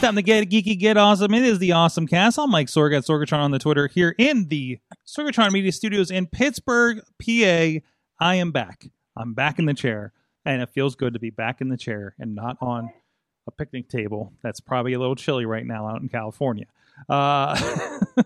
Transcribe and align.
Time 0.00 0.16
to 0.16 0.22
get 0.22 0.48
geeky, 0.48 0.78
get 0.78 0.96
awesome. 0.96 1.34
It 1.34 1.42
is 1.42 1.58
the 1.58 1.72
Awesome 1.72 2.06
Cast. 2.06 2.38
I'm 2.38 2.50
Mike 2.50 2.68
Sorg 2.68 2.96
at 2.96 3.04
Sorgatron 3.04 3.40
on 3.40 3.50
the 3.50 3.58
Twitter 3.58 3.86
here 3.86 4.14
in 4.16 4.48
the 4.48 4.78
Sorgatron 5.06 5.52
Media 5.52 5.70
Studios 5.72 6.10
in 6.10 6.26
Pittsburgh, 6.26 7.02
PA. 7.22 7.80
I 8.18 8.34
am 8.36 8.50
back. 8.50 8.86
I'm 9.14 9.34
back 9.34 9.58
in 9.58 9.66
the 9.66 9.74
chair, 9.74 10.14
and 10.46 10.62
it 10.62 10.70
feels 10.70 10.96
good 10.96 11.12
to 11.12 11.20
be 11.20 11.28
back 11.28 11.60
in 11.60 11.68
the 11.68 11.76
chair 11.76 12.14
and 12.18 12.34
not 12.34 12.56
on 12.62 12.90
a 13.46 13.50
picnic 13.50 13.90
table. 13.90 14.32
That's 14.42 14.58
probably 14.58 14.94
a 14.94 14.98
little 14.98 15.16
chilly 15.16 15.44
right 15.44 15.66
now 15.66 15.86
out 15.86 16.00
in 16.00 16.08
California, 16.08 16.64
uh, 17.08 17.56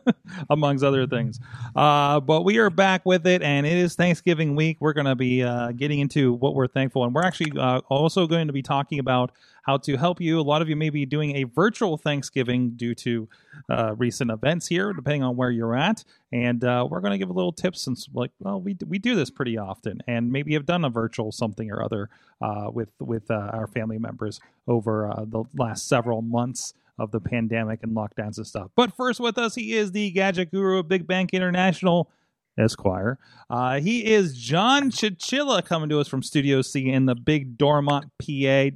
amongst 0.50 0.84
other 0.84 1.06
things. 1.06 1.40
Uh, 1.74 2.20
but 2.20 2.42
we 2.42 2.58
are 2.58 2.70
back 2.70 3.04
with 3.04 3.26
it, 3.26 3.42
and 3.42 3.66
it 3.66 3.76
is 3.76 3.94
Thanksgiving 3.94 4.56
week. 4.56 4.78
We're 4.80 4.92
going 4.92 5.06
to 5.06 5.14
be 5.14 5.42
uh, 5.42 5.72
getting 5.72 6.00
into 6.00 6.32
what 6.32 6.54
we're 6.54 6.66
thankful, 6.66 7.04
and 7.04 7.14
we're 7.14 7.24
actually 7.24 7.58
uh, 7.58 7.80
also 7.88 8.26
going 8.26 8.46
to 8.46 8.52
be 8.52 8.62
talking 8.62 8.98
about 8.98 9.32
how 9.64 9.78
to 9.78 9.96
help 9.96 10.20
you. 10.20 10.38
A 10.38 10.42
lot 10.42 10.62
of 10.62 10.68
you 10.68 10.76
may 10.76 10.90
be 10.90 11.06
doing 11.06 11.36
a 11.36 11.44
virtual 11.44 11.96
Thanksgiving 11.96 12.72
due 12.76 12.94
to 12.96 13.28
uh, 13.70 13.94
recent 13.96 14.30
events 14.30 14.66
here, 14.66 14.92
depending 14.92 15.22
on 15.22 15.36
where 15.36 15.50
you're 15.50 15.74
at. 15.74 16.04
And 16.32 16.62
uh, 16.64 16.86
we're 16.88 17.00
going 17.00 17.12
to 17.12 17.18
give 17.18 17.30
a 17.30 17.32
little 17.32 17.52
tips 17.52 17.80
since, 17.82 18.08
like, 18.12 18.30
well, 18.40 18.60
we 18.60 18.76
we 18.86 18.98
do 18.98 19.14
this 19.14 19.30
pretty 19.30 19.56
often, 19.56 20.02
and 20.06 20.30
maybe 20.30 20.54
have 20.54 20.66
done 20.66 20.84
a 20.84 20.90
virtual 20.90 21.32
something 21.32 21.70
or 21.70 21.82
other 21.82 22.10
uh, 22.42 22.70
with 22.72 22.90
with 23.00 23.30
uh, 23.30 23.50
our 23.52 23.66
family 23.66 23.98
members 23.98 24.40
over 24.66 25.10
uh, 25.10 25.24
the 25.26 25.44
last 25.54 25.88
several 25.88 26.22
months 26.22 26.74
of 26.98 27.10
the 27.10 27.20
pandemic 27.20 27.80
and 27.82 27.96
lockdowns 27.96 28.36
and 28.36 28.46
stuff. 28.46 28.70
But 28.76 28.94
first, 28.94 29.20
with 29.20 29.38
us, 29.38 29.54
he 29.54 29.74
is 29.74 29.92
the 29.92 30.10
gadget 30.10 30.50
guru 30.50 30.78
of 30.78 30.88
Big 30.88 31.06
Bank 31.06 31.30
International. 31.32 32.10
Esquire. 32.58 33.18
Uh, 33.50 33.80
he 33.80 34.12
is 34.12 34.36
John 34.36 34.90
Chichilla 34.90 35.64
coming 35.64 35.88
to 35.88 35.98
us 35.98 36.08
from 36.08 36.22
Studio 36.22 36.62
C 36.62 36.88
in 36.88 37.06
the 37.06 37.14
big 37.14 37.58
Dormont, 37.58 38.04
PA. 38.20 38.70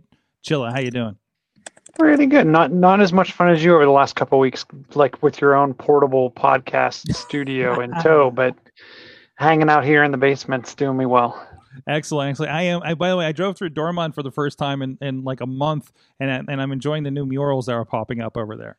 Chilla, 0.44 0.72
how 0.72 0.80
you 0.80 0.90
doing? 0.90 1.16
Pretty 1.98 2.26
good. 2.26 2.46
Not 2.46 2.72
not 2.72 3.00
as 3.00 3.12
much 3.12 3.32
fun 3.32 3.50
as 3.50 3.64
you 3.64 3.74
over 3.74 3.84
the 3.84 3.90
last 3.90 4.14
couple 4.14 4.38
of 4.38 4.40
weeks, 4.40 4.64
like 4.94 5.22
with 5.22 5.40
your 5.40 5.56
own 5.56 5.74
portable 5.74 6.30
podcast 6.30 7.12
studio 7.14 7.80
in 7.80 7.92
tow, 8.02 8.30
but 8.34 8.54
hanging 9.36 9.68
out 9.68 9.84
here 9.84 10.04
in 10.04 10.12
the 10.12 10.18
basement's 10.18 10.74
doing 10.74 10.96
me 10.96 11.06
well. 11.06 11.44
Excellent, 11.86 12.30
excellent. 12.30 12.52
I 12.52 12.62
am. 12.62 12.80
I, 12.82 12.94
by 12.94 13.10
the 13.10 13.16
way, 13.16 13.26
I 13.26 13.32
drove 13.32 13.56
through 13.56 13.70
Dormont 13.70 14.14
for 14.14 14.22
the 14.22 14.30
first 14.30 14.58
time 14.58 14.82
in, 14.82 14.98
in 15.00 15.22
like 15.24 15.40
a 15.40 15.46
month, 15.46 15.92
and 16.20 16.30
I- 16.30 16.52
and 16.52 16.60
I'm 16.60 16.72
enjoying 16.72 17.02
the 17.04 17.10
new 17.10 17.26
murals 17.26 17.66
that 17.66 17.72
are 17.72 17.84
popping 17.84 18.20
up 18.20 18.36
over 18.36 18.56
there. 18.56 18.78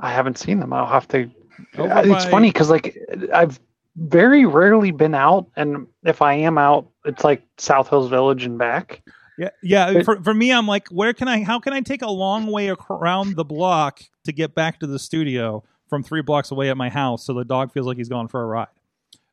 I 0.00 0.10
haven't 0.12 0.38
seen 0.38 0.60
them. 0.60 0.72
I'll 0.72 0.86
have 0.86 1.08
to. 1.08 1.30
Over 1.76 1.92
Uh, 1.92 2.00
it's 2.02 2.24
by- 2.26 2.30
funny 2.30 2.48
because 2.50 2.70
like 2.70 2.96
I've 3.34 3.58
very 3.96 4.46
rarely 4.46 4.90
been 4.92 5.14
out, 5.14 5.46
and 5.56 5.86
if 6.04 6.22
I 6.22 6.34
am 6.34 6.56
out, 6.58 6.88
it's 7.04 7.24
like 7.24 7.42
South 7.56 7.88
Hills 7.88 8.08
Village 8.10 8.44
and 8.44 8.56
back. 8.58 9.02
Yeah, 9.38 9.50
yeah. 9.62 9.92
But- 9.94 10.04
For 10.04 10.22
for 10.22 10.34
me, 10.34 10.52
I'm 10.52 10.66
like, 10.66 10.88
where 10.88 11.12
can 11.12 11.26
I? 11.28 11.42
How 11.42 11.58
can 11.58 11.72
I 11.72 11.80
take 11.80 12.02
a 12.02 12.10
long 12.10 12.46
way 12.46 12.74
around 12.90 13.34
the 13.36 13.44
block 13.44 14.00
to 14.24 14.32
get 14.32 14.54
back 14.54 14.78
to 14.80 14.86
the 14.86 14.98
studio 14.98 15.64
from 15.88 16.02
three 16.02 16.22
blocks 16.22 16.50
away 16.50 16.70
at 16.70 16.76
my 16.76 16.88
house, 16.90 17.24
so 17.24 17.32
the 17.34 17.44
dog 17.44 17.72
feels 17.72 17.86
like 17.86 17.96
he's 17.96 18.08
going 18.08 18.28
for 18.28 18.42
a 18.42 18.46
ride? 18.46 18.66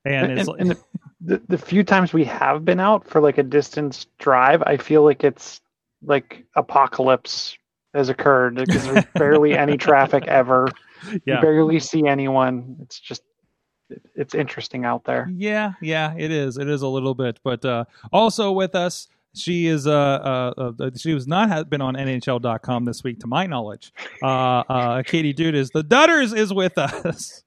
And 0.06 0.32
And, 0.32 0.40
it's 0.40 0.48
and, 0.48 0.72
the, 0.72 0.78
the 1.26 1.42
the 1.48 1.58
few 1.58 1.84
times 1.84 2.14
we 2.14 2.24
have 2.26 2.64
been 2.64 2.80
out 2.80 3.08
for 3.08 3.20
like 3.22 3.38
a 3.38 3.44
distance 3.44 4.08
drive, 4.20 4.62
I 4.64 4.78
feel 4.78 5.04
like 5.04 5.24
it's 5.24 5.62
like 6.04 6.46
apocalypse 6.56 7.58
has 7.94 8.10
occurred 8.10 8.56
because 8.56 8.86
there's 8.86 9.06
barely 9.16 9.58
any 9.58 9.78
traffic 9.78 10.28
ever. 10.28 10.70
Yeah. 11.26 11.36
You 11.36 11.42
barely 11.42 11.80
see 11.80 12.08
anyone. 12.08 12.78
It's 12.82 13.00
just 13.00 13.24
it's 14.16 14.34
interesting 14.34 14.86
out 14.86 15.04
there. 15.06 15.30
Yeah, 15.34 15.74
yeah, 15.82 16.14
it 16.18 16.32
is. 16.32 16.58
It 16.58 16.68
is 16.68 16.82
a 16.82 16.88
little 16.88 17.14
bit, 17.14 17.40
but 17.44 17.64
uh, 17.64 17.86
also 18.12 18.52
with 18.52 18.76
us, 18.76 19.08
she 19.34 19.68
is. 19.68 19.88
Uh, 19.88 20.54
uh, 20.58 20.72
uh, 20.80 20.90
she 20.96 21.14
was 21.14 21.28
not 21.28 21.70
been 21.70 21.82
on 21.82 21.96
NHL.com 21.96 22.86
this 22.86 23.04
week, 23.04 23.20
to 23.20 23.28
my 23.28 23.46
knowledge. 23.46 23.94
Uh, 24.24 24.64
uh, 24.70 25.04
Katie 25.04 25.34
Dude 25.34 25.56
is 25.56 25.70
the 25.70 25.84
Dutters 25.84 26.36
is 26.36 26.54
with 26.54 26.78
us. 26.78 27.44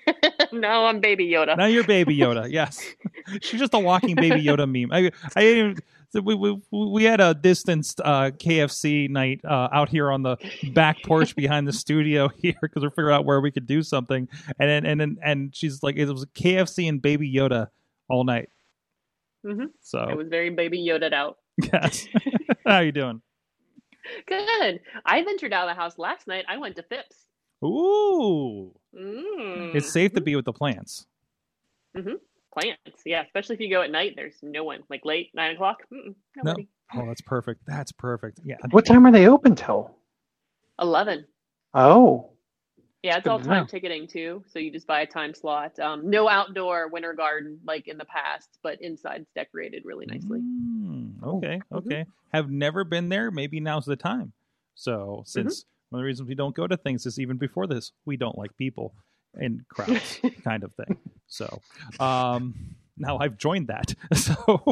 no, 0.52 0.86
I'm 0.86 1.00
Baby 1.00 1.26
Yoda. 1.28 1.56
now 1.56 1.66
you're 1.66 1.84
Baby 1.84 2.16
Yoda. 2.16 2.48
Yes, 2.50 2.82
she's 3.42 3.60
just 3.60 3.74
a 3.74 3.78
walking 3.78 4.14
Baby 4.14 4.42
Yoda 4.42 4.66
meme. 4.70 4.92
I, 4.92 5.10
I 5.36 5.40
didn't. 5.40 5.80
We, 6.14 6.34
we, 6.34 6.60
we 6.70 7.04
had 7.04 7.22
a 7.22 7.32
distanced 7.32 7.98
uh, 8.04 8.32
KFC 8.32 9.08
night 9.08 9.40
uh, 9.44 9.68
out 9.72 9.88
here 9.88 10.10
on 10.12 10.22
the 10.22 10.36
back 10.74 11.02
porch 11.04 11.34
behind 11.34 11.66
the 11.66 11.72
studio 11.72 12.28
here 12.36 12.54
because 12.60 12.82
we're 12.82 12.90
figuring 12.90 13.14
out 13.14 13.24
where 13.24 13.40
we 13.40 13.50
could 13.50 13.66
do 13.66 13.82
something, 13.82 14.28
and 14.58 14.68
then 14.68 14.84
and 14.84 15.00
then 15.00 15.16
and 15.24 15.56
she's 15.56 15.82
like, 15.82 15.96
it 15.96 16.04
was 16.06 16.26
KFC 16.34 16.86
and 16.88 17.00
Baby 17.00 17.32
Yoda 17.32 17.68
all 18.10 18.24
night. 18.24 18.50
Mhm. 19.46 19.70
So 19.80 20.02
it 20.08 20.16
was 20.16 20.28
very 20.28 20.50
Baby 20.50 20.78
Yoda'd 20.86 21.14
out. 21.14 21.38
Yes. 21.72 22.06
How 22.66 22.80
you 22.80 22.92
doing? 22.92 23.22
Good. 24.26 24.80
I 25.06 25.22
ventured 25.22 25.52
out 25.52 25.68
of 25.68 25.74
the 25.74 25.80
house 25.80 25.98
last 25.98 26.26
night. 26.26 26.44
I 26.48 26.58
went 26.58 26.76
to 26.76 26.82
Phipps. 26.82 27.16
Ooh. 27.64 28.74
Mm. 28.98 29.74
It's 29.74 29.92
safe 29.92 30.12
to 30.14 30.20
be 30.20 30.36
with 30.36 30.44
the 30.44 30.52
plants. 30.52 31.06
Mm-hmm. 31.96 32.14
plants. 32.52 33.02
Yeah, 33.04 33.22
especially 33.22 33.54
if 33.56 33.60
you 33.60 33.70
go 33.70 33.82
at 33.82 33.90
night. 33.90 34.14
There's 34.16 34.36
no 34.42 34.64
one. 34.64 34.82
Like 34.88 35.04
late 35.04 35.30
nine 35.34 35.54
o'clock. 35.54 35.82
No. 35.90 36.14
nobody. 36.36 36.68
Oh, 36.94 37.06
that's 37.06 37.20
perfect. 37.22 37.62
That's 37.66 37.92
perfect. 37.92 38.40
Yeah. 38.44 38.56
What 38.70 38.84
time 38.86 39.06
are 39.06 39.12
they 39.12 39.26
open 39.28 39.54
till? 39.54 39.96
Eleven. 40.80 41.26
Oh, 41.74 42.30
Yeah, 43.02 43.16
it's 43.16 43.26
all 43.26 43.38
time 43.40 43.62
know. 43.62 43.66
ticketing 43.66 44.06
too. 44.06 44.44
So 44.52 44.58
you 44.58 44.70
just 44.70 44.86
buy 44.86 45.00
a 45.00 45.06
time 45.06 45.34
slot. 45.34 45.78
Um, 45.78 46.08
no 46.08 46.28
outdoor 46.28 46.88
winter 46.88 47.14
garden 47.14 47.58
like 47.66 47.88
in 47.88 47.96
the 47.98 48.04
past, 48.04 48.58
but 48.62 48.80
inside's 48.82 49.26
decorated 49.34 49.84
really 49.84 50.06
nicely. 50.06 50.40
Mm, 50.40 51.22
okay. 51.22 51.60
Mhm. 51.72 51.78
Okay. 51.78 52.04
Have 52.32 52.50
never 52.50 52.84
been 52.84 53.08
there. 53.08 53.30
Maybe 53.30 53.58
now's 53.60 53.86
the 53.86 53.96
time. 53.96 54.32
So, 54.74 55.22
since 55.26 55.64
one 55.92 56.00
of 56.00 56.04
the 56.04 56.06
reasons 56.06 56.26
we 56.26 56.34
don't 56.34 56.54
go 56.54 56.66
to 56.66 56.78
things 56.78 57.04
is 57.04 57.20
even 57.20 57.36
before 57.36 57.66
this, 57.66 57.92
we 58.06 58.16
don't 58.16 58.38
like 58.38 58.56
people 58.56 58.94
in 59.38 59.62
crowds, 59.68 60.20
kind 60.44 60.64
of 60.64 60.72
thing. 60.74 60.96
So, 61.26 61.60
um, 62.00 62.54
now 62.96 63.18
I've 63.18 63.36
joined 63.36 63.68
that. 63.68 63.94
So, 64.14 64.64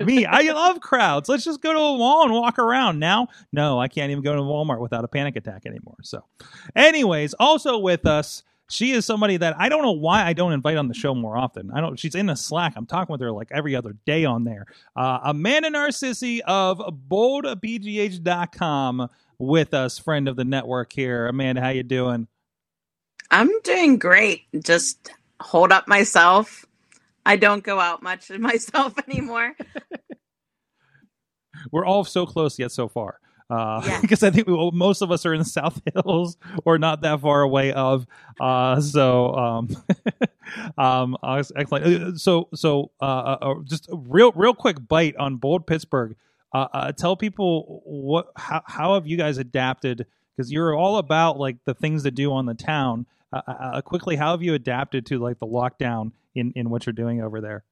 me, 0.04 0.26
I 0.26 0.40
love 0.52 0.80
crowds. 0.80 1.28
Let's 1.28 1.44
just 1.44 1.62
go 1.62 1.72
to 1.72 1.78
a 1.78 1.98
mall 1.98 2.24
and 2.24 2.32
walk 2.32 2.58
around. 2.58 2.98
Now, 2.98 3.28
no, 3.52 3.78
I 3.78 3.86
can't 3.86 4.10
even 4.10 4.24
go 4.24 4.34
to 4.34 4.40
Walmart 4.40 4.80
without 4.80 5.04
a 5.04 5.08
panic 5.08 5.36
attack 5.36 5.66
anymore. 5.66 5.96
So, 6.02 6.24
anyways, 6.74 7.34
also 7.34 7.78
with 7.78 8.06
us, 8.06 8.42
she 8.68 8.90
is 8.92 9.04
somebody 9.04 9.36
that 9.36 9.54
I 9.58 9.68
don't 9.68 9.82
know 9.82 9.90
why 9.92 10.24
I 10.24 10.32
don't 10.32 10.52
invite 10.52 10.76
on 10.76 10.86
the 10.88 10.94
show 10.94 11.14
more 11.14 11.36
often. 11.36 11.70
I 11.72 11.80
don't. 11.80 11.96
She's 11.98 12.16
in 12.16 12.26
the 12.26 12.34
Slack. 12.34 12.72
I'm 12.76 12.86
talking 12.86 13.12
with 13.12 13.20
her 13.20 13.30
like 13.30 13.52
every 13.52 13.76
other 13.76 13.94
day 14.04 14.24
on 14.24 14.42
there. 14.44 14.66
Uh, 14.96 15.20
Amanda 15.24 15.70
Narcissi 15.70 16.42
of 16.42 16.78
BoldPGH.com 17.08 19.08
with 19.38 19.74
us, 19.74 19.98
friend 19.98 20.28
of 20.28 20.36
the 20.36 20.44
network 20.44 20.92
here. 20.92 21.26
Amanda, 21.26 21.60
how 21.60 21.70
you 21.70 21.82
doing? 21.82 22.28
I'm 23.30 23.50
doing 23.62 23.98
great. 23.98 24.42
Just 24.62 25.10
hold 25.40 25.72
up 25.72 25.88
myself. 25.88 26.64
I 27.26 27.36
don't 27.36 27.64
go 27.64 27.80
out 27.80 28.02
much 28.02 28.30
myself 28.38 28.94
anymore. 29.08 29.54
We're 31.72 31.86
all 31.86 32.04
so 32.04 32.26
close 32.26 32.58
yet 32.58 32.72
so 32.72 32.88
far. 32.88 33.18
Uh, 33.50 33.82
Yeah. 33.84 33.98
because 34.00 34.22
I 34.22 34.30
think 34.30 34.46
we, 34.46 34.54
well, 34.54 34.70
most 34.72 35.02
of 35.02 35.10
us 35.10 35.24
are 35.26 35.32
in 35.32 35.40
the 35.40 35.44
South 35.44 35.80
Hills 35.94 36.36
or 36.64 36.78
not 36.78 37.02
that 37.02 37.20
far 37.20 37.42
away 37.42 37.72
of. 37.72 38.06
Uh, 38.40 38.80
so, 38.80 39.34
um, 39.34 39.68
um, 40.78 41.16
uh, 41.22 41.42
excellent. 41.56 41.86
Uh, 41.86 42.16
So, 42.16 42.48
so, 42.54 42.90
uh, 43.00 43.04
uh, 43.04 43.38
uh, 43.40 43.54
just 43.64 43.88
a 43.90 43.96
real, 43.96 44.32
real 44.32 44.54
quick 44.54 44.76
bite 44.86 45.16
on 45.16 45.36
Bold 45.36 45.66
Pittsburgh. 45.66 46.16
Uh, 46.54 46.68
uh, 46.72 46.92
tell 46.92 47.16
people 47.16 47.82
what, 47.84 48.30
how, 48.36 48.62
how 48.64 48.94
have 48.94 49.06
you 49.08 49.16
guys 49.16 49.38
adapted? 49.38 50.06
Because 50.36 50.52
you're 50.52 50.74
all 50.74 50.98
about 50.98 51.36
like 51.36 51.56
the 51.64 51.74
things 51.74 52.04
to 52.04 52.12
do 52.12 52.32
on 52.32 52.46
the 52.46 52.54
town. 52.54 53.06
Uh, 53.32 53.42
uh, 53.46 53.50
uh, 53.50 53.82
quickly, 53.82 54.14
how 54.14 54.30
have 54.30 54.42
you 54.42 54.54
adapted 54.54 55.04
to 55.06 55.18
like 55.18 55.40
the 55.40 55.46
lockdown 55.46 56.12
in 56.36 56.52
in 56.54 56.70
what 56.70 56.86
you're 56.86 56.92
doing 56.92 57.20
over 57.20 57.40
there? 57.40 57.64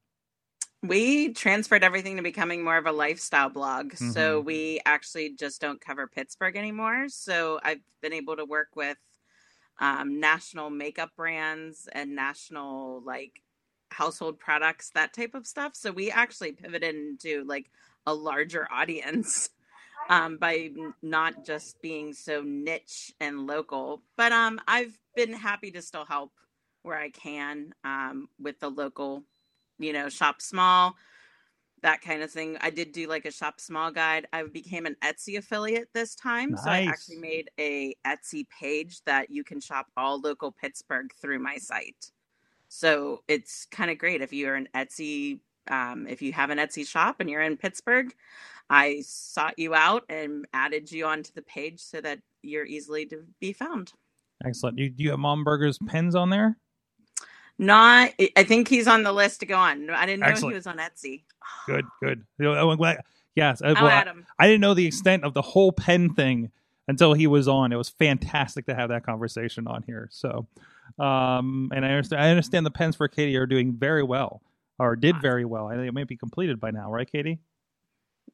We 0.83 1.33
transferred 1.33 1.85
everything 1.85 2.17
to 2.17 2.23
becoming 2.23 2.65
more 2.65 2.77
of 2.77 2.87
a 2.87 2.93
lifestyle 2.93 3.49
blog. 3.49 3.95
So 3.95 4.43
Mhm. 4.43 4.45
we 4.45 4.81
actually 4.85 5.31
just 5.37 5.61
don't 5.61 5.81
cover 5.81 6.09
Pittsburgh 6.09 6.57
anymore. 6.57 7.09
So 7.09 7.61
I've 7.63 7.83
been 8.01 8.13
able 8.13 8.35
to 8.37 8.45
work 8.45 8.75
with 8.75 8.99
um, 9.79 10.19
national 10.19 10.71
makeup 10.71 11.11
brands 11.17 11.89
and 11.93 12.17
national 12.17 13.01
like 13.03 13.43
household 13.93 14.41
products, 14.41 14.91
that 14.95 15.13
type 15.13 15.35
of 15.35 15.47
stuff. 15.47 15.77
So 15.77 15.93
we 15.93 16.11
actually 16.11 16.53
pivoted 16.53 16.95
into 16.97 17.45
like 17.45 17.71
a 18.07 18.15
larger 18.15 18.67
audience 18.71 19.51
um, 20.09 20.37
by 20.37 20.71
not 21.03 21.45
just 21.45 21.81
being 21.83 22.13
so 22.13 22.43
niche 22.43 23.13
and 23.21 23.47
local. 23.47 24.03
But 24.17 24.33
um, 24.33 24.61
I've 24.67 24.99
been 25.15 25.33
happy 25.33 25.71
to 25.73 25.83
still 25.83 26.05
help 26.05 26.33
where 26.83 26.99
I 26.99 27.11
can 27.11 27.73
um, 27.85 28.29
with 28.41 28.59
the 28.61 28.69
local, 28.69 29.23
you 29.79 29.93
know, 29.93 30.09
shop 30.09 30.43
small, 30.43 30.97
that 31.83 32.01
kind 32.01 32.23
of 32.23 32.31
thing. 32.31 32.57
I 32.61 32.71
did 32.71 32.93
do 32.93 33.09
like 33.09 33.25
a 33.25 33.33
shop 33.33 33.61
small 33.61 33.91
guide. 33.91 34.27
I 34.33 34.43
became 34.45 34.87
an 34.87 34.97
Etsy 35.03 35.37
affiliate 35.37 35.89
this 35.93 36.15
time. 36.15 36.57
So 36.57 36.71
I 36.71 36.83
actually 36.83 37.19
made 37.19 37.51
a 37.59 37.95
Etsy 38.07 38.47
page 38.49 39.03
that 39.05 39.31
you 39.31 39.45
can 39.45 39.61
shop 39.61 39.87
all 39.97 40.21
local 40.21 40.53
Pittsburgh 40.53 41.13
through 41.21 41.41
my 41.41 41.57
site. 41.57 42.11
So 42.69 43.23
it's 43.29 43.67
kind 43.67 43.91
of 43.91 43.99
great 43.99 44.23
if 44.23 44.33
you're 44.33 44.55
an 44.55 44.69
Etsy, 44.75 45.41
um, 45.71 46.07
if 46.09 46.23
you 46.23 46.33
have 46.33 46.51
an 46.51 46.59
Etsy 46.59 46.87
shop 46.87 47.17
and 47.21 47.29
you're 47.29 47.43
in 47.43 47.57
Pittsburgh, 47.57 48.15
I 48.71 49.03
sought 49.05 49.59
you 49.59 49.75
out 49.75 50.05
and 50.09 50.47
added 50.53 50.91
you 50.91 51.07
onto 51.07 51.33
the 51.35 51.43
page 51.43 51.81
so 51.81 52.01
that 52.01 52.21
you're 52.43 52.65
easily 52.65 53.07
to 53.07 53.25
be 53.41 53.53
found. 53.53 53.93
Excellent. 54.45 54.79
You, 54.79 54.91
do 54.91 55.03
you 55.03 55.11
have 55.11 55.19
Mom 55.19 55.45
Burger's 55.45 55.79
pens 55.87 56.15
on 56.15 56.31
there? 56.31 56.57
Not, 57.59 58.11
I 58.37 58.43
think 58.45 58.69
he's 58.69 58.89
on 58.89 59.03
the 59.03 59.13
list 59.13 59.41
to 59.41 59.47
go 59.47 59.57
on. 59.57 59.91
I 59.91 60.07
didn't 60.07 60.21
know 60.21 60.27
Excellent. 60.27 60.53
he 60.53 60.57
was 60.57 60.67
on 60.67 60.79
Etsy. 60.79 61.23
Good, 61.67 61.85
good. 62.01 62.25
I'm 62.41 62.77
glad. 62.77 63.03
Yes, 63.35 63.63
I, 63.63 63.69
I'll 63.69 63.75
well, 63.75 63.89
add 63.89 64.07
him. 64.07 64.27
I 64.39 64.47
didn't 64.47 64.61
know 64.61 64.75
the 64.75 64.87
extent 64.87 65.25
of 65.25 65.35
the 65.35 65.43
whole 65.43 65.73
pen 65.73 66.15
thing 66.15 66.51
until 66.89 67.15
he 67.15 67.27
was 67.27 67.49
on. 67.49 67.73
It 67.73 67.77
was 67.77 67.89
fantastic 67.89 68.67
to 68.67 68.75
have 68.75 68.89
that 68.91 69.05
conversation 69.05 69.67
on 69.67 69.83
here. 69.85 70.09
So, 70.11 70.47
um, 70.99 71.71
and 71.75 71.85
I 71.85 71.91
understand. 71.91 72.23
I 72.23 72.31
understand 72.31 72.67
the 72.67 72.71
pens 72.71 72.97
for 72.97 73.09
Katie 73.09 73.37
are 73.37 73.47
doing 73.47 73.73
very 73.73 74.03
well, 74.03 74.43
or 74.83 74.97
did 74.97 75.21
very 75.21 75.45
well. 75.45 75.67
I 75.69 75.75
think 75.75 75.89
it 75.89 75.95
might 75.95 76.09
be 76.09 76.17
completed 76.17 76.61
by 76.61 76.71
now, 76.71 76.91
right, 76.91 77.11
Katie? 77.11 77.39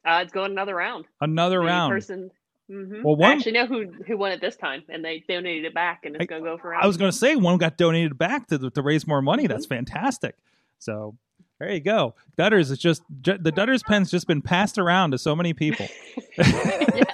Uh, 0.05 0.19
it's 0.23 0.31
going 0.31 0.51
another 0.51 0.75
round. 0.75 1.05
Another 1.21 1.59
The 1.59 1.65
round. 1.65 1.91
Person, 1.91 2.31
hmm 2.69 3.03
Well, 3.03 3.15
one- 3.15 3.31
I 3.31 3.33
actually 3.33 3.53
know 3.53 3.65
who 3.65 3.91
who 4.07 4.17
won 4.17 4.31
it 4.31 4.41
this 4.41 4.55
time, 4.55 4.83
and 4.89 5.03
they 5.03 5.23
donated 5.27 5.65
it 5.65 5.73
back, 5.73 6.05
and 6.05 6.15
it's 6.15 6.25
going 6.25 6.43
to 6.43 6.49
go 6.49 6.57
for. 6.57 6.73
I 6.75 6.85
was 6.87 6.97
going 6.97 7.11
to 7.11 7.17
say 7.17 7.35
one 7.35 7.57
got 7.57 7.77
donated 7.77 8.17
back 8.17 8.47
to 8.47 8.69
to 8.69 8.81
raise 8.81 9.05
more 9.07 9.21
money. 9.21 9.43
Mm-hmm. 9.43 9.53
That's 9.53 9.65
fantastic. 9.65 10.35
So 10.77 11.17
there 11.59 11.71
you 11.71 11.81
go. 11.81 12.15
Dutters 12.37 12.71
is 12.71 12.77
just 12.77 13.01
the 13.09 13.51
Dutters 13.51 13.83
pen's 13.83 14.09
just 14.09 14.27
been 14.27 14.41
passed 14.41 14.77
around 14.77 15.11
to 15.11 15.17
so 15.17 15.35
many 15.35 15.53
people. 15.53 15.87
yes. 16.37 17.05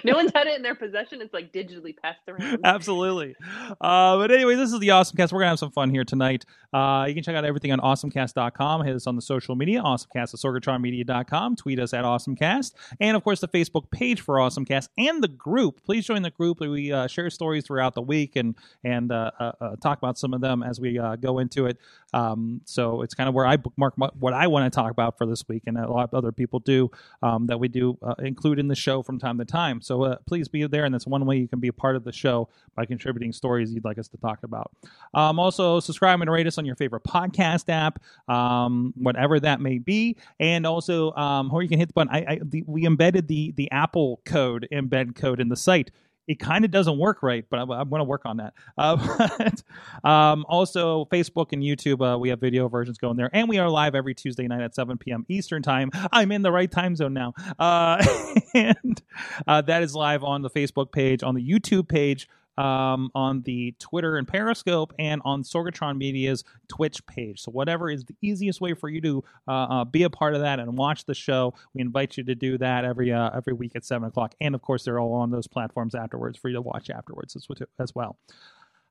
No 0.04 0.14
one's 0.14 0.32
had 0.34 0.46
it 0.46 0.56
in 0.56 0.62
their 0.62 0.74
possession. 0.74 1.20
It's 1.20 1.34
like 1.34 1.52
digitally 1.52 1.94
passed 1.96 2.20
around. 2.28 2.60
Absolutely. 2.64 3.36
Uh, 3.80 4.16
but 4.16 4.30
anyway, 4.30 4.54
this 4.54 4.72
is 4.72 4.80
the 4.80 4.90
Awesome 4.90 5.16
Cast. 5.16 5.32
We're 5.32 5.40
to 5.40 5.48
have 5.48 5.58
some 5.58 5.70
fun 5.70 5.90
here 5.90 6.04
tonight. 6.04 6.44
Uh, 6.72 7.04
you 7.08 7.14
can 7.14 7.22
check 7.22 7.36
out 7.36 7.44
everything 7.44 7.72
on 7.72 7.80
awesomecast.com. 7.80 8.84
Hit 8.84 8.94
us 8.94 9.06
on 9.06 9.16
the 9.16 9.22
social 9.22 9.56
media, 9.56 9.82
awesomecast 9.82 10.34
at 10.34 10.40
sorgatronmedia.com. 10.40 11.56
Tweet 11.56 11.78
us 11.78 11.92
at 11.92 12.04
awesomecast. 12.04 12.72
And, 13.00 13.16
of 13.16 13.24
course, 13.24 13.40
the 13.40 13.48
Facebook 13.48 13.90
page 13.90 14.20
for 14.20 14.36
Awesomecast 14.36 14.88
and 14.96 15.22
the 15.22 15.28
group. 15.28 15.82
Please 15.84 16.06
join 16.06 16.22
the 16.22 16.30
group. 16.30 16.60
We 16.60 16.92
uh, 16.92 17.06
share 17.06 17.30
stories 17.30 17.66
throughout 17.66 17.94
the 17.94 18.02
week 18.02 18.36
and, 18.36 18.54
and 18.84 19.12
uh, 19.12 19.30
uh, 19.38 19.52
uh, 19.60 19.76
talk 19.76 19.98
about 19.98 20.18
some 20.18 20.32
of 20.32 20.40
them 20.40 20.62
as 20.62 20.80
we 20.80 21.00
go 21.20 21.38
into 21.38 21.66
it. 21.66 21.78
Um, 22.12 22.60
so 22.64 23.02
it's 23.02 23.14
kind 23.14 23.28
of 23.28 23.34
where 23.34 23.46
I 23.46 23.56
bookmark 23.56 23.94
what 23.96 24.32
I 24.32 24.46
want 24.46 24.70
to 24.70 24.74
talk 24.74 24.90
about 24.90 25.18
for 25.18 25.26
this 25.26 25.44
week, 25.48 25.64
and 25.66 25.78
a 25.78 25.90
lot 25.90 26.04
of 26.04 26.14
other 26.14 26.32
people 26.32 26.58
do 26.58 26.90
um, 27.22 27.46
that 27.46 27.58
we 27.58 27.68
do 27.68 27.98
uh, 28.02 28.14
include 28.18 28.58
in 28.58 28.68
the 28.68 28.74
show 28.74 29.02
from 29.02 29.18
time 29.18 29.38
to 29.38 29.44
time. 29.44 29.80
So 29.80 30.02
uh, 30.04 30.16
please 30.26 30.48
be 30.48 30.66
there, 30.66 30.84
and 30.84 30.94
that's 30.94 31.06
one 31.06 31.24
way 31.26 31.36
you 31.36 31.48
can 31.48 31.60
be 31.60 31.68
a 31.68 31.72
part 31.72 31.96
of 31.96 32.04
the 32.04 32.12
show 32.12 32.48
by 32.74 32.86
contributing 32.86 33.32
stories 33.32 33.72
you'd 33.72 33.84
like 33.84 33.98
us 33.98 34.08
to 34.08 34.16
talk 34.16 34.40
about. 34.42 34.72
Um, 35.14 35.38
also, 35.38 35.80
subscribe 35.80 36.20
and 36.20 36.30
rate 36.30 36.46
us 36.46 36.58
on 36.58 36.64
your 36.64 36.76
favorite 36.76 37.04
podcast 37.04 37.68
app, 37.68 38.02
um, 38.28 38.92
whatever 38.96 39.40
that 39.40 39.60
may 39.60 39.78
be, 39.78 40.16
and 40.38 40.66
also, 40.66 41.12
um, 41.12 41.50
or 41.52 41.62
you 41.62 41.68
can 41.68 41.78
hit 41.78 41.88
the 41.88 41.94
button. 41.94 42.12
I, 42.12 42.32
I 42.32 42.40
the, 42.42 42.64
we 42.66 42.86
embedded 42.86 43.28
the 43.28 43.52
the 43.52 43.70
Apple 43.70 44.20
code 44.24 44.66
embed 44.72 45.14
code 45.14 45.40
in 45.40 45.48
the 45.48 45.56
site 45.56 45.90
it 46.26 46.38
kind 46.38 46.64
of 46.64 46.70
doesn't 46.70 46.98
work 46.98 47.22
right, 47.22 47.44
but 47.50 47.58
I'm, 47.58 47.70
I'm 47.70 47.88
going 47.88 48.00
to 48.00 48.04
work 48.04 48.22
on 48.24 48.38
that. 48.38 48.54
Uh, 48.78 49.28
but, 49.38 50.08
um, 50.08 50.44
also, 50.48 51.06
Facebook 51.06 51.52
and 51.52 51.62
YouTube, 51.62 52.00
uh, 52.00 52.18
we 52.18 52.28
have 52.28 52.40
video 52.40 52.68
versions 52.68 52.98
going 52.98 53.16
there, 53.16 53.30
and 53.32 53.48
we 53.48 53.58
are 53.58 53.68
live 53.68 53.94
every 53.94 54.14
Tuesday 54.14 54.46
night 54.46 54.62
at 54.62 54.74
7 54.74 54.98
p.m. 54.98 55.24
Eastern 55.28 55.62
Time. 55.62 55.90
I'm 56.12 56.32
in 56.32 56.42
the 56.42 56.52
right 56.52 56.70
time 56.70 56.94
zone 56.96 57.14
now, 57.14 57.34
uh, 57.58 58.04
and 58.54 59.02
uh, 59.46 59.62
that 59.62 59.82
is 59.82 59.94
live 59.94 60.22
on 60.22 60.42
the 60.42 60.50
Facebook 60.50 60.92
page, 60.92 61.22
on 61.22 61.34
the 61.34 61.46
YouTube 61.46 61.88
page. 61.88 62.28
Um, 62.60 63.10
on 63.14 63.42
the 63.42 63.74
Twitter 63.78 64.16
and 64.16 64.28
Periscope, 64.28 64.92
and 64.98 65.22
on 65.24 65.42
Sorgatron 65.42 65.96
Media's 65.96 66.44
Twitch 66.68 67.04
page. 67.06 67.40
So, 67.40 67.50
whatever 67.50 67.90
is 67.90 68.04
the 68.04 68.16
easiest 68.20 68.60
way 68.60 68.74
for 68.74 68.88
you 68.88 69.00
to 69.00 69.24
uh, 69.48 69.52
uh, 69.52 69.84
be 69.84 70.02
a 70.02 70.10
part 70.10 70.34
of 70.34 70.42
that 70.42 70.58
and 70.58 70.76
watch 70.76 71.04
the 71.06 71.14
show, 71.14 71.54
we 71.74 71.80
invite 71.80 72.16
you 72.16 72.24
to 72.24 72.34
do 72.34 72.58
that 72.58 72.84
every 72.84 73.12
uh, 73.12 73.30
every 73.34 73.54
week 73.54 73.72
at 73.76 73.84
seven 73.84 74.08
o'clock. 74.08 74.34
And 74.40 74.54
of 74.54 74.62
course, 74.62 74.84
they're 74.84 75.00
all 75.00 75.14
on 75.14 75.30
those 75.30 75.46
platforms 75.46 75.94
afterwards 75.94 76.36
for 76.38 76.48
you 76.48 76.54
to 76.54 76.60
watch 76.60 76.90
afterwards 76.90 77.34
as, 77.36 77.46
as 77.78 77.94
well. 77.94 78.18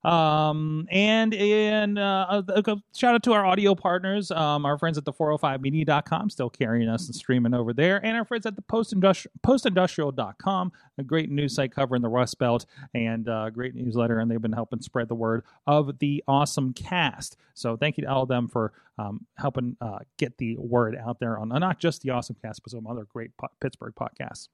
Um, 0.03 0.87
and 0.89 1.33
and 1.33 1.99
uh, 1.99 2.43
a, 2.47 2.71
a 2.71 2.83
shout 2.95 3.15
out 3.15 3.23
to 3.23 3.33
our 3.33 3.45
audio 3.45 3.75
partners, 3.75 4.31
um, 4.31 4.65
our 4.65 4.77
friends 4.77 4.97
at 4.97 5.05
the 5.05 5.11
405media.com, 5.11 6.29
still 6.29 6.49
carrying 6.49 6.87
us 6.87 7.07
and 7.07 7.15
streaming 7.15 7.53
over 7.53 7.73
there, 7.73 8.03
and 8.05 8.15
our 8.15 8.23
friends 8.23 8.45
at 8.45 8.55
the 8.55 8.61
Post 8.61 8.93
industrial 8.93 9.33
postindustrial.com, 9.45 10.71
a 10.97 11.03
great 11.03 11.29
news 11.29 11.55
site 11.55 11.73
covering 11.73 12.01
the 12.01 12.09
Rust 12.09 12.37
Belt 12.39 12.65
and 12.93 13.27
uh, 13.27 13.49
great 13.49 13.75
newsletter, 13.75 14.19
and 14.19 14.31
they've 14.31 14.41
been 14.41 14.53
helping 14.53 14.81
spread 14.81 15.09
the 15.09 15.15
word 15.15 15.43
of 15.67 15.99
the 15.99 16.23
awesome 16.27 16.73
cast. 16.73 17.35
So 17.53 17.75
thank 17.75 17.97
you 17.97 18.05
to 18.05 18.09
all 18.09 18.23
of 18.23 18.29
them 18.29 18.47
for 18.47 18.71
um, 18.97 19.25
helping 19.37 19.75
uh, 19.81 19.99
get 20.17 20.37
the 20.37 20.55
word 20.57 20.95
out 20.95 21.19
there 21.19 21.37
on 21.37 21.49
not 21.49 21.79
just 21.79 22.01
the 22.03 22.11
awesome 22.11 22.37
cast, 22.41 22.63
but 22.63 22.71
some 22.71 22.87
other 22.87 23.05
great 23.11 23.35
po- 23.37 23.49
Pittsburgh 23.59 23.93
podcasts. 23.95 24.47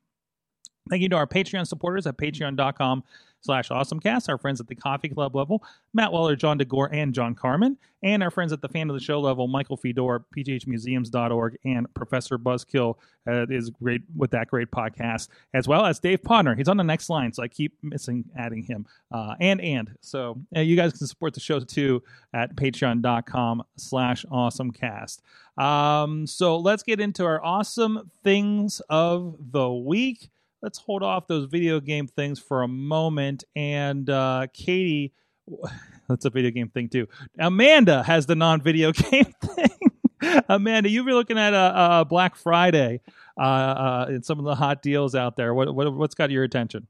Thank 0.89 1.01
you 1.01 1.09
to 1.09 1.15
our 1.15 1.27
Patreon 1.27 1.65
supporters 1.65 2.05
at 2.05 2.17
patreon.com 2.17 3.03
slash 3.45 3.69
awesomecast, 3.69 4.27
our 4.27 4.37
friends 4.37 4.59
at 4.59 4.67
the 4.67 4.75
coffee 4.75 5.09
club 5.09 5.35
level, 5.35 5.63
Matt 5.93 6.11
Weller, 6.11 6.35
John 6.35 6.57
DeGore, 6.57 6.89
and 6.91 7.13
John 7.13 7.35
Carmen, 7.35 7.77
and 8.03 8.23
our 8.23 8.31
friends 8.31 8.51
at 8.51 8.61
the 8.61 8.67
fan 8.67 8.89
of 8.89 8.95
the 8.95 8.99
show 8.99 9.21
level, 9.21 9.47
Michael 9.47 9.77
Fedor, 9.77 10.25
pghmuseums.org, 10.35 11.57
and 11.63 11.93
Professor 11.93 12.37
Buzzkill 12.37 12.95
uh, 13.27 13.45
is 13.49 13.69
great 13.69 14.01
with 14.15 14.31
that 14.31 14.47
great 14.47 14.71
podcast, 14.71 15.29
as 15.53 15.67
well 15.67 15.85
as 15.85 15.99
Dave 15.99 16.21
Podner. 16.21 16.57
He's 16.57 16.67
on 16.67 16.77
the 16.77 16.83
next 16.83 17.09
line, 17.09 17.31
so 17.33 17.43
I 17.43 17.47
keep 17.47 17.73
missing 17.81 18.25
adding 18.37 18.63
him. 18.63 18.85
Uh, 19.11 19.35
and, 19.39 19.61
and. 19.61 19.91
So 20.01 20.39
uh, 20.55 20.61
you 20.61 20.75
guys 20.75 20.93
can 20.93 21.07
support 21.07 21.33
the 21.33 21.39
show 21.39 21.59
too 21.59 22.03
at 22.33 22.55
patreon.com 22.55 23.63
slash 23.77 24.25
awesomecast. 24.25 25.19
Um, 25.57 26.27
so 26.27 26.57
let's 26.57 26.83
get 26.83 26.99
into 26.99 27.25
our 27.25 27.43
awesome 27.43 28.11
things 28.23 28.81
of 28.89 29.37
the 29.51 29.71
week 29.71 30.29
let's 30.61 30.77
hold 30.77 31.03
off 31.03 31.27
those 31.27 31.45
video 31.45 31.79
game 31.79 32.07
things 32.07 32.39
for 32.39 32.63
a 32.63 32.67
moment. 32.67 33.43
And 33.55 34.09
uh, 34.09 34.47
Katie, 34.53 35.13
that's 36.09 36.25
a 36.25 36.29
video 36.29 36.51
game 36.51 36.69
thing 36.69 36.89
too. 36.89 37.07
Amanda 37.39 38.03
has 38.03 38.25
the 38.25 38.35
non-video 38.35 38.91
game 38.91 39.33
thing. 39.41 40.41
Amanda, 40.49 40.89
you've 40.89 41.05
been 41.05 41.15
looking 41.15 41.37
at 41.37 41.53
uh, 41.53 42.03
Black 42.05 42.35
Friday 42.35 43.01
uh, 43.39 43.43
uh, 43.43 44.05
and 44.09 44.25
some 44.25 44.39
of 44.39 44.45
the 44.45 44.55
hot 44.55 44.81
deals 44.81 45.13
out 45.13 45.35
there. 45.35 45.53
What, 45.53 45.73
what 45.75 45.93
what's 45.93 46.15
got 46.15 46.31
your 46.31 46.43
attention? 46.43 46.87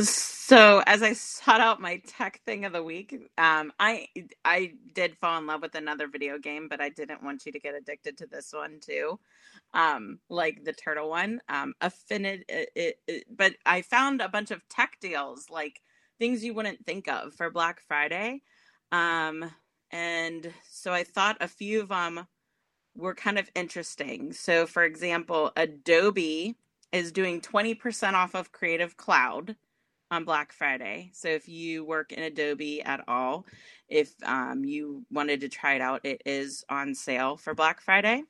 So 0.00 0.82
as 0.86 1.02
I 1.02 1.12
sought 1.14 1.60
out 1.60 1.80
my 1.80 2.02
tech 2.06 2.40
thing 2.44 2.64
of 2.64 2.72
the 2.72 2.82
week, 2.82 3.16
um, 3.38 3.72
I 3.80 4.08
I 4.44 4.72
did 4.94 5.16
fall 5.18 5.38
in 5.38 5.46
love 5.46 5.62
with 5.62 5.76
another 5.76 6.08
video 6.08 6.38
game, 6.38 6.68
but 6.68 6.80
I 6.80 6.88
didn't 6.90 7.22
want 7.22 7.46
you 7.46 7.52
to 7.52 7.60
get 7.60 7.76
addicted 7.76 8.18
to 8.18 8.26
this 8.26 8.52
one 8.52 8.80
too, 8.80 9.20
um, 9.74 10.18
like 10.30 10.64
the 10.64 10.72
turtle 10.72 11.10
one. 11.10 11.40
Um, 11.48 11.74
Affinity, 11.80 12.44
it, 12.48 12.70
it, 12.76 12.96
it, 13.06 13.24
but 13.30 13.54
I 13.66 13.82
found 13.82 14.20
a 14.20 14.28
bunch 14.28 14.50
of 14.50 14.68
tech 14.68 14.98
deals, 15.00 15.48
like 15.50 15.80
things 16.18 16.44
you 16.44 16.54
wouldn't 16.54 16.84
think 16.86 17.08
of 17.08 17.34
for 17.34 17.50
Black 17.50 17.80
Friday, 17.86 18.42
um, 18.92 19.50
and 19.92 20.52
so 20.68 20.92
I 20.92 21.04
thought 21.04 21.38
a 21.40 21.48
few 21.48 21.80
of 21.82 21.88
them 21.90 22.26
were 22.96 23.14
kind 23.14 23.38
of 23.38 23.50
interesting. 23.54 24.32
So, 24.32 24.66
for 24.66 24.84
example, 24.84 25.52
Adobe 25.56 26.56
is 26.92 27.12
doing 27.12 27.40
twenty 27.42 27.74
percent 27.74 28.16
off 28.16 28.34
of 28.34 28.52
Creative 28.52 28.96
Cloud 28.96 29.56
on 30.12 30.24
Black 30.24 30.52
Friday. 30.52 31.10
So 31.14 31.28
if 31.28 31.48
you 31.48 31.84
work 31.84 32.12
in 32.12 32.22
Adobe 32.22 32.82
at 32.82 33.02
all, 33.08 33.46
if 33.88 34.12
um, 34.24 34.62
you 34.62 35.04
wanted 35.10 35.40
to 35.40 35.48
try 35.48 35.74
it 35.74 35.80
out, 35.80 36.04
it 36.04 36.20
is 36.26 36.64
on 36.68 36.94
sale 36.94 37.38
for 37.38 37.54
Black 37.54 37.80
Friday. 37.80 38.22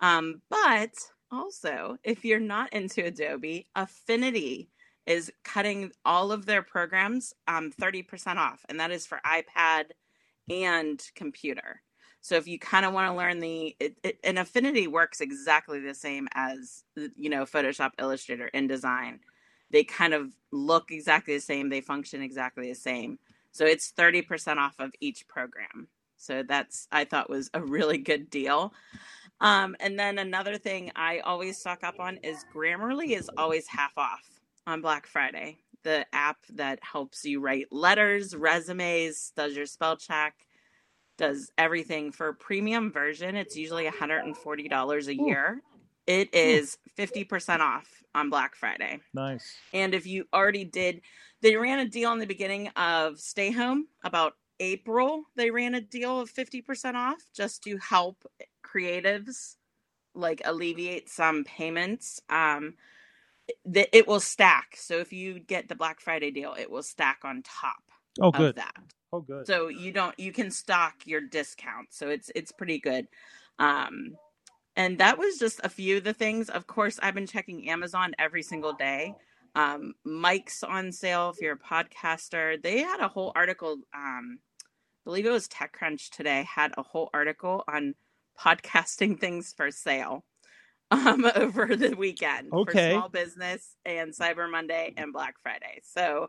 Um, 0.00 0.42
but 0.50 0.90
also, 1.30 1.96
if 2.02 2.24
you're 2.24 2.40
not 2.40 2.72
into 2.72 3.04
Adobe, 3.04 3.68
Affinity 3.76 4.70
is 5.06 5.32
cutting 5.44 5.92
all 6.04 6.32
of 6.32 6.46
their 6.46 6.62
programs 6.62 7.32
um, 7.46 7.70
30% 7.80 8.36
off, 8.36 8.64
and 8.68 8.80
that 8.80 8.90
is 8.90 9.06
for 9.06 9.20
iPad 9.24 9.84
and 10.50 11.00
computer. 11.14 11.80
So 12.22 12.34
if 12.34 12.48
you 12.48 12.58
kind 12.58 12.84
of 12.84 12.92
want 12.92 13.10
to 13.10 13.16
learn 13.16 13.38
the, 13.38 13.76
it, 13.78 13.96
it, 14.02 14.18
and 14.24 14.38
Affinity 14.38 14.88
works 14.88 15.20
exactly 15.20 15.78
the 15.78 15.94
same 15.94 16.28
as 16.34 16.82
you 17.16 17.30
know 17.30 17.44
Photoshop, 17.44 17.92
Illustrator, 17.98 18.50
InDesign 18.52 19.20
they 19.70 19.84
kind 19.84 20.14
of 20.14 20.32
look 20.50 20.90
exactly 20.90 21.34
the 21.34 21.40
same, 21.40 21.68
they 21.68 21.80
function 21.80 22.22
exactly 22.22 22.68
the 22.68 22.74
same. 22.74 23.18
So 23.52 23.64
it's 23.64 23.92
30% 23.92 24.56
off 24.58 24.74
of 24.78 24.92
each 25.00 25.26
program. 25.28 25.88
So 26.16 26.42
that's 26.42 26.86
I 26.92 27.04
thought 27.04 27.30
was 27.30 27.50
a 27.54 27.62
really 27.62 27.98
good 27.98 28.30
deal. 28.30 28.74
Um, 29.40 29.74
and 29.80 29.98
then 29.98 30.18
another 30.18 30.58
thing 30.58 30.92
I 30.94 31.20
always 31.20 31.58
stock 31.58 31.82
up 31.82 31.98
on 31.98 32.18
is 32.18 32.44
Grammarly 32.54 33.16
is 33.16 33.30
always 33.38 33.66
half 33.66 33.96
off 33.96 34.40
on 34.66 34.82
Black 34.82 35.06
Friday. 35.06 35.58
The 35.82 36.04
app 36.12 36.36
that 36.54 36.78
helps 36.82 37.24
you 37.24 37.40
write 37.40 37.72
letters, 37.72 38.36
resumes, 38.36 39.32
does 39.34 39.56
your 39.56 39.64
spell 39.64 39.96
check, 39.96 40.34
does 41.16 41.50
everything 41.56 42.12
for 42.12 42.34
premium 42.34 42.92
version. 42.92 43.34
It's 43.34 43.56
usually 43.56 43.86
$140 43.86 45.06
a 45.06 45.14
year. 45.14 45.62
It 46.06 46.34
is 46.34 46.78
50% 46.98 47.60
off 47.60 47.86
on 48.14 48.30
Black 48.30 48.54
Friday. 48.54 49.00
Nice. 49.14 49.56
And 49.72 49.94
if 49.94 50.06
you 50.06 50.24
already 50.32 50.64
did, 50.64 51.02
they 51.42 51.56
ran 51.56 51.78
a 51.78 51.88
deal 51.88 52.12
in 52.12 52.18
the 52.18 52.26
beginning 52.26 52.68
of 52.68 53.18
Stay 53.20 53.50
Home 53.52 53.86
about 54.04 54.34
April. 54.58 55.22
They 55.36 55.50
ran 55.50 55.74
a 55.74 55.80
deal 55.80 56.20
of 56.20 56.30
50% 56.30 56.94
off 56.94 57.22
just 57.34 57.62
to 57.64 57.76
help 57.78 58.24
creatives 58.64 59.56
like 60.14 60.42
alleviate 60.44 61.08
some 61.08 61.44
payments. 61.44 62.20
Um, 62.28 62.74
that 63.64 63.96
it 63.96 64.06
will 64.06 64.20
stack. 64.20 64.76
So 64.76 64.98
if 64.98 65.12
you 65.12 65.40
get 65.40 65.68
the 65.68 65.74
Black 65.74 66.00
Friday 66.00 66.30
deal, 66.30 66.54
it 66.58 66.70
will 66.70 66.82
stack 66.82 67.20
on 67.24 67.42
top 67.42 67.82
Oh, 68.20 68.30
of 68.32 68.38
good. 68.38 68.56
that 68.56 68.74
Oh, 69.12 69.20
good. 69.20 69.46
so 69.46 69.68
you 69.68 69.92
don't 69.92 70.18
you 70.18 70.32
can 70.32 70.50
stock 70.50 70.94
your 71.04 71.20
discount 71.20 71.88
so 71.90 72.08
it's 72.08 72.30
it's 72.34 72.52
pretty 72.52 72.78
good 72.78 73.06
um 73.58 74.12
and 74.80 74.98
that 74.98 75.18
was 75.18 75.38
just 75.38 75.60
a 75.64 75.70
few 75.70 75.98
of 75.98 76.04
the 76.04 76.14
things 76.14 76.50
of 76.50 76.66
course 76.66 77.00
i've 77.02 77.14
been 77.14 77.28
checking 77.28 77.70
amazon 77.70 78.14
every 78.18 78.42
single 78.42 78.74
day 78.74 79.16
um 79.56 79.94
mike's 80.04 80.64
on 80.64 80.92
sale 80.92 81.30
if 81.30 81.42
you're 81.42 81.54
a 81.54 81.58
podcaster 81.58 82.62
they 82.62 82.80
had 82.80 83.00
a 83.00 83.08
whole 83.08 83.32
article 83.36 83.78
um 83.94 84.40
I 85.06 85.10
believe 85.10 85.26
it 85.26 85.32
was 85.32 85.48
techcrunch 85.48 86.10
today 86.10 86.44
had 86.44 86.74
a 86.78 86.82
whole 86.84 87.10
article 87.14 87.64
on 87.68 87.94
podcasting 88.40 89.20
things 89.20 89.54
for 89.56 89.72
sale 89.72 90.24
um 90.90 91.26
over 91.36 91.76
the 91.76 91.94
weekend 91.94 92.54
Okay. 92.54 92.64
for 92.64 92.76
small 92.76 93.10
business 93.10 93.76
and 93.86 94.12
cyber 94.14 94.50
monday 94.50 94.94
and 94.98 95.12
black 95.12 95.36
friday 95.42 95.80
so 95.84 96.28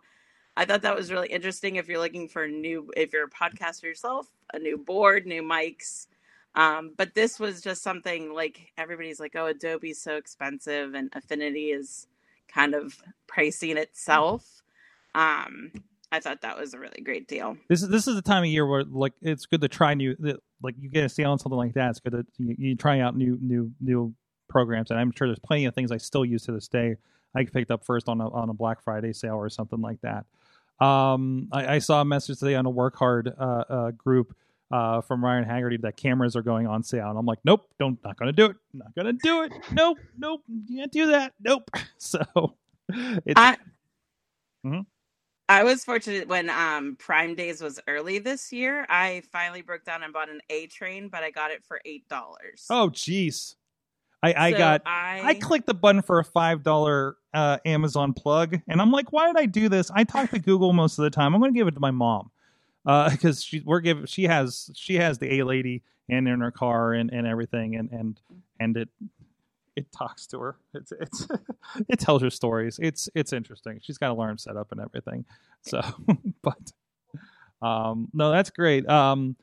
I 0.57 0.65
thought 0.65 0.83
that 0.83 0.95
was 0.95 1.11
really 1.11 1.29
interesting 1.29 1.77
if 1.77 1.89
you're 1.89 1.99
looking 1.99 2.29
for 2.29 2.43
a 2.43 2.49
new, 2.49 2.91
if 2.97 3.13
you're 3.13 3.25
a 3.25 3.29
podcaster 3.29 3.83
yourself, 3.85 4.27
a 4.53 4.59
new 4.59 4.77
board, 4.77 5.25
new 5.25 5.43
mics. 5.43 6.07
Um, 6.55 6.93
but 6.97 7.15
this 7.15 7.39
was 7.39 7.61
just 7.61 7.81
something 7.81 8.33
like 8.33 8.71
everybody's 8.77 9.19
like, 9.19 9.35
oh, 9.35 9.47
Adobe's 9.47 10.01
so 10.01 10.15
expensive 10.17 10.93
and 10.93 11.09
Affinity 11.13 11.71
is 11.71 12.07
kind 12.47 12.75
of 12.75 13.01
pricing 13.27 13.77
itself. 13.77 14.61
Um, 15.15 15.71
I 16.11 16.19
thought 16.19 16.41
that 16.41 16.57
was 16.57 16.73
a 16.73 16.79
really 16.79 17.01
great 17.01 17.27
deal. 17.27 17.55
This 17.69 17.81
is 17.81 17.89
this 17.89 18.07
is 18.07 18.15
the 18.15 18.21
time 18.21 18.43
of 18.43 18.49
year 18.49 18.65
where 18.65 18.83
like 18.83 19.13
it's 19.21 19.45
good 19.45 19.61
to 19.61 19.69
try 19.69 19.93
new 19.93 20.15
like 20.61 20.75
you 20.77 20.89
get 20.89 21.05
a 21.05 21.09
sale 21.09 21.31
on 21.31 21.39
something 21.39 21.57
like 21.57 21.73
that. 21.75 21.91
It's 21.91 21.99
good 22.01 22.11
to 22.11 22.25
you, 22.37 22.55
you 22.57 22.75
try 22.75 22.99
out 22.99 23.15
new 23.15 23.37
new 23.41 23.71
new 23.79 24.13
programs, 24.49 24.91
and 24.91 24.99
I'm 24.99 25.13
sure 25.13 25.27
there's 25.27 25.39
plenty 25.39 25.65
of 25.65 25.73
things 25.73 25.91
I 25.91 25.97
still 25.97 26.25
use 26.25 26.43
to 26.43 26.51
this 26.51 26.67
day. 26.67 26.97
I 27.33 27.45
picked 27.45 27.71
up 27.71 27.85
first 27.85 28.09
on 28.09 28.19
a 28.19 28.29
on 28.29 28.49
a 28.49 28.53
Black 28.53 28.83
Friday 28.83 29.13
sale 29.13 29.35
or 29.35 29.49
something 29.49 29.79
like 29.79 29.99
that. 30.01 30.25
Um, 30.85 31.47
I, 31.53 31.75
I 31.75 31.79
saw 31.79 32.01
a 32.01 32.05
message 32.05 32.39
today 32.39 32.55
on 32.55 32.65
a 32.65 32.69
Work 32.69 32.97
Hard 32.97 33.33
uh, 33.39 33.63
uh, 33.69 33.91
group 33.91 34.35
uh, 34.71 35.01
from 35.01 35.23
Ryan 35.23 35.43
Haggerty 35.43 35.77
that 35.77 35.97
cameras 35.97 36.35
are 36.35 36.41
going 36.41 36.67
on 36.67 36.83
sale, 36.83 37.09
and 37.09 37.17
I'm 37.17 37.25
like, 37.25 37.39
nope, 37.43 37.69
don't 37.79 38.01
not 38.03 38.17
gonna 38.17 38.31
do 38.31 38.45
it, 38.45 38.55
not 38.73 38.93
gonna 38.95 39.13
do 39.13 39.43
it, 39.43 39.51
nope, 39.71 39.97
nope, 40.17 40.43
you 40.47 40.77
can't 40.77 40.91
do 40.91 41.07
that, 41.07 41.33
nope. 41.39 41.69
So 41.97 42.55
it's 42.89 43.39
I, 43.39 43.57
Mhm. 44.65 44.85
I 45.49 45.63
was 45.63 45.83
fortunate 45.83 46.27
when 46.27 46.49
um, 46.49 46.95
Prime 46.97 47.35
Days 47.35 47.61
was 47.61 47.79
early 47.87 48.19
this 48.19 48.53
year. 48.53 48.85
I 48.89 49.21
finally 49.31 49.61
broke 49.61 49.83
down 49.83 50.03
and 50.03 50.13
bought 50.13 50.29
an 50.29 50.39
A 50.49 50.67
train, 50.67 51.09
but 51.09 51.23
I 51.23 51.31
got 51.31 51.51
it 51.51 51.63
for 51.65 51.81
eight 51.85 52.07
dollars. 52.09 52.67
oh 52.69 52.89
jeez, 52.89 53.55
I 54.23 54.33
I 54.33 54.51
So 54.51 54.57
got 54.57 54.81
I, 54.85 55.21
I 55.25 55.33
clicked 55.35 55.67
the 55.67 55.73
button 55.73 56.01
for 56.01 56.19
a 56.19 56.23
five 56.23 56.63
dollar 56.63 57.17
uh, 57.33 57.57
Amazon 57.65 58.13
plug, 58.13 58.59
and 58.67 58.81
I'm 58.81 58.91
like, 58.91 59.11
why 59.11 59.27
did 59.27 59.37
I 59.37 59.45
do 59.45 59.69
this? 59.69 59.91
I 59.91 60.03
talk 60.03 60.29
to 60.31 60.39
Google 60.39 60.73
most 60.73 60.97
of 60.99 61.03
the 61.03 61.09
time. 61.09 61.33
I'm 61.33 61.41
going 61.41 61.53
to 61.53 61.57
give 61.57 61.67
it 61.67 61.75
to 61.75 61.79
my 61.79 61.91
mom 61.91 62.31
because 63.11 63.43
she 63.43 63.61
we're 63.65 63.79
giving 63.81 64.05
she 64.05 64.23
has 64.23 64.71
she 64.73 64.95
has 64.95 65.19
the 65.19 65.39
A 65.39 65.43
lady 65.43 65.83
and 66.09 66.27
in 66.27 66.41
her 66.41 66.51
car 66.51 66.93
and, 66.93 67.11
and 67.11 67.27
everything, 67.27 67.75
and 67.75 67.89
and 67.91 68.19
and 68.59 68.77
it 68.77 68.89
it 69.75 69.91
talks 69.91 70.27
to 70.27 70.39
her. 70.39 70.57
It's 70.73 70.91
it's 70.91 71.27
it 71.89 71.99
tells 71.99 72.21
her 72.21 72.29
stories. 72.29 72.79
It's 72.81 73.09
it's 73.15 73.33
interesting. 73.33 73.79
She's 73.81 73.97
got 73.97 74.11
alarm 74.11 74.37
set 74.37 74.57
up 74.57 74.71
and 74.71 74.81
everything. 74.81 75.25
So, 75.61 75.81
but 76.41 76.71
um, 77.61 78.09
no, 78.13 78.31
that's 78.31 78.49
great. 78.49 78.87
Um, 78.89 79.35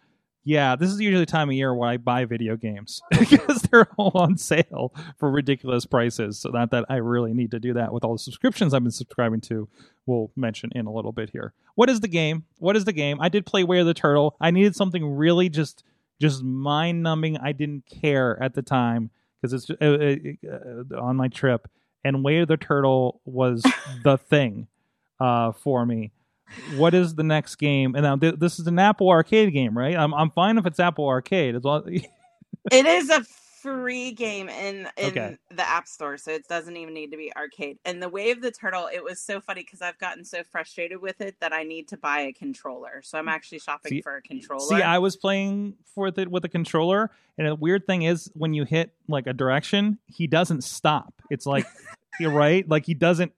yeah, 0.49 0.77
this 0.77 0.91
is 0.91 0.99
usually 0.99 1.21
the 1.21 1.31
time 1.31 1.51
of 1.51 1.55
year 1.55 1.75
when 1.75 1.91
I 1.91 1.99
buy 1.99 2.25
video 2.25 2.57
games 2.57 3.03
because 3.11 3.61
they're 3.63 3.87
all 3.99 4.13
on 4.15 4.39
sale 4.39 4.95
for 5.19 5.31
ridiculous 5.31 5.85
prices. 5.85 6.39
So 6.39 6.49
not 6.49 6.71
that 6.71 6.87
I 6.89 6.97
really 6.97 7.35
need 7.35 7.51
to 7.51 7.61
do 7.61 7.75
that 7.75 7.93
with 7.93 8.03
all 8.03 8.15
the 8.15 8.19
subscriptions 8.19 8.73
I've 8.73 8.83
been 8.83 8.91
subscribing 8.91 9.43
to. 9.43 9.69
We'll 10.07 10.31
mention 10.37 10.71
in 10.75 10.87
a 10.87 10.91
little 10.91 11.13
bit 11.13 11.29
here. 11.29 11.53
What 11.75 11.91
is 11.91 12.01
the 12.01 12.09
game? 12.09 12.47
What 12.61 12.77
is 12.77 12.87
the 12.87 12.95
game? 12.95 13.21
I 13.21 13.29
did 13.29 13.45
play 13.45 13.63
Way 13.63 13.81
of 13.81 13.87
the 13.87 13.93
Turtle. 13.93 14.37
I 14.41 14.51
needed 14.51 14.75
something 14.75 15.17
really 15.17 15.51
just 15.51 15.85
just 16.19 16.43
mind 16.43 17.03
numbing. 17.03 17.37
I 17.37 17.53
didn't 17.53 17.85
care 17.85 18.43
at 18.43 18.55
the 18.55 18.63
time 18.63 19.11
because 19.43 19.53
it's 19.53 19.71
uh, 19.71 19.85
uh, 19.85 20.97
uh, 20.97 20.99
on 20.99 21.17
my 21.17 21.29
trip, 21.29 21.69
and 22.05 22.25
Way 22.25 22.39
of 22.39 22.49
the 22.49 22.57
Turtle 22.57 23.21
was 23.27 23.63
the 24.03 24.17
thing 24.17 24.67
uh, 25.21 25.53
for 25.53 25.85
me 25.85 26.13
what 26.77 26.95
is 26.95 27.15
the 27.15 27.23
next 27.25 27.57
game? 27.57 27.95
And 27.95 28.05
now 28.05 28.17
th- 28.17 28.37
this 28.39 28.59
is 28.59 28.67
an 28.67 28.79
Apple 28.79 29.09
Arcade 29.11 29.53
game, 29.53 29.77
right? 29.77 29.97
I'm 29.97 30.13
I'm 30.15 30.31
fine 30.31 30.59
if 30.59 30.67
it's 30.67 30.81
Apple 30.81 31.07
Arcade. 31.07 31.55
As 31.55 31.65
long 31.65 31.85
It 32.73 32.87
is 32.87 33.09
a 33.11 33.25
free 33.63 34.13
game 34.13 34.49
in 34.49 34.89
in 34.97 35.07
Okay. 35.07 35.37
the 35.51 35.69
App 35.69 35.89
Store, 35.89 36.17
so 36.17 36.31
it 36.31 36.47
doesn't 36.49 36.77
even 36.77 36.95
need 36.95 37.11
to 37.11 37.17
be 37.17 37.33
arcade. 37.37 37.79
And 37.85 38.01
the 38.03 38.09
Way 38.09 38.31
of 38.31 38.41
the 38.41 38.51
Turtle, 38.53 38.89
it 38.93 39.03
was 39.03 39.21
so 39.21 39.41
funny 39.41 39.63
because 39.63 39.83
I've 39.83 39.99
gotten 39.99 40.25
so 40.25 40.43
frustrated 40.45 41.01
with 41.03 41.21
it 41.21 41.37
that 41.41 41.53
I 41.53 41.65
need 41.65 41.89
to 41.89 41.97
buy 41.97 42.21
a 42.21 42.33
controller. 42.33 43.01
So 43.03 43.19
I'm 43.19 43.29
actually 43.29 43.59
shopping 43.61 43.91
See- 43.91 44.01
for 44.03 44.17
a 44.17 44.23
controller. 44.23 44.61
see, 44.69 44.83
I 44.83 44.99
was 44.99 45.17
playing 45.17 45.75
for 45.95 46.07
it 46.09 46.31
with 46.31 46.45
a 46.45 46.49
controller, 46.49 47.11
and 47.37 47.49
the 47.49 47.55
weird 47.55 47.87
thing 47.87 48.03
is 48.03 48.31
when 48.35 48.55
you 48.55 48.65
hit 48.65 48.93
like 49.09 49.27
a 49.27 49.33
direction, 49.33 49.99
he 50.07 50.27
doesn't 50.27 50.63
stop. 50.63 51.13
It's 51.31 51.47
like 51.47 51.67
you're 52.21 52.31
right, 52.33 52.69
like 52.69 52.87
he 52.87 52.95
doesn't 52.95 53.33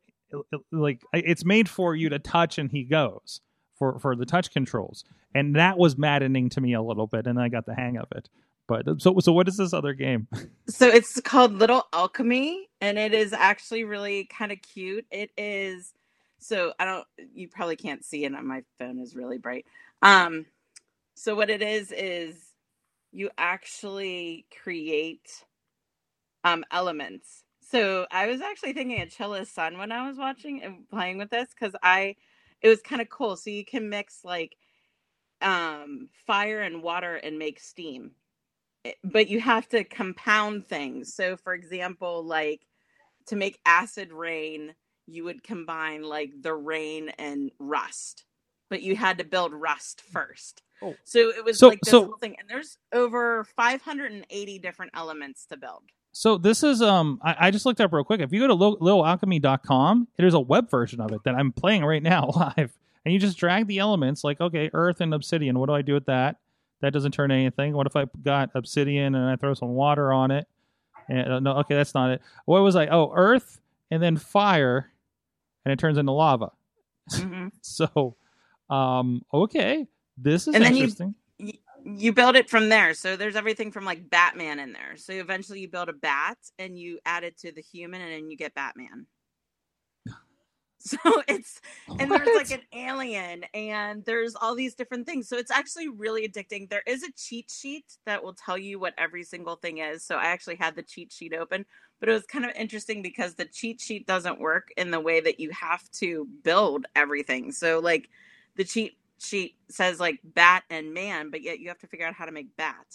like 0.73 1.03
it's 1.13 1.45
made 1.45 1.69
for 1.69 1.95
you 1.95 2.09
to 2.11 2.19
touch, 2.19 2.59
and 2.59 2.71
he 2.71 2.85
goes 2.85 3.41
for 3.77 3.99
for 3.99 4.17
the 4.17 4.27
touch 4.27 4.53
controls, 4.53 5.05
and 5.35 5.57
that 5.57 5.79
was 5.79 5.99
maddening 5.99 6.49
to 6.51 6.61
me 6.61 6.75
a 6.75 6.83
little 6.83 7.07
bit, 7.07 7.27
and 7.27 7.41
I 7.41 7.49
got 7.49 7.67
the 7.67 7.75
hang 7.75 7.97
of 7.97 8.09
it. 8.13 8.29
But 8.69 9.01
so 9.03 9.19
so, 9.21 9.33
what 9.33 9.49
is 9.49 9.57
this 9.57 9.73
other 9.73 9.95
game? 9.95 10.29
So 10.69 10.87
it's 10.87 11.21
called 11.21 11.55
Little 11.55 11.85
Alchemy, 11.93 12.69
and 12.81 12.97
it 12.97 13.13
is 13.13 13.33
actually 13.33 13.83
really 13.85 14.25
kind 14.27 14.53
of 14.53 14.63
cute. 14.63 15.05
It 15.11 15.31
is 15.37 15.93
so 16.39 16.73
I 16.79 16.85
don't 16.85 17.07
you 17.35 17.49
probably 17.49 17.77
can't 17.77 18.05
see 18.05 18.25
it 18.25 18.35
on 18.35 18.47
my 18.47 18.63
phone 18.79 18.99
is 19.01 19.17
really 19.17 19.39
bright. 19.39 19.67
Um 20.03 20.47
so 21.15 21.35
what 21.35 21.51
it 21.51 21.61
is 21.63 21.93
is 21.93 22.37
you 23.13 23.31
actually 23.37 24.47
create 24.63 25.45
um 26.45 26.65
elements. 26.71 27.43
So 27.71 28.07
I 28.11 28.27
was 28.27 28.41
actually 28.41 28.73
thinking 28.73 29.01
of 29.01 29.11
Chilla's 29.11 29.51
son 29.51 29.79
when 29.79 29.93
I 29.93 30.09
was 30.09 30.19
watching 30.19 30.63
and 30.63 30.89
playing 30.89 31.19
with 31.19 31.31
this 31.31 31.49
because 31.51 31.75
I 31.83 32.17
it 32.63 32.69
was 32.69 32.81
kind 32.83 33.01
of 33.01 33.09
cool. 33.09 33.37
So 33.37 33.51
you 33.51 33.65
can 33.65 33.89
mix 33.89 34.25
like 34.25 34.57
um 35.43 36.09
fire 36.27 36.61
and 36.61 36.83
water 36.83 37.15
and 37.17 37.39
make 37.39 37.61
steam 37.61 38.13
but 39.05 39.29
you 39.29 39.41
have 39.41 39.69
to 39.69 39.85
compound 39.85 40.67
things. 40.67 41.15
So, 41.15 41.37
for 41.37 41.53
example, 41.53 42.25
like 42.25 42.67
to 43.27 43.37
make 43.37 43.61
acid 43.67 44.13
rain, 44.13 44.75
you 45.07 45.25
would 45.25 45.43
combine 45.43 46.03
like 46.03 46.33
the 46.41 46.55
rain 46.55 47.11
and 47.19 47.51
rust, 47.59 48.25
but 48.71 48.83
you 48.83 48.97
had 48.97 49.19
to 49.19 49.25
build 49.25 49.53
rust 49.53 50.01
first. 50.01 50.63
Oh. 50.83 50.95
So 51.05 51.29
it 51.31 51.45
was 51.45 51.59
So- 51.59 51.69
like 51.69 51.81
this 51.83 51.91
so- 51.91 52.07
whole 52.07 52.17
thing, 52.17 52.37
and 52.39 52.49
there's 52.49 52.79
over 52.93 53.45
580 53.45 54.59
different 54.59 54.93
elements 54.95 55.45
to 55.47 55.57
build. 55.59 55.83
So 56.13 56.37
this 56.39 56.63
is 56.63 56.83
um 56.83 57.21
I, 57.23 57.37
I 57.47 57.51
just 57.51 57.65
looked 57.67 57.81
up 57.81 57.93
real 57.93 58.05
quick. 58.05 58.21
If 58.21 58.33
you 58.33 58.41
go 58.41 58.49
to 58.49 58.55
littlealchemy.com, 58.79 60.09
there's 60.17 60.35
a 60.35 60.41
web 60.41 60.71
version 60.71 61.01
of 61.01 61.13
it 61.13 61.23
that 61.25 61.35
I'm 61.35 61.53
playing 61.53 61.85
right 61.85 62.03
now 62.03 62.31
live. 62.37 62.73
And 63.05 63.15
you 63.15 63.19
just 63.19 63.39
drag 63.39 63.67
the 63.67 63.79
elements 63.79 64.25
like 64.25 64.41
okay, 64.41 64.71
earth 64.73 65.01
and 65.01 65.15
obsidian. 65.15 65.59
What 65.59 65.67
do 65.69 65.75
I 65.75 65.83
do 65.83 65.95
with 65.95 66.07
that? 66.07 66.37
That 66.81 66.93
doesn't 66.93 67.13
turn 67.13 67.31
anything. 67.31 67.75
What 67.75 67.87
if 67.87 67.95
I 67.97 68.07
got 68.23 68.51
obsidian 68.55 69.15
and 69.15 69.29
I 69.29 69.37
throw 69.37 69.55
some 69.55 69.71
water 69.71 70.13
on 70.13 70.31
it? 70.31 70.47
And, 71.09 71.33
uh, 71.33 71.41
no, 71.41 71.53
okay, 71.59 71.75
that's 71.75 71.95
not 71.95 72.11
it. 72.11 72.23
What 72.45 72.63
was 72.63 72.77
I? 72.77 72.87
Oh, 72.87 73.13
earth 73.15 73.61
and 73.91 74.03
then 74.03 74.17
fire, 74.17 74.91
and 75.65 75.73
it 75.73 75.79
turns 75.79 75.99
into 75.99 76.13
lava. 76.13 76.53
Mhm. 77.13 77.51
So, 77.63 78.17
um, 78.71 79.23
okay, 79.35 79.87
this 80.17 80.47
is 80.49 80.55
And 80.55 80.65
interesting. 80.65 81.15
You, 81.85 82.13
build 82.13 82.37
it 82.37 82.51
from 82.51 82.69
there. 82.69 82.95
So 82.95 83.17
there's 83.17 83.37
everything 83.37 83.73
from 83.73 83.85
like 83.85 84.11
Batman 84.11 84.59
in 84.59 84.73
there. 84.73 84.97
So 84.97 85.13
eventually 85.13 85.61
you 85.61 85.69
build 85.69 85.89
a 85.89 85.95
bat 85.95 86.39
and 86.59 86.79
you 86.79 86.99
add 87.05 87.25
it 87.25 87.39
to 87.39 87.53
the 87.53 87.63
human, 87.63 88.01
and 88.01 88.13
then 88.13 88.31
you 88.31 88.37
get 88.37 88.55
Batman. 88.55 89.07
So 90.83 90.97
it's 91.29 91.61
and 91.99 92.11
there's 92.11 92.35
like 92.35 92.59
an 92.59 92.65
alien 92.73 93.45
and 93.53 94.03
there's 94.07 94.35
all 94.35 94.55
these 94.55 94.75
different 94.75 95.05
things. 95.05 95.29
So 95.29 95.37
it's 95.37 95.51
actually 95.51 95.91
really 95.91 96.27
addicting. 96.27 96.71
There 96.71 96.83
is 96.87 97.03
a 97.03 97.13
cheat 97.13 97.51
sheet 97.51 97.85
that 98.07 98.25
will 98.25 98.33
tell 98.33 98.57
you 98.57 98.79
what 98.79 98.95
every 98.97 99.23
single 99.23 99.57
thing 99.57 99.77
is. 99.77 100.03
So 100.03 100.17
I 100.17 100.29
actually 100.29 100.57
had 100.57 100.77
the 100.77 100.83
cheat 100.83 101.13
sheet 101.13 101.35
open, 101.35 101.67
but 102.01 102.09
it 102.09 102.13
was 102.13 102.25
kind 102.25 102.47
of 102.47 102.53
interesting 102.57 103.03
because 103.03 103.35
the 103.35 103.45
cheat 103.45 103.79
sheet 103.79 104.07
doesn't 104.07 104.41
work 104.41 104.73
in 104.79 104.91
the 104.91 105.01
way 105.01 105.21
that 105.21 105.39
you 105.39 105.51
have 105.51 105.87
to 105.99 106.27
build 106.43 106.87
everything. 106.97 107.53
So 107.53 107.81
like 107.81 108.09
the 108.57 108.65
cheat 108.65 108.97
sheet 109.21 109.57
says 109.71 110.01
like 110.01 110.21
bat 110.25 110.65
and 110.71 110.93
man, 110.93 111.31
but 111.31 111.43
yet 111.43 111.61
you 111.61 111.69
have 111.69 111.79
to 111.79 111.87
figure 111.87 112.07
out 112.07 112.15
how 112.15 112.25
to 112.25 112.33
make 112.33 112.57
bat. 112.57 112.87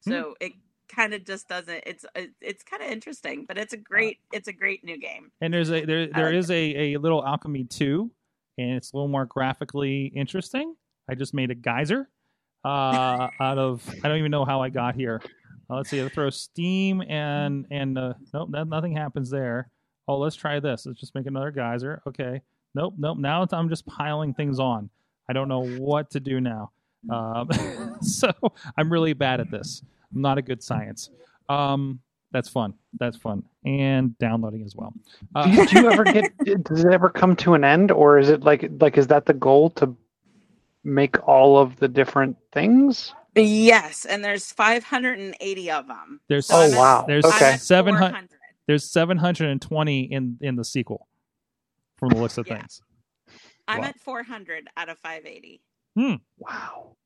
So 0.00 0.36
it 0.40 0.52
kind 0.88 1.14
of 1.14 1.24
just 1.24 1.48
doesn't 1.48 1.82
it's 1.84 2.04
it's 2.40 2.62
kind 2.62 2.82
of 2.82 2.90
interesting, 2.90 3.44
but 3.46 3.58
it's 3.58 3.72
a 3.72 3.76
great 3.76 4.18
it's 4.32 4.48
a 4.48 4.52
great 4.52 4.84
new 4.84 4.98
game. 4.98 5.32
And 5.40 5.52
there's 5.52 5.70
a 5.70 5.84
there 5.84 6.06
there 6.06 6.26
like 6.26 6.34
is 6.34 6.50
a, 6.50 6.94
a 6.94 6.96
little 6.98 7.24
alchemy 7.26 7.64
two, 7.64 8.10
and 8.58 8.72
it's 8.72 8.92
a 8.92 8.96
little 8.96 9.08
more 9.08 9.26
graphically 9.26 10.06
interesting. 10.14 10.74
I 11.08 11.14
just 11.14 11.34
made 11.34 11.50
a 11.50 11.54
geyser 11.54 12.08
uh, 12.64 13.28
out 13.40 13.58
of 13.58 13.88
I 14.04 14.08
don't 14.08 14.18
even 14.18 14.30
know 14.30 14.44
how 14.44 14.62
I 14.62 14.68
got 14.68 14.94
here. 14.94 15.20
Uh, 15.68 15.76
let's 15.76 15.90
see. 15.90 16.02
I 16.02 16.08
throw 16.08 16.30
steam 16.30 17.02
and 17.02 17.66
and 17.70 17.98
uh, 17.98 18.14
nope, 18.32 18.50
that, 18.52 18.68
nothing 18.68 18.94
happens 18.94 19.30
there. 19.30 19.70
Oh, 20.08 20.18
let's 20.18 20.36
try 20.36 20.60
this. 20.60 20.86
Let's 20.86 21.00
just 21.00 21.14
make 21.16 21.26
another 21.26 21.50
geyser. 21.50 22.00
Okay. 22.06 22.40
Nope, 22.76 22.94
nope. 22.98 23.18
Now 23.18 23.42
it's, 23.42 23.52
I'm 23.52 23.68
just 23.68 23.86
piling 23.86 24.34
things 24.34 24.60
on. 24.60 24.90
I 25.28 25.32
don't 25.32 25.48
know 25.48 25.66
what 25.66 26.10
to 26.10 26.20
do 26.20 26.40
now. 26.40 26.70
Um, 27.10 27.48
so 28.02 28.32
I'm 28.76 28.92
really 28.92 29.12
bad 29.12 29.40
at 29.40 29.50
this. 29.50 29.82
I'm 30.14 30.22
not 30.22 30.38
a 30.38 30.42
good 30.42 30.62
science. 30.62 31.10
Um, 31.48 32.00
that's 32.32 32.48
fun. 32.48 32.74
That's 32.98 33.16
fun, 33.16 33.44
and 33.64 34.16
downloading 34.18 34.64
as 34.64 34.74
well. 34.74 34.92
Uh, 35.34 35.44
do, 35.46 35.50
you, 35.52 35.66
do 35.66 35.80
you 35.80 35.90
ever 35.90 36.04
get? 36.04 36.36
Does 36.64 36.84
it 36.84 36.92
ever 36.92 37.08
come 37.08 37.36
to 37.36 37.54
an 37.54 37.64
end, 37.64 37.90
or 37.92 38.18
is 38.18 38.28
it 38.28 38.42
like 38.42 38.68
like 38.80 38.98
is 38.98 39.06
that 39.08 39.26
the 39.26 39.32
goal 39.34 39.70
to 39.70 39.96
make 40.84 41.26
all 41.26 41.56
of 41.58 41.76
the 41.76 41.88
different 41.88 42.36
things? 42.52 43.14
Yes, 43.34 44.04
and 44.06 44.24
there's 44.24 44.50
580 44.52 45.70
of 45.70 45.86
them. 45.88 46.20
There's 46.28 46.50
Oh, 46.50 46.62
I'm 46.62 46.72
at- 46.72 46.78
wow. 46.78 47.04
There's 47.06 47.24
Okay. 47.24 47.56
Seven 47.58 47.94
hundred. 47.94 48.28
There's 48.66 48.84
720 48.90 50.00
in 50.12 50.38
in 50.40 50.56
the 50.56 50.64
sequel, 50.64 51.06
from 51.96 52.08
the 52.10 52.16
looks 52.16 52.38
of 52.38 52.46
Yeah. 52.48 52.58
things, 52.58 52.82
I'm 53.68 53.80
Wow. 53.80 53.86
at 53.88 54.00
400 54.00 54.68
out 54.76 54.88
of 54.88 54.98
580. 54.98 55.60
Hmm. 55.96 56.14
Wow. 56.38 56.96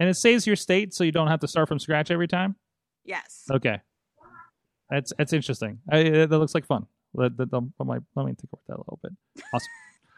and 0.00 0.08
it 0.08 0.14
saves 0.14 0.46
your 0.46 0.56
state, 0.56 0.94
so 0.94 1.04
you 1.04 1.12
don't 1.12 1.28
have 1.28 1.40
to 1.40 1.48
start 1.48 1.68
from 1.68 1.78
scratch 1.78 2.10
every 2.10 2.26
time. 2.28 2.56
Yes. 3.04 3.44
Okay, 3.50 3.80
that's 4.88 5.12
that's 5.18 5.32
interesting. 5.32 5.78
I, 5.90 6.02
that 6.26 6.30
looks 6.30 6.54
like 6.54 6.66
fun. 6.66 6.86
Let, 7.14 7.38
let, 7.38 7.52
let, 7.52 7.62
let 7.78 7.86
me- 7.88 8.04
let 8.14 8.26
me 8.26 8.32
think 8.32 8.48
about 8.52 8.62
that 8.68 8.76
a 8.76 8.78
little 8.78 8.98
bit. 9.02 9.12
Awesome. 9.52 9.68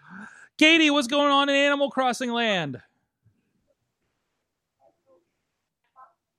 Katie, 0.58 0.90
what's 0.90 1.08
going 1.08 1.32
on 1.32 1.48
in 1.48 1.54
Animal 1.56 1.90
Crossing 1.90 2.30
Land? 2.30 2.80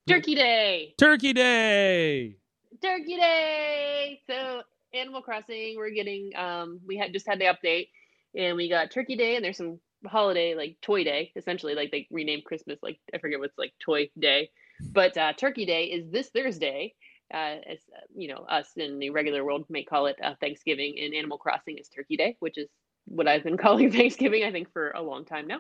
Turkey 0.08 0.36
Day. 0.36 0.94
Turkey 0.98 1.34
Day. 1.34 2.36
Turkey 2.82 3.16
Day. 3.16 4.22
So 4.28 4.62
Animal 4.94 5.22
Crossing, 5.22 5.76
we're 5.78 5.90
getting 5.92 6.36
um 6.36 6.80
we 6.86 6.98
had 6.98 7.14
just 7.14 7.26
had 7.28 7.40
the 7.40 7.46
update 7.46 7.90
and 8.36 8.56
we 8.56 8.70
got 8.70 8.92
Turkey 8.92 9.16
Day 9.16 9.36
and 9.36 9.44
there's 9.44 9.58
some 9.58 9.80
holiday 10.06 10.54
like 10.56 10.78
Toy 10.82 11.04
Day 11.04 11.32
essentially 11.36 11.76
like 11.76 11.92
they 11.92 12.08
renamed 12.12 12.44
Christmas 12.46 12.80
like 12.82 13.00
I 13.14 13.20
forget 13.20 13.40
what's 13.40 13.58
like 13.58 13.74
Toy 13.84 14.10
Day, 14.20 14.50
but 14.92 15.18
uh, 15.18 15.34
Turkey 15.34 15.66
Day 15.66 15.86
is 15.86 16.10
this 16.12 16.30
Thursday. 16.30 16.94
Uh, 17.34 17.58
as 17.68 17.80
uh, 17.96 18.02
you 18.16 18.28
know, 18.28 18.46
us 18.50 18.70
in 18.76 19.00
the 19.00 19.10
regular 19.10 19.44
world 19.44 19.66
may 19.70 19.84
call 19.84 20.06
it 20.06 20.18
uh, 20.24 20.36
Thanksgiving, 20.40 21.00
and 21.02 21.16
Animal 21.16 21.38
Crossing 21.38 21.78
is 21.80 21.88
Turkey 21.88 22.18
Day, 22.18 22.36
which 22.40 22.58
is 22.58 22.68
what 23.06 23.28
I've 23.28 23.44
been 23.44 23.58
calling 23.66 23.92
Thanksgiving 23.92 24.44
I 24.44 24.52
think 24.52 24.72
for 24.72 24.92
a 24.92 25.02
long 25.02 25.26
time 25.26 25.48
now. 25.48 25.60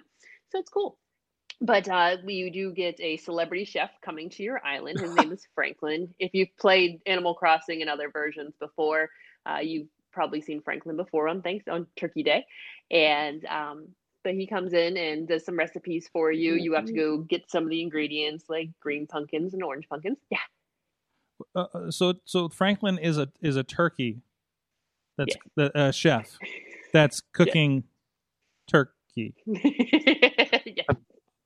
So 0.49 0.59
it's 0.59 0.69
cool. 0.69 0.97
But 1.61 1.87
uh, 1.87 2.17
you 2.25 2.51
do 2.51 2.73
get 2.73 2.99
a 2.99 3.17
celebrity 3.17 3.65
chef 3.65 3.89
coming 4.03 4.29
to 4.31 4.43
your 4.43 4.63
island. 4.65 4.99
His 4.99 5.15
name 5.15 5.31
is 5.31 5.47
Franklin. 5.55 6.13
If 6.19 6.31
you've 6.33 6.55
played 6.59 6.99
Animal 7.05 7.35
Crossing 7.35 7.81
and 7.81 7.89
other 7.89 8.09
versions 8.11 8.53
before, 8.59 9.09
uh, 9.45 9.59
you've 9.59 9.87
probably 10.13 10.41
seen 10.41 10.61
Franklin 10.61 10.95
before 10.95 11.27
on 11.27 11.41
thanks 11.41 11.67
on 11.67 11.87
Turkey 11.97 12.23
Day, 12.23 12.45
and 12.91 13.45
um, 13.45 13.87
but 14.23 14.33
he 14.33 14.47
comes 14.47 14.73
in 14.73 14.97
and 14.97 15.27
does 15.27 15.45
some 15.45 15.57
recipes 15.57 16.09
for 16.11 16.31
you. 16.31 16.55
You 16.55 16.73
have 16.73 16.85
to 16.85 16.93
go 16.93 17.17
get 17.17 17.49
some 17.49 17.63
of 17.63 17.69
the 17.69 17.81
ingredients 17.81 18.45
like 18.47 18.69
green 18.79 19.07
pumpkins 19.07 19.53
and 19.53 19.63
orange 19.63 19.87
pumpkins. 19.89 20.17
Yeah, 20.29 20.37
Uh, 21.55 21.65
uh, 21.73 21.91
so 21.91 22.13
so 22.25 22.49
Franklin 22.49 22.97
is 22.97 23.17
a 23.17 23.29
is 23.41 23.55
a 23.57 23.63
turkey. 23.63 24.21
That's 25.17 25.35
the 25.55 25.77
uh, 25.77 25.91
chef. 25.91 26.37
That's 26.91 27.21
cooking 27.33 27.83
turkey. 28.67 29.35
yeah. 29.45 30.83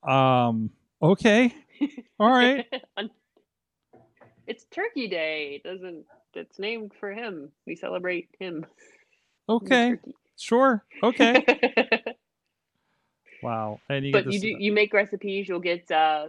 Um. 0.03 0.71
Okay. 1.01 1.53
All 2.19 2.29
right. 2.31 2.65
it's 4.47 4.65
Turkey 4.71 5.07
Day. 5.07 5.61
It 5.63 5.67
doesn't. 5.67 6.05
It's 6.33 6.59
named 6.59 6.93
for 6.99 7.11
him. 7.11 7.49
We 7.65 7.75
celebrate 7.75 8.29
him. 8.39 8.65
Okay. 9.49 9.97
Sure. 10.37 10.83
Okay. 11.03 11.43
Wow. 13.43 13.79
And 13.89 14.05
you 14.05 14.11
but 14.11 14.31
you 14.31 14.39
do 14.39 14.47
you 14.47 14.71
make 14.71 14.93
recipes. 14.93 15.47
You'll 15.47 15.59
get 15.59 15.89
uh, 15.91 16.27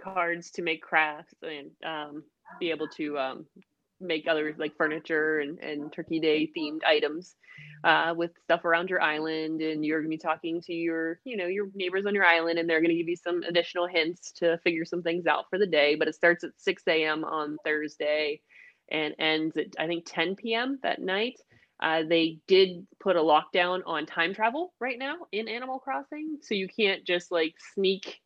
cards 0.00 0.50
to 0.52 0.62
make 0.62 0.82
crafts 0.82 1.34
and 1.42 1.70
um, 1.84 2.22
be 2.60 2.70
able 2.70 2.88
to 2.88 3.18
um, 3.18 3.46
make 4.02 4.26
other 4.28 4.54
like 4.58 4.76
furniture 4.76 5.40
and, 5.40 5.58
and 5.60 5.92
Turkey 5.92 6.20
Day 6.20 6.50
themed 6.56 6.84
items 6.86 7.34
uh, 7.84 8.14
with 8.16 8.32
stuff 8.44 8.64
around 8.64 8.90
your 8.90 9.02
island. 9.02 9.60
And 9.62 9.84
you're 9.84 10.00
gonna 10.00 10.08
be 10.08 10.18
talking 10.18 10.60
to 10.62 10.72
your 10.72 11.20
you 11.24 11.36
know 11.36 11.46
your 11.46 11.68
neighbors 11.74 12.06
on 12.06 12.14
your 12.14 12.24
island, 12.24 12.58
and 12.58 12.68
they're 12.68 12.80
gonna 12.80 12.94
give 12.94 13.08
you 13.08 13.16
some 13.16 13.42
additional 13.42 13.86
hints 13.86 14.32
to 14.32 14.58
figure 14.58 14.84
some 14.84 15.02
things 15.02 15.26
out 15.26 15.46
for 15.50 15.58
the 15.58 15.66
day. 15.66 15.94
But 15.94 16.08
it 16.08 16.14
starts 16.14 16.44
at 16.44 16.50
6 16.58 16.82
a.m. 16.88 17.24
on 17.24 17.56
Thursday 17.64 18.40
and 18.90 19.14
ends 19.18 19.56
at 19.56 19.66
I 19.78 19.86
think 19.86 20.04
10 20.06 20.36
p.m. 20.36 20.78
that 20.82 21.00
night. 21.00 21.40
Uh, 21.80 22.04
they 22.08 22.38
did 22.46 22.86
put 23.00 23.16
a 23.16 23.20
lockdown 23.20 23.80
on 23.86 24.06
time 24.06 24.32
travel 24.32 24.72
right 24.80 24.98
now 25.00 25.16
in 25.32 25.48
Animal 25.48 25.80
Crossing, 25.80 26.38
so 26.40 26.54
you 26.54 26.68
can't 26.68 27.04
just 27.04 27.32
like 27.32 27.54
sneak 27.74 28.21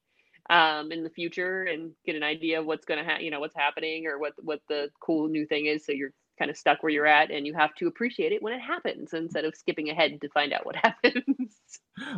um, 0.51 0.93
in 0.93 1.03
the 1.03 1.11
future 1.11 1.65
and 1.65 1.93
get 2.05 2.15
an 2.17 2.23
idea 2.23 2.61
of 2.61 2.67
what's 2.67 2.85
going 2.85 2.99
to 2.99 3.05
happen, 3.05 3.25
you 3.25 3.31
know, 3.31 3.41
what's 3.41 3.57
happening 3.57 4.07
or 4.07 4.19
what 4.19 4.33
what 4.43 4.61
the 4.69 4.91
cool 5.01 5.29
new 5.29 5.47
thing 5.47 5.67
is. 5.67 5.85
So 5.85 5.93
you're 5.93 6.13
kind 6.39 6.51
of 6.51 6.57
stuck 6.57 6.83
where 6.83 6.93
you're 6.93 7.07
at, 7.07 7.31
and 7.31 7.47
you 7.47 7.55
have 7.55 7.75
to 7.77 7.87
appreciate 7.87 8.33
it 8.33 8.43
when 8.43 8.53
it 8.53 8.61
happens 8.61 9.13
instead 9.15 9.45
of 9.45 9.55
skipping 9.57 9.89
ahead 9.91 10.21
to 10.21 10.29
find 10.31 10.53
out 10.53 10.67
what 10.67 10.77
happens. 10.83 11.59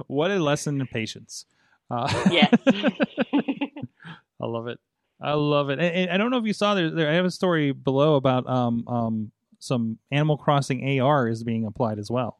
what 0.07 0.31
a 0.31 0.39
lesson 0.39 0.81
in 0.81 0.87
patience. 0.87 1.47
Uh, 1.91 2.13
yes. 2.31 2.53
I 4.41 4.47
love 4.47 4.69
it. 4.69 4.79
I 5.21 5.33
love 5.33 5.71
it. 5.71 5.79
And, 5.81 5.95
and 5.95 6.11
I 6.11 6.17
don't 6.17 6.31
know 6.31 6.39
if 6.39 6.45
you 6.45 6.53
saw 6.53 6.75
there, 6.75 6.91
there. 6.91 7.11
I 7.11 7.15
have 7.15 7.25
a 7.25 7.31
story 7.31 7.73
below 7.73 8.17
about 8.17 8.49
um 8.49 8.87
um 8.89 9.33
some 9.59 9.99
Animal 10.13 10.37
Crossing 10.37 11.01
AR 11.01 11.29
is 11.29 11.43
being 11.43 11.65
applied 11.65 11.99
as 11.99 12.11
well. 12.11 12.39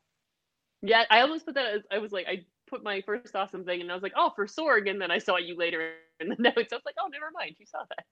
yeah, 0.83 1.05
I 1.11 1.21
almost 1.23 1.45
put 1.47 1.55
that. 1.57 1.67
As, 1.75 1.83
I 1.91 1.99
was 1.99 2.13
like, 2.13 2.27
I 2.29 2.45
put 2.69 2.83
my 2.83 3.01
first 3.03 3.35
awesome 3.35 3.65
thing, 3.65 3.81
and 3.81 3.91
I 3.91 3.95
was 3.95 4.03
like, 4.03 4.15
oh, 4.17 4.33
for 4.35 4.47
Sorg, 4.47 4.89
and 4.89 5.01
then 5.01 5.11
I 5.11 5.19
saw 5.19 5.37
you 5.37 5.57
later 5.57 5.93
in 6.21 6.29
the 6.29 6.37
notes. 6.39 6.73
I 6.73 6.77
was 6.77 6.83
like, 6.85 6.97
oh, 7.01 7.09
never 7.09 7.31
mind, 7.33 7.57
you 7.59 7.67
saw 7.67 7.81
that. 7.89 8.05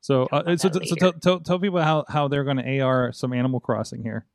So, 0.00 0.24
uh, 0.32 0.56
so, 0.56 0.68
that 0.68 0.86
so 0.88 0.94
tell, 0.96 1.12
tell, 1.12 1.40
tell 1.40 1.58
people 1.58 1.82
how, 1.82 2.04
how 2.08 2.28
they're 2.28 2.44
going 2.44 2.56
to 2.56 2.80
AR 2.80 3.12
some 3.12 3.32
Animal 3.32 3.60
Crossing 3.60 4.02
here. 4.02 4.26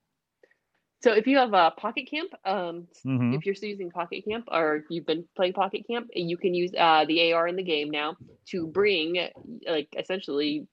So 1.01 1.13
if 1.13 1.27
you 1.27 1.37
have 1.37 1.53
a 1.53 1.71
Pocket 1.77 2.09
Camp, 2.09 2.31
um, 2.45 2.87
hmm 3.03 3.33
if 3.33 3.45
you're 3.45 3.53
still 3.53 3.69
using 3.69 3.91
Pocket 3.91 4.23
Camp 4.27 4.45
or 4.51 4.83
you've 4.89 5.05
been 5.05 5.25
playing 5.35 5.53
Pocket 5.53 5.85
Camp, 5.87 6.07
you 6.13 6.37
can 6.37 6.53
use 6.53 6.71
uh, 6.77 7.05
the 7.05 7.31
AR 7.31 7.47
in 7.47 7.55
the 7.55 7.63
game 7.63 7.91
now 7.91 8.15
to 8.47 8.65
bring, 8.65 9.27
like, 9.67 9.87
essentially 9.97 10.67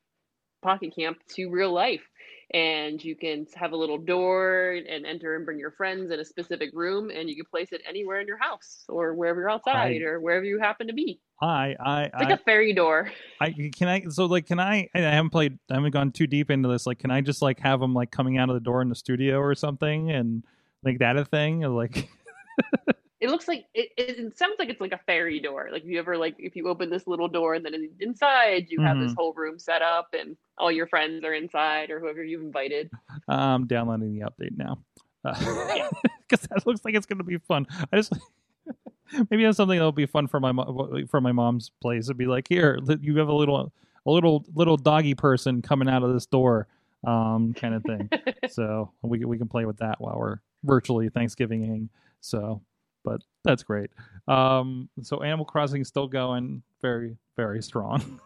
Pocket 0.62 0.94
Camp 0.94 1.18
to 1.34 1.50
real 1.50 1.72
life. 1.72 2.00
And 2.54 3.02
you 3.02 3.16
can 3.16 3.46
have 3.54 3.72
a 3.72 3.76
little 3.76 3.96
door 3.96 4.72
and 4.72 5.06
enter 5.06 5.36
and 5.36 5.46
bring 5.46 5.58
your 5.58 5.70
friends 5.70 6.10
in 6.10 6.20
a 6.20 6.24
specific 6.24 6.70
room, 6.74 7.10
and 7.10 7.28
you 7.28 7.36
can 7.36 7.46
place 7.46 7.72
it 7.72 7.80
anywhere 7.88 8.20
in 8.20 8.26
your 8.26 8.36
house 8.36 8.84
or 8.88 9.14
wherever 9.14 9.40
you're 9.40 9.50
outside 9.50 10.02
or 10.02 10.20
wherever 10.20 10.44
you 10.44 10.58
happen 10.58 10.86
to 10.86 10.92
be. 10.92 11.20
I 11.40 11.74
I 11.84 12.02
It's 12.04 12.14
like 12.14 12.28
I, 12.28 12.34
a 12.34 12.38
fairy 12.38 12.72
door. 12.72 13.10
I 13.40 13.52
can 13.74 13.88
I 13.88 14.04
so 14.08 14.26
like 14.26 14.46
can 14.46 14.60
I 14.60 14.88
I 14.94 15.00
haven't 15.00 15.30
played 15.30 15.58
I 15.70 15.74
haven't 15.74 15.92
gone 15.92 16.12
too 16.12 16.26
deep 16.26 16.50
into 16.50 16.68
this 16.68 16.86
like 16.86 16.98
can 16.98 17.10
I 17.10 17.20
just 17.20 17.42
like 17.42 17.58
have 17.60 17.80
them 17.80 17.94
like 17.94 18.10
coming 18.10 18.38
out 18.38 18.48
of 18.48 18.54
the 18.54 18.60
door 18.60 18.80
in 18.82 18.88
the 18.88 18.94
studio 18.94 19.38
or 19.38 19.54
something 19.54 20.10
and 20.10 20.44
like 20.84 20.98
that 20.98 21.16
a 21.16 21.24
thing 21.24 21.64
or 21.64 21.70
like 21.70 22.08
It 23.22 23.30
looks 23.30 23.46
like 23.46 23.66
it, 23.72 23.90
it, 23.96 24.36
sounds 24.36 24.56
like 24.58 24.68
it's 24.68 24.80
like 24.80 24.90
a 24.90 24.98
fairy 25.06 25.38
door. 25.38 25.68
Like 25.70 25.84
if 25.84 25.88
you 25.88 26.00
ever 26.00 26.18
like 26.18 26.34
if 26.40 26.56
you 26.56 26.66
open 26.66 26.90
this 26.90 27.06
little 27.06 27.28
door 27.28 27.54
and 27.54 27.64
then 27.64 27.88
inside 28.00 28.66
you 28.68 28.80
have 28.80 28.98
this 28.98 29.12
mm-hmm. 29.12 29.14
whole 29.16 29.32
room 29.34 29.60
set 29.60 29.80
up 29.80 30.08
and 30.12 30.36
all 30.62 30.70
your 30.70 30.86
friends 30.86 31.24
are 31.24 31.34
inside 31.34 31.90
or 31.90 31.98
whoever 31.98 32.22
you've 32.22 32.40
invited. 32.42 32.88
I'm 33.28 33.66
downloading 33.66 34.14
the 34.14 34.20
update 34.30 34.56
now 34.56 34.78
because 35.24 36.40
that 36.48 36.62
looks 36.66 36.84
like 36.84 36.94
it's 36.94 37.06
going 37.06 37.18
to 37.18 37.24
be 37.24 37.38
fun. 37.38 37.66
I 37.92 37.96
just 37.96 38.12
maybe 39.30 39.42
that's 39.44 39.56
something 39.56 39.76
that'll 39.76 39.92
be 39.92 40.06
fun 40.06 40.28
for 40.28 40.38
my 40.40 40.52
mo- 40.52 41.02
for 41.10 41.20
my 41.20 41.32
mom's 41.32 41.70
place. 41.82 42.06
It'd 42.06 42.16
be 42.16 42.26
like 42.26 42.46
here 42.48 42.78
you 43.00 43.18
have 43.18 43.28
a 43.28 43.34
little 43.34 43.72
a 44.06 44.10
little 44.10 44.44
little 44.54 44.76
doggy 44.76 45.14
person 45.14 45.62
coming 45.62 45.88
out 45.88 46.02
of 46.04 46.12
this 46.12 46.26
door, 46.26 46.68
um, 47.06 47.52
kind 47.54 47.74
of 47.74 47.82
thing. 47.82 48.08
so 48.48 48.92
we 49.02 49.18
can- 49.18 49.28
we 49.28 49.38
can 49.38 49.48
play 49.48 49.64
with 49.64 49.78
that 49.78 50.00
while 50.00 50.16
we're 50.18 50.38
virtually 50.64 51.08
Thanksgiving. 51.08 51.88
So, 52.20 52.62
but 53.04 53.20
that's 53.44 53.64
great. 53.64 53.90
Um, 54.28 54.88
so 55.02 55.22
Animal 55.22 55.44
Crossing 55.44 55.82
is 55.82 55.88
still 55.88 56.06
going 56.06 56.62
very, 56.80 57.16
very 57.36 57.62
strong. 57.62 58.20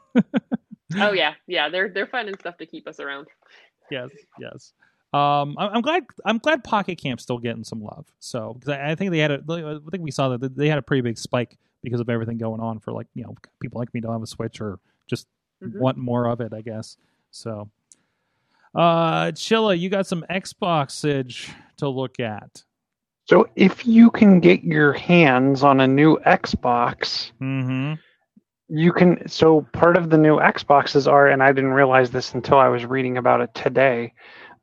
Oh 0.97 1.13
yeah, 1.13 1.35
yeah. 1.47 1.69
They're 1.69 1.89
they're 1.89 2.07
finding 2.07 2.37
stuff 2.39 2.57
to 2.59 2.67
keep 2.67 2.87
us 2.87 3.01
around. 3.01 3.27
yes, 3.91 4.09
yes. 4.39 4.73
Um, 5.13 5.57
I- 5.59 5.69
I'm 5.69 5.81
glad. 5.81 6.05
I'm 6.25 6.39
glad 6.39 6.63
Pocket 6.65 6.97
Camp's 6.97 7.23
still 7.23 7.39
getting 7.39 7.65
some 7.65 7.83
love. 7.83 8.07
So 8.21 8.55
because 8.55 8.69
I, 8.71 8.91
I 8.91 8.95
think 8.95 9.11
they 9.11 9.19
had 9.19 9.31
a, 9.31 9.41
I 9.49 9.91
think 9.91 10.03
we 10.05 10.11
saw 10.11 10.37
that 10.37 10.57
they 10.57 10.69
had 10.69 10.79
a 10.79 10.83
pretty 10.83 11.01
big 11.01 11.19
spike 11.19 11.57
because 11.83 12.01
of 12.01 12.09
everything 12.09 12.39
going 12.39 12.61
on 12.61 12.79
for 12.81 12.93
like 12.93 13.07
you 13.15 13.23
know 13.25 13.35
people 13.61 13.79
like 13.81 13.93
me 13.95 14.01
don't 14.01 14.13
have 14.13 14.23
a 14.23 14.27
Switch 14.27 14.61
or 14.61 14.79
just 15.09 15.27
Mhm. 15.63 15.79
want 15.79 15.97
more 15.97 16.27
of 16.29 16.41
it. 16.41 16.53
I 16.53 16.61
guess 16.61 16.97
so. 17.31 17.71
Uh, 18.75 19.27
Chilla, 19.33 19.79
you 19.79 19.89
got 19.89 20.07
some 20.07 20.25
Xboxage 20.31 21.51
to 21.79 21.89
look 21.89 22.21
at. 22.21 22.63
So 23.25 23.49
if 23.57 23.87
you 23.87 24.11
can 24.11 24.39
get 24.39 24.63
your 24.65 24.93
hands 24.93 25.63
on 25.65 25.81
a 25.81 25.87
new 25.87 26.19
Xbox, 26.27 27.33
Mm-hmm. 27.41 27.95
You 28.69 28.93
can. 28.93 29.29
So 29.29 29.63
part 29.73 29.97
of 29.97 30.11
the 30.11 30.19
new 30.19 30.37
Xboxes 30.37 31.11
are, 31.11 31.29
and 31.29 31.43
I 31.43 31.53
didn't 31.53 31.73
realize 31.73 32.11
this 32.11 32.35
until 32.35 32.59
I 32.59 32.69
was 32.69 32.85
reading 32.85 33.17
about 33.17 33.41
it 33.41 33.55
today. 33.55 34.13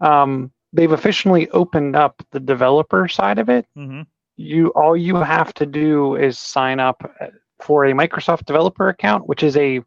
Um, 0.01 0.51
they've 0.73 0.91
officially 0.91 1.49
opened 1.51 1.95
up 1.95 2.21
the 2.31 2.39
developer 2.39 3.07
side 3.07 3.39
of 3.39 3.49
it. 3.49 3.65
Mm-hmm. 3.77 4.01
You 4.35 4.69
all 4.69 4.97
you 4.97 5.15
have 5.17 5.53
to 5.55 5.65
do 5.65 6.15
is 6.15 6.39
sign 6.39 6.79
up 6.79 7.03
uh, 7.21 7.27
for 7.61 7.85
a 7.85 7.93
Microsoft 7.93 8.45
developer 8.45 8.89
account, 8.89 9.27
which 9.27 9.43
is 9.43 9.55
a 9.55 9.81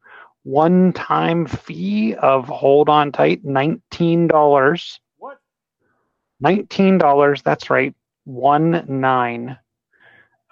one-time 0.44 1.44
fee 1.46 2.14
of 2.14 2.46
hold 2.46 2.88
on 2.88 3.10
tight, 3.10 3.44
nineteen 3.44 4.28
dollars. 4.28 5.00
What? 5.18 5.38
Nineteen 6.38 6.98
dollars. 6.98 7.42
That's 7.42 7.68
right, 7.68 7.92
one 8.24 8.84
nine. 8.88 9.58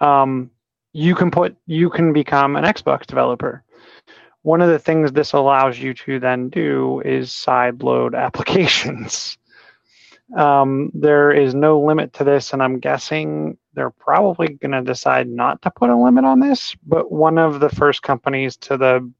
Um, 0.01 0.51
you 0.95 1.13
can 1.13 1.29
put 1.29 1.57
you 1.65 1.89
can 1.89 2.13
become 2.13 2.55
an 2.55 2.63
Xbox 2.63 3.05
developer. 3.05 3.61
One 4.43 4.61
of 4.61 4.69
the 4.69 4.79
things 4.79 5.11
this 5.11 5.33
allows 5.33 5.77
you 5.77 5.93
to 5.93 6.21
then 6.21 6.47
do 6.47 7.01
is 7.03 7.33
side 7.33 7.83
load 7.83 8.15
applications. 8.27 9.37
Um, 10.37 10.91
there 10.93 11.31
is 11.31 11.53
no 11.53 11.81
limit 11.81 12.13
to 12.13 12.23
this, 12.23 12.53
and 12.53 12.63
I'm 12.63 12.79
guessing 12.79 13.57
they're 13.73 13.89
probably 13.89 14.47
going 14.47 14.71
to 14.71 14.81
decide 14.81 15.27
not 15.27 15.61
to 15.63 15.71
put 15.71 15.89
a 15.89 15.97
limit 15.97 16.23
on 16.23 16.39
this. 16.39 16.73
But 16.87 17.11
one 17.11 17.37
of 17.37 17.59
the 17.59 17.69
first 17.69 18.01
companies 18.01 18.55
to 18.57 18.77
the 18.77 19.11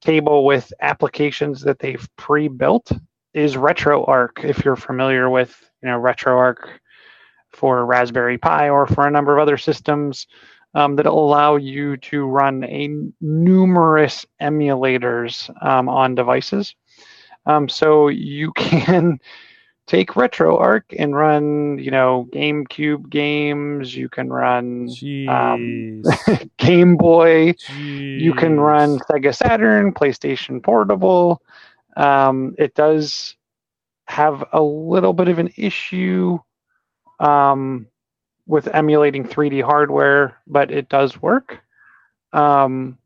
table 0.00 0.44
with 0.44 0.72
applications 0.80 1.60
that 1.60 1.78
they've 1.78 2.08
pre-built 2.16 2.90
is 3.34 3.54
RetroArch. 3.54 4.44
If 4.44 4.64
you're 4.64 4.76
familiar 4.76 5.30
with, 5.30 5.56
you 5.80 5.88
know, 5.88 6.00
RetroArch 6.00 6.58
for 7.52 7.86
Raspberry 7.86 8.36
Pi 8.36 8.68
or 8.68 8.86
for 8.86 9.06
a 9.06 9.10
number 9.12 9.32
of 9.32 9.40
other 9.40 9.56
systems 9.56 10.26
um, 10.74 10.96
that 10.96 11.06
allow 11.06 11.56
you 11.56 11.96
to 11.98 12.24
run 12.24 12.64
a 12.64 12.88
numerous 13.20 14.26
emulators 14.40 15.50
um, 15.64 15.88
on 15.88 16.14
devices. 16.14 16.74
Um, 17.46 17.68
so 17.68 18.08
you 18.08 18.52
can 18.56 19.18
take 19.86 20.12
RetroArch 20.12 20.84
and 20.98 21.14
run, 21.14 21.78
you 21.78 21.90
know, 21.90 22.28
GameCube 22.32 23.10
games. 23.10 23.94
You 23.94 24.08
can 24.08 24.30
run 24.30 24.88
Jeez. 24.88 26.48
Game 26.56 26.96
Boy. 26.96 27.54
You 27.78 28.32
can 28.34 28.58
run 28.58 28.98
Sega 29.00 29.34
Saturn, 29.34 29.92
PlayStation 29.92 30.62
Portable. 30.62 31.42
Um, 31.96 32.54
it 32.58 32.74
does 32.74 33.36
have 34.06 34.44
a 34.52 34.62
little 34.62 35.12
bit 35.12 35.28
of 35.28 35.38
an 35.38 35.52
issue 35.56 36.38
um, 37.20 37.86
with 38.46 38.68
emulating 38.68 39.24
3D 39.24 39.62
hardware, 39.62 40.38
but 40.46 40.70
it 40.70 40.88
does 40.88 41.20
work. 41.20 41.60
Um, 42.32 42.98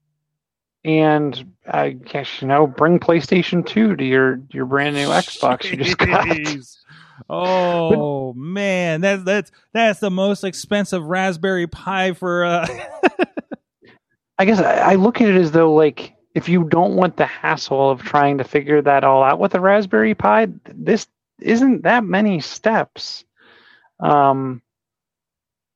and 0.84 1.52
I 1.66 1.90
guess 1.90 2.40
you 2.40 2.48
know, 2.48 2.66
bring 2.66 2.98
PlayStation 2.98 3.66
2 3.66 3.96
to 3.96 4.04
your 4.04 4.40
your 4.50 4.66
brand 4.66 4.96
new 4.96 5.08
Xbox 5.08 5.70
you 5.70 5.76
just 5.76 5.98
got. 5.98 6.26
Jeez. 6.26 6.78
Oh 7.28 8.32
man, 8.34 9.00
that's 9.00 9.22
that's 9.24 9.50
that's 9.72 10.00
the 10.00 10.10
most 10.10 10.44
expensive 10.44 11.04
Raspberry 11.04 11.66
Pi 11.66 12.12
for. 12.12 12.44
Uh... 12.44 12.66
I 14.38 14.44
guess 14.44 14.60
I, 14.60 14.92
I 14.92 14.94
look 14.94 15.20
at 15.20 15.28
it 15.28 15.34
as 15.34 15.50
though 15.50 15.74
like 15.74 16.14
if 16.34 16.48
you 16.48 16.64
don't 16.64 16.94
want 16.94 17.16
the 17.16 17.26
hassle 17.26 17.90
of 17.90 18.02
trying 18.02 18.38
to 18.38 18.44
figure 18.44 18.80
that 18.80 19.02
all 19.02 19.24
out 19.24 19.40
with 19.40 19.54
a 19.54 19.60
Raspberry 19.60 20.14
Pi, 20.14 20.46
this 20.72 21.08
isn't 21.40 21.82
that 21.82 22.04
many 22.04 22.40
steps. 22.40 23.24
Um, 24.00 24.62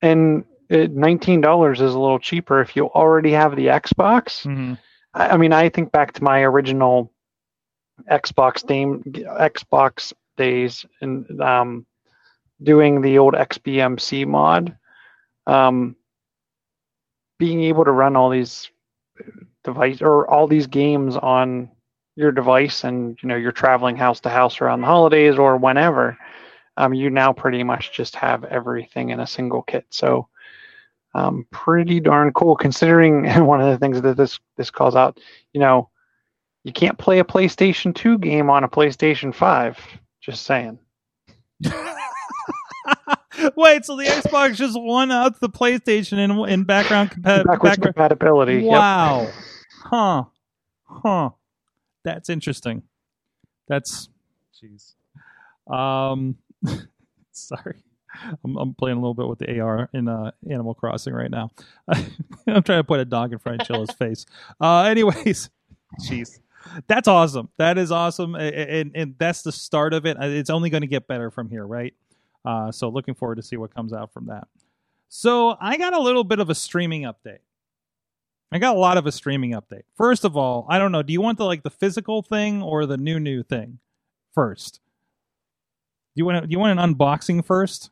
and 0.02 0.44
it, 0.68 0.90
nineteen 0.92 1.40
dollars 1.40 1.80
is 1.80 1.94
a 1.94 1.98
little 1.98 2.18
cheaper 2.18 2.60
if 2.60 2.76
you 2.76 2.86
already 2.86 3.32
have 3.32 3.56
the 3.56 3.66
Xbox. 3.66 4.44
Mhm. 4.46 4.78
I, 5.14 5.30
I 5.30 5.36
mean, 5.36 5.52
I 5.52 5.68
think 5.68 5.92
back 5.92 6.12
to 6.14 6.24
my 6.24 6.40
original 6.42 7.12
Xbox 8.10 8.66
game, 8.66 9.02
Xbox 9.04 10.12
days, 10.36 10.84
and 11.00 11.40
um, 11.40 11.86
doing 12.62 13.00
the 13.00 13.18
old 13.18 13.34
XBMC 13.34 14.26
mod. 14.26 14.76
Um, 15.46 15.96
being 17.38 17.62
able 17.64 17.84
to 17.84 17.90
run 17.90 18.14
all 18.14 18.30
these 18.30 18.70
device 19.64 20.00
or 20.00 20.30
all 20.30 20.46
these 20.46 20.68
games 20.68 21.16
on 21.16 21.68
your 22.14 22.30
device 22.30 22.84
and 22.84 23.18
you 23.22 23.28
know 23.28 23.34
you're 23.36 23.50
traveling 23.52 23.96
house 23.96 24.20
to 24.20 24.28
house 24.28 24.60
around 24.60 24.80
the 24.80 24.86
holidays 24.86 25.36
or 25.38 25.56
whenever 25.56 26.16
um, 26.76 26.94
you 26.94 27.10
now 27.10 27.32
pretty 27.32 27.62
much 27.62 27.92
just 27.92 28.16
have 28.16 28.44
everything 28.44 29.10
in 29.10 29.20
a 29.20 29.26
single 29.26 29.62
kit 29.62 29.86
so 29.90 30.28
um, 31.14 31.46
pretty 31.50 32.00
darn 32.00 32.32
cool 32.32 32.56
considering 32.56 33.26
one 33.44 33.60
of 33.60 33.68
the 33.68 33.78
things 33.78 34.00
that 34.00 34.16
this 34.16 34.38
this 34.56 34.70
calls 34.70 34.96
out 34.96 35.18
you 35.52 35.60
know 35.60 35.88
you 36.64 36.72
can't 36.72 36.98
play 36.98 37.18
a 37.18 37.24
playstation 37.24 37.94
2 37.94 38.18
game 38.18 38.48
on 38.48 38.64
a 38.64 38.68
playstation 38.68 39.34
5 39.34 39.78
just 40.20 40.44
saying 40.44 40.78
Wait, 43.56 43.84
so 43.84 43.96
the 43.96 44.04
Xbox 44.04 44.54
just 44.54 44.80
won 44.80 45.10
out 45.10 45.40
the 45.40 45.48
PlayStation 45.48 46.18
in 46.18 46.30
in 46.48 46.64
background 46.64 47.10
compa- 47.10 47.44
backwards 47.44 47.76
background- 47.76 47.82
compatibility 47.82 48.54
yep. 48.56 48.70
Wow. 48.72 49.28
Huh. 49.84 50.24
Huh. 50.84 51.30
That's 52.04 52.28
interesting. 52.28 52.82
That's 53.68 54.08
jeez. 54.62 54.94
Um 55.72 56.36
sorry. 57.32 57.82
I'm, 58.44 58.56
I'm 58.56 58.74
playing 58.74 58.98
a 58.98 59.00
little 59.00 59.14
bit 59.14 59.26
with 59.26 59.38
the 59.38 59.58
AR 59.60 59.88
in 59.94 60.06
uh, 60.08 60.32
Animal 60.48 60.74
Crossing 60.74 61.14
right 61.14 61.30
now. 61.30 61.50
I'm 61.88 62.62
trying 62.62 62.80
to 62.80 62.84
put 62.84 63.00
a 63.00 63.04
dog 63.06 63.32
in 63.32 63.38
front 63.38 63.62
of 63.62 63.66
Chilla's 63.66 63.90
face. 63.98 64.26
Uh, 64.60 64.82
anyways, 64.82 65.48
jeez, 66.06 66.38
that's 66.86 67.08
awesome. 67.08 67.48
That 67.56 67.78
is 67.78 67.90
awesome, 67.90 68.34
A- 68.34 68.38
a- 68.38 68.80
and, 68.80 68.90
and 68.94 69.14
that's 69.18 69.42
the 69.42 69.52
start 69.52 69.94
of 69.94 70.04
it. 70.04 70.18
Uh, 70.20 70.26
It's 70.26 70.50
only 70.50 70.68
going 70.68 70.82
to 70.82 70.86
get 70.86 71.06
better 71.08 71.30
from 71.30 71.48
here, 71.48 71.66
right? 71.66 71.94
Uh, 72.44 72.70
so 72.70 72.88
looking 72.90 73.14
forward 73.14 73.36
to 73.36 73.42
see 73.42 73.56
what 73.56 73.74
comes 73.74 73.92
out 73.94 74.12
from 74.12 74.26
that. 74.26 74.46
So 75.08 75.56
I 75.60 75.76
got 75.78 75.94
a 75.94 76.00
little 76.00 76.24
bit 76.24 76.38
of 76.38 76.50
a 76.50 76.54
streaming 76.54 77.02
update. 77.02 77.38
I 78.50 78.58
got 78.58 78.76
a 78.76 78.78
lot 78.78 78.98
of 78.98 79.06
a 79.06 79.12
streaming 79.12 79.52
update. 79.52 79.84
First 79.96 80.26
of 80.26 80.36
all, 80.36 80.66
I 80.68 80.78
don't 80.78 80.92
know. 80.92 81.02
Do 81.02 81.14
you 81.14 81.22
want 81.22 81.38
the 81.38 81.46
like 81.46 81.62
the 81.62 81.70
physical 81.70 82.20
thing 82.20 82.62
or 82.62 82.84
the 82.84 82.98
new 82.98 83.18
new 83.18 83.42
thing 83.42 83.78
first? 84.34 84.80
Do 86.14 86.20
you 86.20 86.24
want 86.24 86.42
to, 86.42 86.46
do 86.46 86.52
you 86.52 86.58
want 86.58 86.78
an 86.78 86.94
unboxing 86.94 87.44
first? 87.44 87.90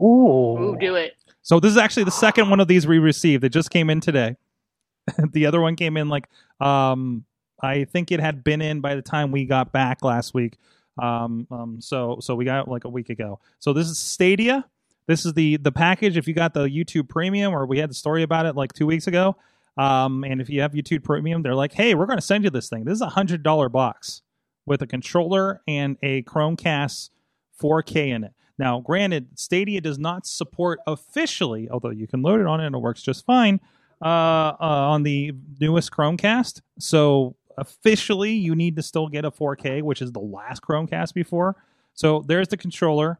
Ooh. 0.00 0.58
Ooh, 0.58 0.76
do 0.78 0.94
it. 0.94 1.14
So 1.42 1.60
this 1.60 1.70
is 1.70 1.78
actually 1.78 2.04
the 2.04 2.10
second 2.10 2.50
one 2.50 2.60
of 2.60 2.68
these 2.68 2.86
we 2.86 2.98
received. 2.98 3.44
It 3.44 3.50
just 3.50 3.70
came 3.70 3.88
in 3.90 4.00
today. 4.00 4.36
the 5.32 5.46
other 5.46 5.60
one 5.60 5.76
came 5.76 5.96
in 5.96 6.08
like 6.08 6.28
um 6.60 7.24
I 7.62 7.84
think 7.84 8.12
it 8.12 8.20
had 8.20 8.44
been 8.44 8.60
in 8.60 8.80
by 8.80 8.96
the 8.96 9.02
time 9.02 9.30
we 9.30 9.46
got 9.46 9.72
back 9.72 10.02
last 10.04 10.34
week. 10.34 10.56
Um, 11.00 11.46
um 11.50 11.80
so 11.80 12.18
so 12.20 12.34
we 12.34 12.44
got 12.44 12.66
it 12.66 12.70
like 12.70 12.84
a 12.84 12.88
week 12.88 13.10
ago. 13.10 13.40
So 13.58 13.72
this 13.72 13.88
is 13.88 13.98
Stadia. 13.98 14.64
This 15.06 15.24
is 15.24 15.34
the 15.34 15.56
the 15.58 15.72
package 15.72 16.16
if 16.16 16.26
you 16.26 16.34
got 16.34 16.52
the 16.52 16.64
YouTube 16.64 17.08
Premium 17.08 17.54
or 17.54 17.64
we 17.66 17.78
had 17.78 17.90
the 17.90 17.94
story 17.94 18.22
about 18.22 18.46
it 18.46 18.56
like 18.56 18.72
2 18.72 18.86
weeks 18.86 19.06
ago. 19.06 19.36
Um 19.76 20.24
and 20.24 20.40
if 20.40 20.50
you 20.50 20.62
have 20.62 20.72
YouTube 20.72 21.04
Premium, 21.04 21.42
they're 21.42 21.54
like, 21.54 21.72
"Hey, 21.72 21.94
we're 21.94 22.06
going 22.06 22.18
to 22.18 22.24
send 22.24 22.44
you 22.44 22.50
this 22.50 22.68
thing. 22.68 22.84
This 22.84 22.96
is 22.96 23.02
a 23.02 23.10
$100 23.10 23.70
box 23.70 24.22
with 24.66 24.82
a 24.82 24.86
controller 24.86 25.62
and 25.68 25.96
a 26.02 26.22
Chromecast 26.22 27.10
4K 27.60 28.08
in 28.08 28.24
it." 28.24 28.32
Now, 28.58 28.80
granted, 28.80 29.38
Stadia 29.38 29.80
does 29.80 29.98
not 29.98 30.26
support 30.26 30.80
officially, 30.86 31.68
although 31.70 31.90
you 31.90 32.06
can 32.06 32.22
load 32.22 32.40
it 32.40 32.46
on 32.46 32.60
it 32.60 32.66
and 32.66 32.74
it 32.74 32.78
works 32.78 33.02
just 33.02 33.24
fine 33.26 33.60
uh, 34.02 34.04
uh, 34.04 34.56
on 34.60 35.02
the 35.02 35.32
newest 35.60 35.90
Chromecast. 35.90 36.62
So 36.78 37.36
officially, 37.58 38.32
you 38.32 38.54
need 38.54 38.76
to 38.76 38.82
still 38.82 39.08
get 39.08 39.24
a 39.24 39.30
4K, 39.30 39.82
which 39.82 40.00
is 40.00 40.12
the 40.12 40.20
last 40.20 40.62
Chromecast 40.62 41.12
before. 41.14 41.56
So 41.94 42.24
there's 42.26 42.48
the 42.48 42.56
controller, 42.56 43.18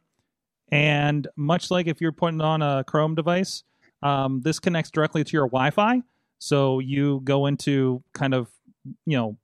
and 0.71 1.27
much 1.37 1.71
like 1.71 1.87
if 1.87 2.01
you're 2.01 2.13
putting 2.13 2.41
on 2.41 2.63
a 2.63 2.85
Chrome 2.85 3.15
device, 3.15 3.63
um, 4.03 4.43
this 4.43 4.59
connects 4.59 4.91
directly 4.91 5.25
to 5.25 5.33
your 5.33 5.47
Wi-Fi. 5.47 6.03
So 6.39 6.81
you 6.81 7.21
go 7.25 7.47
into 7.47 8.03
kind 8.13 8.35
of 8.35 8.49
you 9.07 9.17
know 9.17 9.37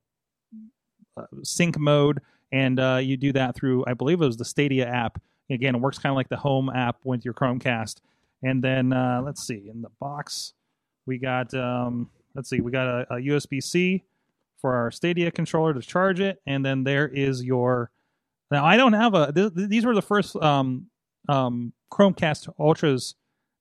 uh, 1.17 1.25
sync 1.43 1.79
mode, 1.79 2.21
and 2.53 2.79
uh, 2.79 2.99
you 3.01 3.17
do 3.17 3.33
that 3.33 3.55
through 3.55 3.83
I 3.85 3.93
believe 3.93 4.21
it 4.21 4.25
was 4.25 4.37
the 4.37 4.45
Stadia 4.45 4.87
app 4.87 5.19
Again, 5.49 5.75
it 5.75 5.81
works 5.81 5.99
kind 5.99 6.11
of 6.11 6.15
like 6.15 6.29
the 6.29 6.37
home 6.37 6.69
app 6.69 6.97
with 7.03 7.25
your 7.25 7.33
Chromecast. 7.33 7.97
And 8.41 8.63
then 8.63 8.93
uh, 8.93 9.21
let's 9.23 9.45
see, 9.45 9.69
in 9.69 9.81
the 9.81 9.89
box, 9.99 10.53
we 11.05 11.17
got 11.17 11.53
um, 11.53 12.09
let's 12.35 12.49
see, 12.49 12.61
we 12.61 12.71
got 12.71 12.87
a, 12.87 13.13
a 13.13 13.15
USB 13.17 13.61
C 13.61 14.03
for 14.59 14.75
our 14.75 14.91
Stadia 14.91 15.31
controller 15.31 15.73
to 15.73 15.81
charge 15.81 16.19
it, 16.19 16.41
and 16.45 16.65
then 16.65 16.83
there 16.83 17.07
is 17.07 17.43
your. 17.43 17.91
Now 18.51 18.65
I 18.65 18.77
don't 18.77 18.93
have 18.93 19.13
a. 19.13 19.31
Th- 19.31 19.53
th- 19.53 19.69
these 19.69 19.85
were 19.85 19.95
the 19.95 20.01
first 20.01 20.35
um, 20.37 20.87
um, 21.29 21.73
Chromecast 21.91 22.49
Ultras 22.59 23.15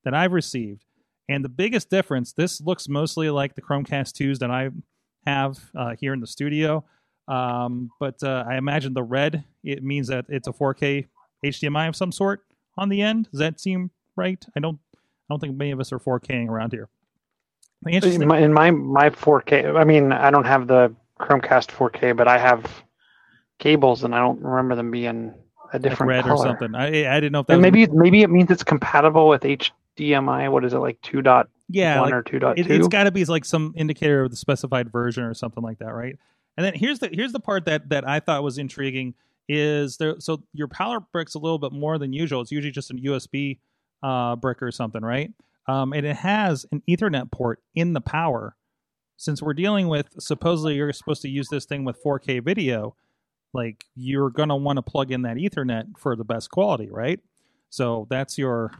that 0.04 0.14
I've 0.14 0.32
received, 0.32 0.84
and 1.28 1.44
the 1.44 1.48
biggest 1.48 1.90
difference. 1.90 2.32
This 2.32 2.60
looks 2.60 2.88
mostly 2.88 3.30
like 3.30 3.54
the 3.54 3.62
Chromecast 3.62 4.12
twos 4.14 4.38
that 4.40 4.50
I 4.50 4.70
have 5.26 5.58
uh, 5.76 5.94
here 5.98 6.12
in 6.12 6.20
the 6.20 6.26
studio, 6.26 6.84
um, 7.28 7.90
but 8.00 8.22
uh, 8.22 8.44
I 8.48 8.56
imagine 8.56 8.94
the 8.94 9.02
red 9.02 9.44
it 9.64 9.82
means 9.82 10.08
that 10.08 10.26
it's 10.28 10.48
a 10.48 10.52
4K 10.52 11.06
HDMI 11.44 11.88
of 11.88 11.96
some 11.96 12.12
sort 12.12 12.40
on 12.76 12.88
the 12.88 13.02
end. 13.02 13.28
Does 13.30 13.40
that 13.40 13.60
seem 13.60 13.90
right? 14.16 14.44
I 14.56 14.60
don't. 14.60 14.78
I 14.94 14.98
don't 15.34 15.40
think 15.40 15.56
many 15.56 15.70
of 15.70 15.80
us 15.80 15.92
are 15.92 15.98
4King 15.98 16.48
around 16.48 16.72
here. 16.72 16.88
In 17.86 18.28
my, 18.28 18.38
in 18.38 18.52
my 18.52 18.70
my 18.70 19.10
4K, 19.10 19.76
I 19.76 19.84
mean, 19.84 20.12
I 20.12 20.30
don't 20.30 20.44
have 20.44 20.66
the 20.66 20.94
Chromecast 21.20 21.68
4K, 21.68 22.16
but 22.16 22.28
I 22.28 22.38
have 22.38 22.64
cables, 23.58 24.04
and 24.04 24.14
I 24.14 24.18
don't 24.18 24.40
remember 24.40 24.74
them 24.76 24.90
being 24.90 25.34
a 25.72 25.76
like 25.76 25.82
different 25.82 26.08
red 26.08 26.24
color. 26.24 26.34
or 26.34 26.46
something. 26.46 26.74
I 26.74 26.86
I 27.10 27.20
didn't 27.20 27.32
know 27.32 27.40
if 27.40 27.46
that 27.46 27.54
And 27.54 27.62
was- 27.62 27.72
maybe 27.72 27.86
maybe 27.92 28.22
it 28.22 28.30
means 28.30 28.50
it's 28.50 28.64
compatible 28.64 29.28
with 29.28 29.42
HDMI. 29.42 30.50
What 30.50 30.64
is 30.64 30.74
it 30.74 30.78
like 30.78 31.00
two 31.02 31.22
dot 31.22 31.48
yeah, 31.68 32.00
like, 32.00 32.12
or 32.12 32.22
2.2? 32.22 32.58
it, 32.58 32.70
it's 32.70 32.88
got 32.88 33.04
to 33.04 33.10
be 33.10 33.24
like 33.24 33.44
some 33.44 33.72
indicator 33.76 34.22
of 34.22 34.30
the 34.30 34.36
specified 34.36 34.92
version 34.92 35.24
or 35.24 35.34
something 35.34 35.62
like 35.62 35.78
that, 35.78 35.94
right? 35.94 36.16
And 36.56 36.64
then 36.66 36.74
here's 36.74 36.98
the 36.98 37.08
here's 37.12 37.32
the 37.32 37.40
part 37.40 37.64
that 37.66 37.88
that 37.88 38.06
I 38.06 38.20
thought 38.20 38.42
was 38.42 38.58
intriguing 38.58 39.14
is 39.48 39.96
there. 39.96 40.16
So 40.18 40.42
your 40.52 40.68
power 40.68 41.00
brick's 41.00 41.34
a 41.34 41.38
little 41.38 41.58
bit 41.58 41.72
more 41.72 41.98
than 41.98 42.12
usual. 42.12 42.40
It's 42.40 42.52
usually 42.52 42.72
just 42.72 42.90
a 42.90 42.94
USB 42.94 43.58
uh, 44.02 44.36
brick 44.36 44.62
or 44.62 44.70
something, 44.70 45.02
right? 45.02 45.32
Um, 45.68 45.92
and 45.92 46.04
it 46.06 46.16
has 46.16 46.66
an 46.72 46.82
Ethernet 46.88 47.30
port 47.30 47.62
in 47.74 47.92
the 47.92 48.00
power. 48.00 48.56
Since 49.16 49.40
we're 49.40 49.54
dealing 49.54 49.88
with 49.88 50.08
supposedly 50.18 50.74
you're 50.74 50.92
supposed 50.92 51.22
to 51.22 51.28
use 51.28 51.48
this 51.48 51.64
thing 51.64 51.84
with 51.84 52.02
4K 52.02 52.42
video, 52.42 52.96
like 53.52 53.84
you're 53.94 54.30
gonna 54.30 54.56
want 54.56 54.78
to 54.78 54.82
plug 54.82 55.12
in 55.12 55.22
that 55.22 55.36
Ethernet 55.36 55.96
for 55.96 56.16
the 56.16 56.24
best 56.24 56.50
quality, 56.50 56.90
right? 56.90 57.20
So 57.70 58.06
that's 58.10 58.36
your 58.36 58.72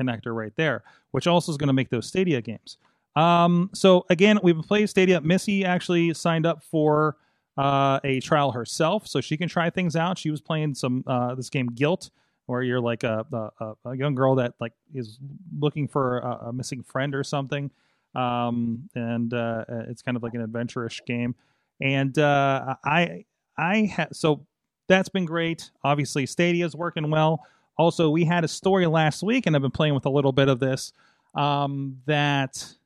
connector 0.00 0.34
right 0.34 0.52
there, 0.56 0.84
which 1.10 1.26
also 1.26 1.50
is 1.50 1.58
going 1.58 1.68
to 1.68 1.72
make 1.72 1.90
those 1.90 2.06
Stadia 2.06 2.40
games. 2.40 2.76
Um, 3.16 3.70
so 3.74 4.04
again, 4.10 4.38
we've 4.42 4.60
played 4.62 4.88
Stadia. 4.88 5.20
Missy 5.20 5.64
actually 5.64 6.14
signed 6.14 6.46
up 6.46 6.62
for 6.62 7.16
uh, 7.56 7.98
a 8.04 8.20
trial 8.20 8.52
herself, 8.52 9.06
so 9.08 9.20
she 9.20 9.36
can 9.36 9.48
try 9.48 9.70
things 9.70 9.96
out. 9.96 10.18
She 10.18 10.30
was 10.30 10.40
playing 10.40 10.74
some 10.74 11.02
uh, 11.06 11.34
this 11.34 11.48
game 11.48 11.70
Gylt, 11.70 12.10
where 12.44 12.62
you're 12.62 12.80
like 12.80 13.02
a, 13.02 13.24
a, 13.60 13.90
a 13.90 13.96
young 13.96 14.14
girl 14.14 14.34
that 14.36 14.54
like 14.60 14.74
is 14.94 15.18
looking 15.58 15.88
for 15.88 16.18
a, 16.18 16.48
a 16.48 16.52
missing 16.52 16.82
friend 16.82 17.14
or 17.14 17.24
something, 17.24 17.70
um, 18.14 18.88
and 18.94 19.32
uh, 19.32 19.64
it's 19.88 20.02
kind 20.02 20.16
of 20.16 20.22
like 20.22 20.34
an 20.34 20.42
adventurous 20.42 21.00
game. 21.00 21.34
And 21.80 22.18
uh, 22.18 22.76
I 22.84 23.24
I 23.56 23.92
ha- 23.96 24.08
so 24.12 24.46
that's 24.88 25.08
been 25.08 25.24
great. 25.24 25.70
Obviously, 25.82 26.26
Stadia's 26.26 26.76
working 26.76 27.10
well. 27.10 27.44
Also, 27.78 28.10
we 28.10 28.24
had 28.24 28.44
a 28.44 28.48
story 28.48 28.86
last 28.86 29.22
week, 29.22 29.46
and 29.46 29.56
I've 29.56 29.62
been 29.62 29.70
playing 29.70 29.94
with 29.94 30.06
a 30.06 30.10
little 30.10 30.32
bit 30.32 30.48
of 30.48 30.60
this. 30.60 30.92
Um, 31.34 31.98
that 32.06 32.76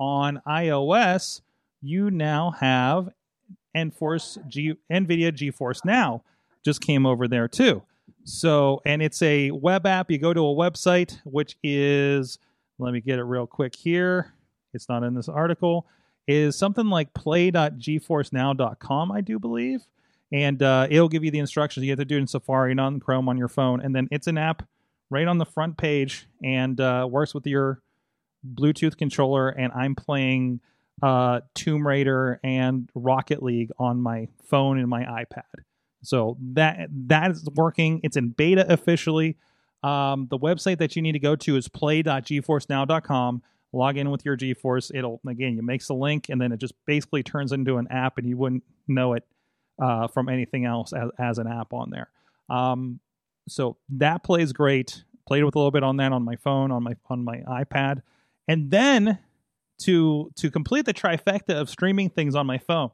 on 0.00 0.42
iOS, 0.48 1.42
you 1.82 2.10
now 2.10 2.52
have 2.58 3.10
Enforce 3.76 4.38
G 4.48 4.74
NVIDIA 4.90 5.30
GeForce 5.30 5.84
Now 5.84 6.24
just 6.64 6.80
came 6.80 7.06
over 7.06 7.28
there 7.28 7.46
too. 7.46 7.82
So, 8.24 8.80
and 8.84 9.00
it's 9.02 9.22
a 9.22 9.50
web 9.50 9.86
app. 9.86 10.10
You 10.10 10.18
go 10.18 10.34
to 10.34 10.40
a 10.40 10.54
website, 10.54 11.18
which 11.24 11.56
is, 11.62 12.38
let 12.78 12.92
me 12.92 13.00
get 13.00 13.18
it 13.18 13.24
real 13.24 13.46
quick 13.46 13.74
here. 13.76 14.34
It's 14.74 14.88
not 14.88 15.04
in 15.04 15.14
this 15.14 15.28
article. 15.28 15.86
Is 16.26 16.56
something 16.56 16.86
like 16.86 17.14
play.geforcenow.com, 17.14 19.12
I 19.12 19.20
do 19.20 19.38
believe. 19.38 19.80
And 20.32 20.62
uh, 20.62 20.86
it'll 20.88 21.08
give 21.08 21.24
you 21.24 21.30
the 21.30 21.40
instructions. 21.40 21.84
You 21.84 21.90
have 21.90 21.98
to 21.98 22.04
do 22.04 22.16
it 22.16 22.20
in 22.20 22.26
Safari, 22.26 22.74
not 22.74 22.92
in 22.92 23.00
Chrome 23.00 23.28
on 23.28 23.36
your 23.36 23.48
phone. 23.48 23.80
And 23.80 23.94
then 23.96 24.06
it's 24.12 24.28
an 24.28 24.38
app 24.38 24.68
right 25.08 25.26
on 25.26 25.38
the 25.38 25.46
front 25.46 25.76
page 25.76 26.26
and 26.44 26.80
uh, 26.80 27.08
works 27.10 27.34
with 27.34 27.46
your 27.46 27.82
Bluetooth 28.46 28.96
controller. 28.96 29.48
And 29.48 29.72
I'm 29.72 29.94
playing 29.94 30.60
uh, 31.02 31.40
Tomb 31.54 31.86
Raider 31.86 32.40
and 32.42 32.88
Rocket 32.94 33.42
League 33.42 33.70
on 33.78 34.00
my 34.00 34.28
phone 34.44 34.78
and 34.78 34.88
my 34.88 35.04
iPad. 35.04 35.44
So 36.02 36.38
that 36.54 36.88
that 37.08 37.30
is 37.30 37.48
working. 37.54 38.00
It's 38.02 38.16
in 38.16 38.30
beta 38.30 38.70
officially. 38.72 39.36
Um, 39.82 40.28
the 40.30 40.38
website 40.38 40.78
that 40.78 40.96
you 40.96 41.02
need 41.02 41.12
to 41.12 41.18
go 41.18 41.36
to 41.36 41.56
is 41.56 41.68
play.geforcenow.com. 41.68 43.42
Log 43.72 43.96
in 43.96 44.10
with 44.10 44.24
your 44.24 44.36
GeForce. 44.36 44.90
It'll 44.94 45.20
again, 45.28 45.56
it 45.58 45.64
makes 45.64 45.88
a 45.88 45.94
link, 45.94 46.28
and 46.28 46.40
then 46.40 46.52
it 46.52 46.58
just 46.58 46.74
basically 46.86 47.22
turns 47.22 47.52
into 47.52 47.76
an 47.76 47.86
app, 47.88 48.18
and 48.18 48.28
you 48.28 48.36
wouldn't 48.36 48.64
know 48.88 49.12
it 49.12 49.24
uh, 49.80 50.08
from 50.08 50.28
anything 50.28 50.64
else 50.64 50.92
as, 50.92 51.10
as 51.18 51.38
an 51.38 51.46
app 51.46 51.72
on 51.72 51.90
there. 51.90 52.10
Um, 52.48 53.00
so 53.48 53.76
that 53.90 54.24
plays 54.24 54.52
great. 54.52 55.04
Played 55.26 55.44
with 55.44 55.54
a 55.54 55.58
little 55.58 55.70
bit 55.70 55.84
on 55.84 55.98
that 55.98 56.12
on 56.12 56.24
my 56.24 56.36
phone, 56.36 56.72
on 56.72 56.82
my 56.82 56.94
on 57.08 57.24
my 57.24 57.38
iPad, 57.48 58.02
and 58.48 58.70
then 58.70 59.18
to 59.82 60.30
to 60.36 60.50
complete 60.50 60.84
the 60.84 60.94
trifecta 60.94 61.54
of 61.54 61.68
streaming 61.70 62.10
things 62.10 62.34
on 62.34 62.46
my 62.46 62.58
phone. 62.58 62.90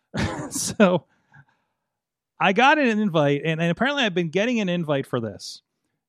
so 0.50 1.04
I 2.40 2.52
got 2.52 2.78
an 2.78 2.98
invite, 2.98 3.42
and, 3.44 3.60
and 3.60 3.70
apparently 3.70 4.02
I've 4.02 4.14
been 4.14 4.30
getting 4.30 4.60
an 4.60 4.68
invite 4.68 5.06
for 5.06 5.20
this. 5.20 5.62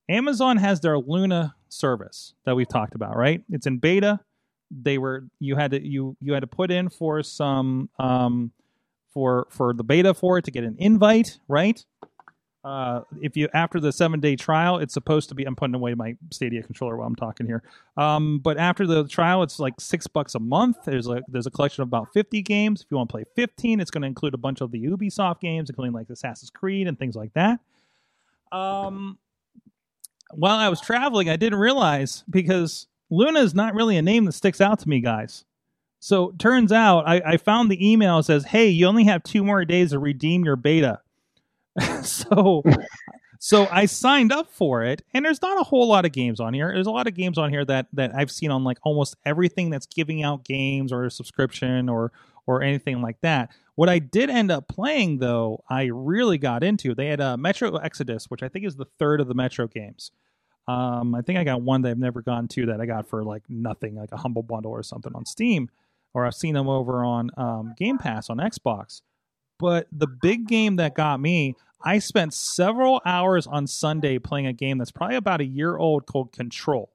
Amazon 0.08 0.56
has 0.56 0.80
their 0.80 0.98
Luna 0.98 1.54
service 1.68 2.34
that 2.44 2.56
we've 2.56 2.68
talked 2.68 2.94
about, 2.94 3.16
right? 3.16 3.42
It's 3.50 3.66
in 3.66 3.78
beta. 3.78 4.20
They 4.70 4.98
were 4.98 5.24
you 5.38 5.56
had 5.56 5.72
to 5.72 5.86
you 5.86 6.16
you 6.20 6.32
had 6.32 6.40
to 6.40 6.46
put 6.46 6.70
in 6.70 6.88
for 6.88 7.22
some 7.22 7.90
um 7.98 8.52
for 9.12 9.46
for 9.50 9.74
the 9.74 9.84
beta 9.84 10.14
for 10.14 10.38
it 10.38 10.44
to 10.46 10.50
get 10.50 10.64
an 10.64 10.76
invite, 10.78 11.38
right? 11.46 11.84
Uh, 12.64 13.00
if 13.20 13.36
you 13.36 13.48
after 13.54 13.80
the 13.80 13.90
seven 13.90 14.20
day 14.20 14.36
trial, 14.36 14.78
it's 14.78 14.94
supposed 14.94 15.28
to 15.28 15.34
be. 15.34 15.44
I'm 15.44 15.56
putting 15.56 15.74
away 15.74 15.94
my 15.94 16.16
Stadia 16.30 16.62
controller 16.62 16.96
while 16.96 17.08
I'm 17.08 17.16
talking 17.16 17.44
here. 17.46 17.62
Um, 17.96 18.38
but 18.38 18.56
after 18.56 18.86
the 18.86 19.04
trial, 19.08 19.42
it's 19.42 19.58
like 19.58 19.74
six 19.80 20.06
bucks 20.06 20.36
a 20.36 20.38
month. 20.38 20.84
There's 20.84 21.08
a 21.08 21.22
there's 21.26 21.46
a 21.46 21.50
collection 21.50 21.82
of 21.82 21.88
about 21.88 22.12
50 22.12 22.40
games. 22.42 22.82
If 22.82 22.86
you 22.90 22.96
want 22.96 23.08
to 23.10 23.12
play 23.12 23.24
15, 23.34 23.80
it's 23.80 23.90
going 23.90 24.02
to 24.02 24.06
include 24.06 24.34
a 24.34 24.38
bunch 24.38 24.60
of 24.60 24.70
the 24.70 24.80
Ubisoft 24.84 25.40
games, 25.40 25.70
including 25.70 25.92
like 25.92 26.08
Assassin's 26.08 26.50
Creed 26.50 26.86
and 26.86 26.96
things 26.96 27.16
like 27.16 27.32
that. 27.34 27.58
Um, 28.52 29.18
while 30.30 30.56
I 30.56 30.68
was 30.68 30.80
traveling, 30.80 31.28
I 31.28 31.36
didn't 31.36 31.58
realize 31.58 32.22
because 32.30 32.86
Luna 33.10 33.40
is 33.40 33.54
not 33.54 33.74
really 33.74 33.96
a 33.96 34.02
name 34.02 34.24
that 34.26 34.32
sticks 34.32 34.60
out 34.60 34.78
to 34.80 34.88
me, 34.88 35.00
guys. 35.00 35.44
So 35.98 36.32
turns 36.38 36.70
out 36.70 37.08
I, 37.08 37.22
I 37.24 37.36
found 37.38 37.72
the 37.72 37.90
email 37.90 38.18
that 38.18 38.24
says, 38.24 38.44
"Hey, 38.44 38.68
you 38.68 38.86
only 38.86 39.04
have 39.04 39.24
two 39.24 39.42
more 39.42 39.64
days 39.64 39.90
to 39.90 39.98
redeem 39.98 40.44
your 40.44 40.56
beta." 40.56 41.00
so 42.02 42.62
so 43.38 43.66
I 43.72 43.86
signed 43.86 44.30
up 44.30 44.52
for 44.52 44.84
it, 44.84 45.02
and 45.12 45.24
there's 45.24 45.42
not 45.42 45.60
a 45.60 45.64
whole 45.64 45.88
lot 45.88 46.04
of 46.04 46.12
games 46.12 46.38
on 46.38 46.54
here. 46.54 46.70
There's 46.72 46.86
a 46.86 46.92
lot 46.92 47.08
of 47.08 47.14
games 47.14 47.38
on 47.38 47.50
here 47.50 47.64
that 47.64 47.88
that 47.92 48.14
I've 48.14 48.30
seen 48.30 48.50
on 48.50 48.62
like 48.62 48.78
almost 48.84 49.16
everything 49.24 49.70
that's 49.70 49.86
giving 49.86 50.22
out 50.22 50.44
games 50.44 50.92
or 50.92 51.04
a 51.04 51.10
subscription 51.10 51.88
or 51.88 52.12
or 52.46 52.62
anything 52.62 53.02
like 53.02 53.20
that. 53.22 53.50
What 53.74 53.88
I 53.88 53.98
did 53.98 54.30
end 54.30 54.50
up 54.50 54.68
playing 54.68 55.18
though, 55.18 55.64
I 55.68 55.84
really 55.92 56.38
got 56.38 56.62
into. 56.62 56.94
They 56.94 57.06
had 57.06 57.20
uh, 57.20 57.36
Metro 57.36 57.74
Exodus, 57.76 58.26
which 58.26 58.42
I 58.42 58.48
think 58.48 58.66
is 58.66 58.76
the 58.76 58.86
third 58.98 59.20
of 59.20 59.28
the 59.28 59.34
Metro 59.34 59.66
games. 59.66 60.12
Um, 60.68 61.14
I 61.14 61.22
think 61.22 61.38
I 61.38 61.44
got 61.44 61.62
one 61.62 61.82
that 61.82 61.90
I've 61.90 61.98
never 61.98 62.22
gone 62.22 62.46
to 62.48 62.66
that 62.66 62.80
I 62.80 62.86
got 62.86 63.08
for 63.08 63.24
like 63.24 63.42
nothing, 63.48 63.96
like 63.96 64.12
a 64.12 64.16
humble 64.16 64.42
bundle 64.42 64.70
or 64.70 64.82
something 64.82 65.12
on 65.14 65.26
Steam, 65.26 65.68
or 66.14 66.26
I've 66.26 66.34
seen 66.34 66.54
them 66.54 66.68
over 66.68 67.04
on 67.04 67.30
um, 67.36 67.74
Game 67.76 67.98
Pass 67.98 68.30
on 68.30 68.36
Xbox. 68.36 69.02
But 69.62 69.86
the 69.92 70.08
big 70.08 70.48
game 70.48 70.74
that 70.76 70.96
got 70.96 71.20
me, 71.20 71.54
I 71.84 72.00
spent 72.00 72.34
several 72.34 73.00
hours 73.06 73.46
on 73.46 73.68
Sunday 73.68 74.18
playing 74.18 74.48
a 74.48 74.52
game 74.52 74.76
that's 74.76 74.90
probably 74.90 75.14
about 75.14 75.40
a 75.40 75.44
year 75.44 75.76
old 75.76 76.04
called 76.06 76.32
Control. 76.32 76.90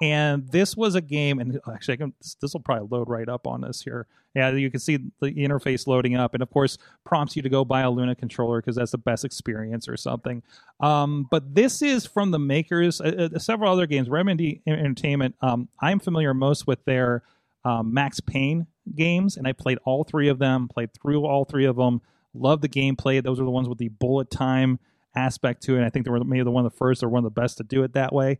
And 0.00 0.48
this 0.52 0.76
was 0.76 0.94
a 0.94 1.00
game, 1.00 1.40
and 1.40 1.58
actually, 1.72 1.96
can, 1.96 2.14
this 2.40 2.52
will 2.52 2.60
probably 2.60 2.86
load 2.96 3.08
right 3.08 3.28
up 3.28 3.48
on 3.48 3.64
us 3.64 3.80
here. 3.82 4.06
Yeah, 4.36 4.50
you 4.50 4.70
can 4.70 4.78
see 4.78 4.98
the 5.20 5.32
interface 5.32 5.88
loading 5.88 6.14
up, 6.14 6.34
and 6.34 6.44
of 6.44 6.50
course, 6.50 6.78
prompts 7.04 7.34
you 7.34 7.42
to 7.42 7.48
go 7.48 7.64
buy 7.64 7.80
a 7.80 7.90
Luna 7.90 8.14
controller 8.14 8.60
because 8.60 8.76
that's 8.76 8.92
the 8.92 8.98
best 8.98 9.24
experience 9.24 9.88
or 9.88 9.96
something. 9.96 10.44
Um, 10.78 11.26
but 11.28 11.56
this 11.56 11.82
is 11.82 12.06
from 12.06 12.30
the 12.30 12.38
makers, 12.38 13.00
uh, 13.00 13.30
uh, 13.34 13.38
several 13.40 13.72
other 13.72 13.86
games. 13.86 14.08
Remedy 14.08 14.62
Entertainment. 14.64 15.34
Um, 15.40 15.68
I'm 15.80 15.98
familiar 15.98 16.34
most 16.34 16.68
with 16.68 16.84
their 16.84 17.24
um, 17.64 17.92
Max 17.92 18.20
Payne 18.20 18.68
games, 18.94 19.36
and 19.36 19.46
I 19.46 19.52
played 19.52 19.78
all 19.84 20.04
three 20.04 20.28
of 20.28 20.38
them. 20.38 20.68
Played 20.68 20.90
through 20.94 21.24
all 21.26 21.44
three 21.44 21.64
of 21.64 21.76
them. 21.76 22.00
Love 22.34 22.60
the 22.60 22.68
gameplay. 22.68 23.22
Those 23.22 23.40
are 23.40 23.44
the 23.44 23.50
ones 23.50 23.68
with 23.68 23.78
the 23.78 23.88
bullet 23.88 24.30
time 24.30 24.78
aspect 25.14 25.62
to 25.64 25.76
it. 25.76 25.84
I 25.84 25.90
think 25.90 26.04
they 26.04 26.10
were 26.10 26.22
maybe 26.24 26.42
the 26.42 26.50
one 26.50 26.66
of 26.66 26.72
the 26.72 26.76
first 26.76 27.02
or 27.02 27.08
one 27.08 27.24
of 27.24 27.34
the 27.34 27.40
best 27.40 27.58
to 27.58 27.64
do 27.64 27.82
it 27.84 27.92
that 27.92 28.12
way. 28.12 28.38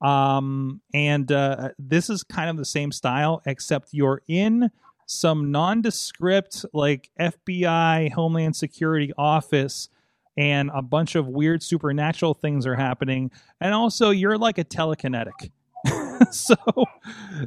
Um, 0.00 0.80
and 0.92 1.30
uh, 1.30 1.70
this 1.78 2.10
is 2.10 2.22
kind 2.24 2.50
of 2.50 2.56
the 2.56 2.64
same 2.64 2.92
style, 2.92 3.42
except 3.46 3.88
you're 3.92 4.22
in 4.26 4.70
some 5.06 5.50
nondescript, 5.50 6.64
like 6.72 7.10
FBI, 7.20 8.12
Homeland 8.12 8.56
Security 8.56 9.12
office 9.18 9.88
and 10.36 10.70
a 10.74 10.82
bunch 10.82 11.14
of 11.14 11.28
weird 11.28 11.62
supernatural 11.62 12.34
things 12.34 12.66
are 12.66 12.74
happening, 12.74 13.30
and 13.60 13.72
also 13.72 14.10
you're 14.10 14.38
like 14.38 14.58
a 14.58 14.64
telekinetic. 14.64 15.50
so, 16.46 16.56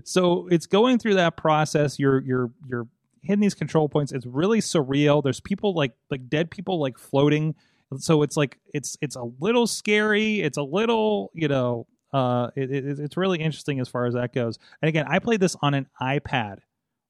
so 0.03 0.47
it's 0.49 0.65
going 0.65 0.99
through 0.99 1.15
that 1.15 1.37
process. 1.37 1.99
You're 1.99 2.21
you're 2.21 2.51
you're 2.67 2.87
hitting 3.21 3.41
these 3.41 3.53
control 3.53 3.89
points. 3.89 4.11
It's 4.11 4.25
really 4.25 4.59
surreal. 4.59 5.23
There's 5.23 5.39
people 5.39 5.73
like 5.73 5.93
like 6.09 6.29
dead 6.29 6.49
people 6.51 6.79
like 6.79 6.97
floating. 6.97 7.55
So 7.97 8.21
it's 8.21 8.37
like 8.37 8.57
it's 8.73 8.97
it's 9.01 9.15
a 9.15 9.23
little 9.39 9.67
scary. 9.67 10.41
It's 10.41 10.57
a 10.57 10.63
little 10.63 11.31
you 11.33 11.47
know 11.47 11.87
uh 12.13 12.49
it, 12.55 12.71
it, 12.71 12.99
it's 12.99 13.17
really 13.17 13.39
interesting 13.39 13.79
as 13.79 13.89
far 13.89 14.05
as 14.05 14.13
that 14.13 14.33
goes. 14.33 14.57
And 14.81 14.89
again, 14.89 15.05
I 15.07 15.19
played 15.19 15.39
this 15.39 15.55
on 15.61 15.73
an 15.73 15.87
iPad 16.01 16.59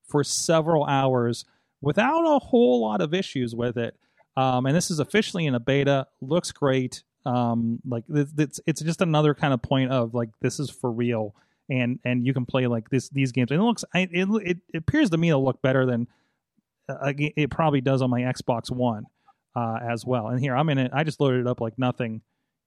for 0.07 0.23
several 0.23 0.85
hours 0.85 1.45
without 1.81 2.23
a 2.25 2.39
whole 2.39 2.81
lot 2.81 3.01
of 3.01 3.13
issues 3.13 3.53
with 3.55 3.77
it. 3.77 3.95
Um, 4.35 4.65
and 4.65 4.75
this 4.75 4.91
is 4.91 4.99
officially 4.99 5.45
in 5.45 5.55
a 5.55 5.59
beta. 5.59 6.07
Looks 6.21 6.51
great. 6.51 7.03
Um, 7.25 7.79
like 7.85 8.05
it's 8.09 8.59
it's 8.65 8.81
just 8.81 9.01
another 9.01 9.33
kind 9.33 9.53
of 9.53 9.61
point 9.61 9.91
of 9.91 10.13
like 10.13 10.29
this 10.41 10.59
is 10.59 10.69
for 10.69 10.91
real, 10.91 11.35
and 11.69 11.99
and 12.03 12.25
you 12.25 12.33
can 12.33 12.45
play 12.45 12.67
like 12.67 12.89
this 12.89 13.09
these 13.09 13.31
games. 13.31 13.51
And 13.51 13.59
it 13.59 13.63
looks 13.63 13.85
it 13.93 14.09
it, 14.13 14.57
it 14.73 14.77
appears 14.77 15.09
to 15.11 15.17
me 15.17 15.29
to 15.29 15.37
look 15.37 15.61
better 15.61 15.85
than 15.85 16.07
uh, 16.89 17.13
it 17.17 17.49
probably 17.51 17.81
does 17.81 18.01
on 18.01 18.09
my 18.09 18.21
Xbox 18.21 18.71
One 18.71 19.05
uh, 19.55 19.79
as 19.81 20.05
well. 20.05 20.27
And 20.27 20.39
here 20.39 20.55
I'm 20.55 20.69
in 20.69 20.77
it. 20.77 20.91
I 20.93 21.03
just 21.03 21.19
loaded 21.19 21.41
it 21.41 21.47
up 21.47 21.61
like 21.61 21.77
nothing 21.77 22.21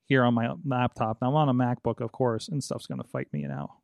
here 0.07 0.25
on 0.25 0.35
my 0.35 0.53
laptop. 0.65 1.19
Now 1.23 1.29
I'm 1.29 1.35
on 1.35 1.49
a 1.49 1.55
MacBook, 1.55 2.01
of 2.01 2.13
course, 2.13 2.49
and 2.49 2.63
stuff's 2.63 2.87
gonna 2.87 3.05
fight 3.05 3.29
me 3.33 3.43
now. 3.43 3.79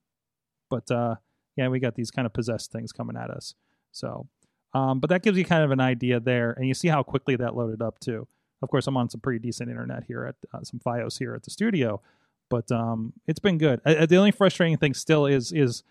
But 0.70 0.90
uh, 0.90 1.16
yeah, 1.57 1.68
we 1.68 1.81
got 1.81 1.94
these 1.94 2.11
kind 2.11 2.26
of 2.26 2.33
possessed 2.33 2.72
things 2.72 2.92
coming 2.92 3.16
at 3.16 3.31
us. 3.31 3.55
So 3.92 4.29
um, 4.76 5.00
but 5.00 5.09
that 5.09 5.22
gives 5.22 5.38
you 5.38 5.44
kind 5.44 5.64
of 5.64 5.70
an 5.70 5.81
idea 5.81 6.20
there, 6.20 6.52
and 6.52 6.68
you 6.68 6.74
see 6.74 6.88
how 6.88 7.02
quickly 7.02 7.35
that 7.37 7.57
loaded 7.57 7.81
up 7.81 7.98
too. 7.98 8.29
Of 8.61 8.68
course, 8.68 8.87
I'm 8.87 8.96
on 8.96 9.09
some 9.09 9.20
pretty 9.20 9.38
decent 9.38 9.70
internet 9.70 10.05
here 10.05 10.26
at 10.26 10.35
uh, 10.52 10.62
some 10.64 10.81
FiOS 10.81 11.18
here 11.18 11.35
at 11.35 11.44
the 11.44 11.50
studio, 11.50 12.02
but 12.48 12.70
um, 12.72 13.12
it's 13.26 13.40
been 13.40 13.59
good. 13.59 13.80
I, 13.85 14.06
the 14.06 14.16
only 14.16 14.30
frustrating 14.30 14.76
thing 14.76 14.94
still 14.94 15.26
is 15.26 15.52
is 15.52 15.82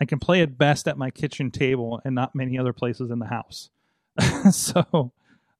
I 0.00 0.04
can 0.04 0.18
play 0.18 0.40
it 0.40 0.58
best 0.58 0.88
at 0.88 0.98
my 0.98 1.10
kitchen 1.10 1.50
table 1.50 2.00
and 2.04 2.14
not 2.14 2.34
many 2.34 2.58
other 2.58 2.72
places 2.72 3.10
in 3.10 3.18
the 3.18 3.26
house. 3.26 3.70
so, 4.50 5.12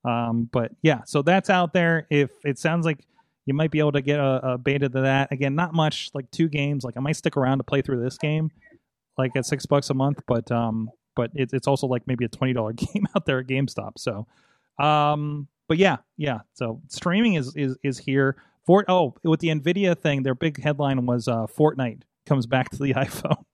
um, 0.05 0.48
but 0.53 0.72
yeah, 0.83 1.03
so 1.07 1.22
that's 1.22 1.50
out 1.50 1.72
there. 1.72 2.07
If 2.11 2.31
it 2.44 2.59
sounds 2.59 2.85
like 2.85 2.98
you 3.46 3.55
might 3.55 3.70
be 3.70 3.79
able 3.79 3.92
to 3.92 4.03
get 4.03 4.18
a, 4.18 4.53
a 4.53 4.59
beta 4.59 4.88
to 4.88 5.00
that, 5.03 5.31
again, 5.33 5.55
not 5.55 5.74
much, 5.74 6.11
like 6.14 6.31
two 6.31 6.48
games. 6.48 6.85
Like 6.85 6.96
I 6.96 7.00
might 7.00 7.16
stick 7.16 7.37
around 7.37 7.59
to 7.59 7.64
play 7.64 7.83
through 7.83 8.03
this 8.03 8.18
game, 8.18 8.50
like 9.18 9.37
at 9.37 9.46
six 9.46 9.66
bucks 9.66 9.90
a 9.90 9.94
month, 9.94 10.20
but 10.27 10.50
um, 10.50 10.90
but 11.14 11.31
it, 11.35 11.50
it's 11.53 11.68
also 11.68 11.87
like 11.87 12.07
maybe 12.07 12.24
a 12.24 12.29
twenty 12.29 12.53
dollar 12.53 12.72
game 12.74 13.07
out 13.16 13.27
there 13.27 13.38
at 13.38 13.46
GameStop. 13.46 13.92
So, 13.98 14.27
um, 14.79 15.48
but 15.68 15.79
yeah, 15.79 15.98
yeah. 16.16 16.40
So 16.55 16.81
streaming 16.88 17.35
is 17.35 17.55
is 17.57 17.77
is 17.83 17.98
here. 17.98 18.37
Fort 18.64 18.87
oh 18.88 19.14
with 19.22 19.40
the 19.40 19.48
Nvidia 19.48 19.98
thing, 19.98 20.22
their 20.22 20.35
big 20.35 20.62
headline 20.62 21.07
was 21.07 21.29
uh, 21.29 21.46
Fortnite 21.46 22.03
comes 22.27 22.46
back 22.46 22.70
to 22.70 22.79
the 22.79 22.94
iPhone 22.94 23.44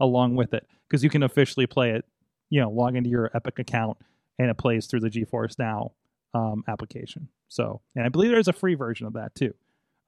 along 0.00 0.36
with 0.36 0.54
it 0.54 0.66
because 0.88 1.02
you 1.02 1.10
can 1.10 1.22
officially 1.22 1.66
play 1.66 1.90
it. 1.90 2.04
You 2.50 2.60
know, 2.60 2.70
log 2.70 2.94
into 2.94 3.10
your 3.10 3.30
Epic 3.34 3.58
account 3.58 3.98
and 4.38 4.50
it 4.50 4.58
plays 4.58 4.86
through 4.86 5.00
the 5.00 5.10
GeForce 5.10 5.58
Now 5.58 5.92
um, 6.34 6.64
application. 6.68 7.28
So, 7.48 7.80
and 7.96 8.04
I 8.04 8.08
believe 8.08 8.30
there's 8.30 8.48
a 8.48 8.52
free 8.52 8.74
version 8.74 9.06
of 9.06 9.14
that 9.14 9.34
too. 9.34 9.54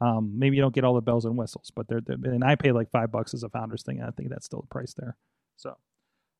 Um, 0.00 0.32
maybe 0.38 0.56
you 0.56 0.62
don't 0.62 0.74
get 0.74 0.84
all 0.84 0.94
the 0.94 1.00
bells 1.00 1.24
and 1.24 1.36
whistles, 1.36 1.72
but 1.74 1.88
they're 1.88 2.02
and 2.06 2.44
I 2.44 2.54
pay 2.54 2.72
like 2.72 2.90
five 2.90 3.10
bucks 3.10 3.32
as 3.32 3.42
a 3.42 3.48
founders 3.48 3.82
thing. 3.82 3.98
And 3.98 4.06
I 4.06 4.10
think 4.10 4.28
that's 4.28 4.44
still 4.44 4.60
the 4.60 4.66
price 4.66 4.92
there. 4.94 5.16
So, 5.56 5.76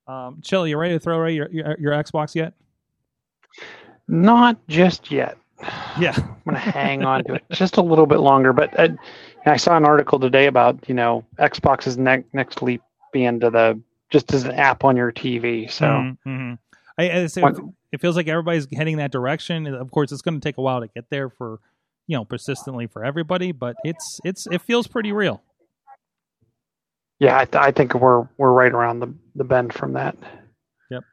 um, 0.06 0.40
Chili, 0.42 0.70
you 0.70 0.76
ready 0.76 0.94
to 0.94 1.00
throw 1.00 1.18
away 1.20 1.32
your, 1.32 1.48
your, 1.50 1.76
your 1.78 1.92
Xbox 1.92 2.35
yet? 2.35 2.52
Not 4.09 4.66
just 4.68 5.11
yet. 5.11 5.38
Yeah, 5.99 6.14
I'm 6.16 6.37
gonna 6.45 6.59
hang 6.59 7.05
on 7.05 7.25
to 7.25 7.35
it 7.35 7.45
just 7.51 7.77
a 7.77 7.83
little 7.83 8.07
bit 8.07 8.19
longer. 8.19 8.53
But 8.53 8.79
I, 8.79 8.97
I 9.47 9.57
saw 9.57 9.77
an 9.77 9.85
article 9.85 10.19
today 10.21 10.47
about 10.47 10.88
you 10.88 10.95
know 10.95 11.25
Xbox's 11.38 11.97
ne- 11.97 12.25
next 12.33 12.62
leap 12.62 12.83
being 13.12 13.40
to 13.40 13.51
the 13.51 13.81
just 14.11 14.33
as 14.33 14.45
an 14.45 14.53
app 14.53 14.85
on 14.85 14.97
your 14.97 15.12
TV. 15.12 15.71
So 15.71 15.87
mm-hmm. 15.87 16.55
I, 16.99 17.11
I 17.11 17.27
say, 17.27 17.42
when, 17.42 17.75
it 17.92 18.01
feels 18.01 18.16
like 18.16 18.29
everybody's 18.29 18.66
heading 18.73 18.99
that 18.99 19.11
direction. 19.11 19.66
Of 19.66 19.90
course, 19.90 20.12
it's 20.12 20.23
going 20.23 20.38
to 20.38 20.47
take 20.47 20.59
a 20.59 20.62
while 20.62 20.81
to 20.81 20.88
get 20.88 21.11
there 21.11 21.31
for 21.31 21.61
you 22.07 22.16
know 22.16 22.25
persistently 22.25 22.87
for 22.87 23.05
everybody, 23.05 23.53
but 23.53 23.77
it's 23.85 24.21
it's 24.25 24.47
it 24.51 24.62
feels 24.62 24.87
pretty 24.87 25.12
real. 25.12 25.42
Yeah, 27.19 27.38
I, 27.38 27.45
th- 27.47 27.62
I 27.62 27.71
think 27.71 27.95
we're 27.95 28.29
we're 28.37 28.53
right 28.53 28.73
around 28.73 29.01
the 29.01 29.14
the 29.35 29.45
bend 29.45 29.73
from 29.73 29.95
that. 29.95 30.16
Yep. 30.90 31.05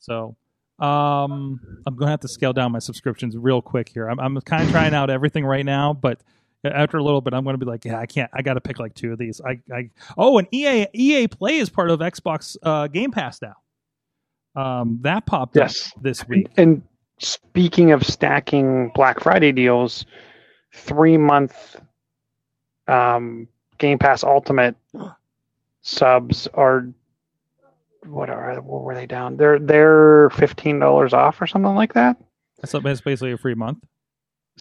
So 0.00 0.36
um, 0.78 1.60
I'm 1.86 1.94
going 1.94 2.06
to 2.06 2.10
have 2.10 2.20
to 2.20 2.28
scale 2.28 2.52
down 2.52 2.72
my 2.72 2.78
subscriptions 2.78 3.36
real 3.36 3.62
quick 3.62 3.88
here. 3.88 4.08
I'm, 4.08 4.18
I'm 4.18 4.40
kind 4.40 4.64
of 4.64 4.70
trying 4.70 4.94
out 4.94 5.08
everything 5.10 5.44
right 5.44 5.64
now, 5.64 5.92
but 5.92 6.20
after 6.64 6.96
a 6.96 7.02
little 7.02 7.20
bit, 7.20 7.34
I'm 7.34 7.44
going 7.44 7.54
to 7.54 7.64
be 7.64 7.70
like, 7.70 7.84
yeah, 7.84 7.98
I 7.98 8.06
can't. 8.06 8.30
I 8.32 8.42
got 8.42 8.54
to 8.54 8.60
pick 8.60 8.78
like 8.78 8.94
two 8.94 9.12
of 9.12 9.18
these. 9.18 9.40
I, 9.40 9.60
I 9.72 9.90
oh, 10.16 10.38
and 10.38 10.48
EA 10.52 10.86
EA 10.92 11.28
Play 11.28 11.58
is 11.58 11.68
part 11.68 11.90
of 11.90 12.00
Xbox 12.00 12.56
uh, 12.62 12.86
Game 12.88 13.10
Pass 13.10 13.40
now. 13.42 13.54
Um, 14.56 14.98
that 15.02 15.26
popped 15.26 15.56
yes. 15.56 15.92
up 15.94 16.02
this 16.02 16.26
week. 16.26 16.48
And 16.56 16.82
speaking 17.18 17.92
of 17.92 18.04
stacking 18.04 18.90
Black 18.94 19.20
Friday 19.20 19.52
deals, 19.52 20.06
three 20.72 21.16
month 21.16 21.80
um, 22.88 23.48
Game 23.78 23.98
Pass 23.98 24.24
Ultimate 24.24 24.76
subs 25.82 26.48
are 26.54 26.88
what 28.06 28.30
are 28.30 28.60
what 28.60 28.82
were 28.82 28.94
they 28.94 29.06
down? 29.06 29.36
They're 29.36 29.58
they're 29.58 30.30
fifteen 30.30 30.78
dollars 30.78 31.12
off 31.12 31.40
or 31.40 31.46
something 31.46 31.74
like 31.74 31.94
that. 31.94 32.16
So 32.64 32.78
it's 32.78 33.00
basically 33.00 33.32
a 33.32 33.38
free 33.38 33.54
month. 33.54 33.78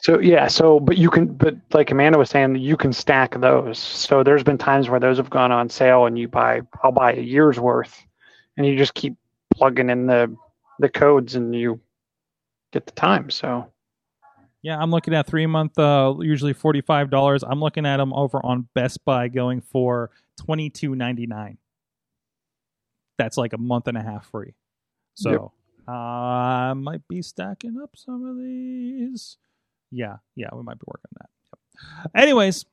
So 0.01 0.19
yeah, 0.19 0.47
so 0.47 0.79
but 0.79 0.97
you 0.97 1.09
can 1.09 1.27
but 1.27 1.55
like 1.71 1.91
Amanda 1.91 2.17
was 2.17 2.29
saying, 2.29 2.55
you 2.55 2.75
can 2.75 2.91
stack 2.91 3.39
those. 3.39 3.77
So 3.77 4.23
there's 4.23 4.43
been 4.43 4.57
times 4.57 4.89
where 4.89 4.99
those 4.99 5.17
have 5.17 5.29
gone 5.29 5.51
on 5.51 5.69
sale 5.69 6.05
and 6.05 6.17
you 6.17 6.27
buy 6.27 6.61
I'll 6.83 6.91
buy 6.91 7.13
a 7.13 7.21
year's 7.21 7.59
worth 7.59 8.03
and 8.57 8.65
you 8.65 8.77
just 8.77 8.93
keep 8.93 9.15
plugging 9.53 9.89
in 9.89 10.07
the 10.07 10.35
the 10.79 10.89
codes 10.89 11.35
and 11.35 11.55
you 11.55 11.79
get 12.71 12.85
the 12.85 12.91
time. 12.93 13.29
So 13.29 13.71
yeah, 14.63 14.79
I'm 14.79 14.91
looking 14.91 15.13
at 15.13 15.27
three 15.27 15.45
month, 15.45 15.77
uh, 15.77 16.15
usually 16.19 16.53
forty 16.53 16.81
five 16.81 17.09
dollars. 17.09 17.43
I'm 17.43 17.59
looking 17.59 17.85
at 17.85 17.97
them 17.97 18.13
over 18.13 18.43
on 18.43 18.67
Best 18.73 19.03
Buy 19.05 19.27
going 19.27 19.61
for 19.61 20.09
twenty 20.39 20.69
two 20.69 20.95
ninety 20.95 21.27
nine. 21.27 21.57
That's 23.17 23.37
like 23.37 23.53
a 23.53 23.57
month 23.57 23.87
and 23.87 23.97
a 23.97 24.03
half 24.03 24.29
free. 24.29 24.53
So 25.15 25.31
yep. 25.31 25.41
uh, 25.87 25.91
I 25.91 26.73
might 26.73 27.07
be 27.07 27.21
stacking 27.21 27.77
up 27.81 27.91
some 27.95 28.25
of 28.25 28.37
these. 28.37 29.37
Yeah, 29.91 30.17
yeah, 30.35 30.49
we 30.53 30.63
might 30.63 30.79
be 30.79 30.85
working 30.87 31.09
on 31.13 31.21
that. 31.21 31.29
Yep. 32.05 32.23
Anyways, 32.23 32.65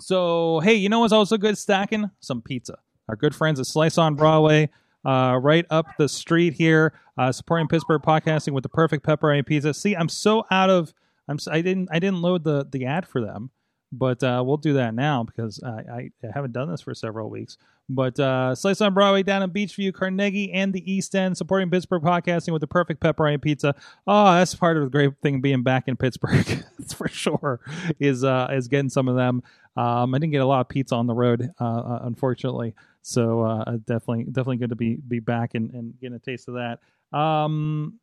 so 0.00 0.60
hey, 0.60 0.74
you 0.74 0.88
know 0.88 1.00
what's 1.00 1.12
also 1.12 1.36
good 1.36 1.58
stacking? 1.58 2.10
Some 2.20 2.42
pizza. 2.42 2.78
Our 3.08 3.16
good 3.16 3.34
friends 3.34 3.58
at 3.58 3.66
Slice 3.66 3.98
on 3.98 4.14
Broadway 4.14 4.70
uh, 5.04 5.38
right 5.40 5.66
up 5.70 5.86
the 5.98 6.08
street 6.08 6.54
here, 6.54 6.92
uh, 7.18 7.32
supporting 7.32 7.68
Pittsburgh 7.68 8.02
podcasting 8.02 8.52
with 8.52 8.62
the 8.62 8.68
perfect 8.68 9.04
pepperoni 9.04 9.44
pizza. 9.44 9.74
See, 9.74 9.94
I'm 9.94 10.08
so 10.08 10.44
out 10.50 10.70
of 10.70 10.92
I'm 11.28 11.38
I 11.50 11.60
didn't 11.60 11.88
I 11.92 11.98
didn't 11.98 12.22
load 12.22 12.44
the 12.44 12.66
the 12.70 12.86
ad 12.86 13.06
for 13.06 13.20
them, 13.20 13.50
but 13.92 14.22
uh, 14.24 14.42
we'll 14.44 14.56
do 14.56 14.72
that 14.74 14.94
now 14.94 15.22
because 15.22 15.62
I, 15.62 16.10
I 16.24 16.30
haven't 16.34 16.52
done 16.52 16.70
this 16.70 16.80
for 16.80 16.94
several 16.94 17.28
weeks. 17.28 17.58
But 17.88 18.18
uh, 18.18 18.54
Slice 18.54 18.80
on 18.80 18.94
Broadway 18.94 19.22
down 19.22 19.42
in 19.42 19.50
Beechview, 19.50 19.92
Carnegie, 19.92 20.50
and 20.52 20.72
the 20.72 20.90
East 20.90 21.14
End, 21.14 21.36
supporting 21.36 21.68
Pittsburgh 21.68 22.02
podcasting 22.02 22.52
with 22.52 22.60
the 22.60 22.66
perfect 22.66 23.00
pepperoni 23.00 23.40
pizza. 23.40 23.74
Oh, 24.06 24.32
that's 24.32 24.54
part 24.54 24.78
of 24.78 24.84
the 24.84 24.90
great 24.90 25.12
thing 25.22 25.42
being 25.42 25.62
back 25.62 25.88
in 25.88 25.96
Pittsburgh. 25.96 26.44
that's 26.78 26.94
for 26.94 27.08
sure. 27.08 27.60
Is 27.98 28.24
uh, 28.24 28.48
is 28.50 28.68
getting 28.68 28.88
some 28.88 29.08
of 29.08 29.16
them. 29.16 29.42
Um, 29.76 30.14
I 30.14 30.18
didn't 30.18 30.32
get 30.32 30.42
a 30.42 30.46
lot 30.46 30.60
of 30.60 30.68
pizza 30.68 30.94
on 30.94 31.06
the 31.06 31.14
road, 31.14 31.50
uh, 31.60 31.64
uh 31.64 32.00
unfortunately. 32.04 32.74
So 33.02 33.42
uh, 33.42 33.76
definitely, 33.86 34.24
definitely 34.24 34.58
good 34.58 34.70
to 34.70 34.76
be 34.76 34.96
be 34.96 35.20
back 35.20 35.54
and, 35.54 35.70
and 35.74 36.00
getting 36.00 36.16
a 36.16 36.20
taste 36.20 36.48
of 36.48 36.54
that. 36.54 36.78
Um, 37.16 37.98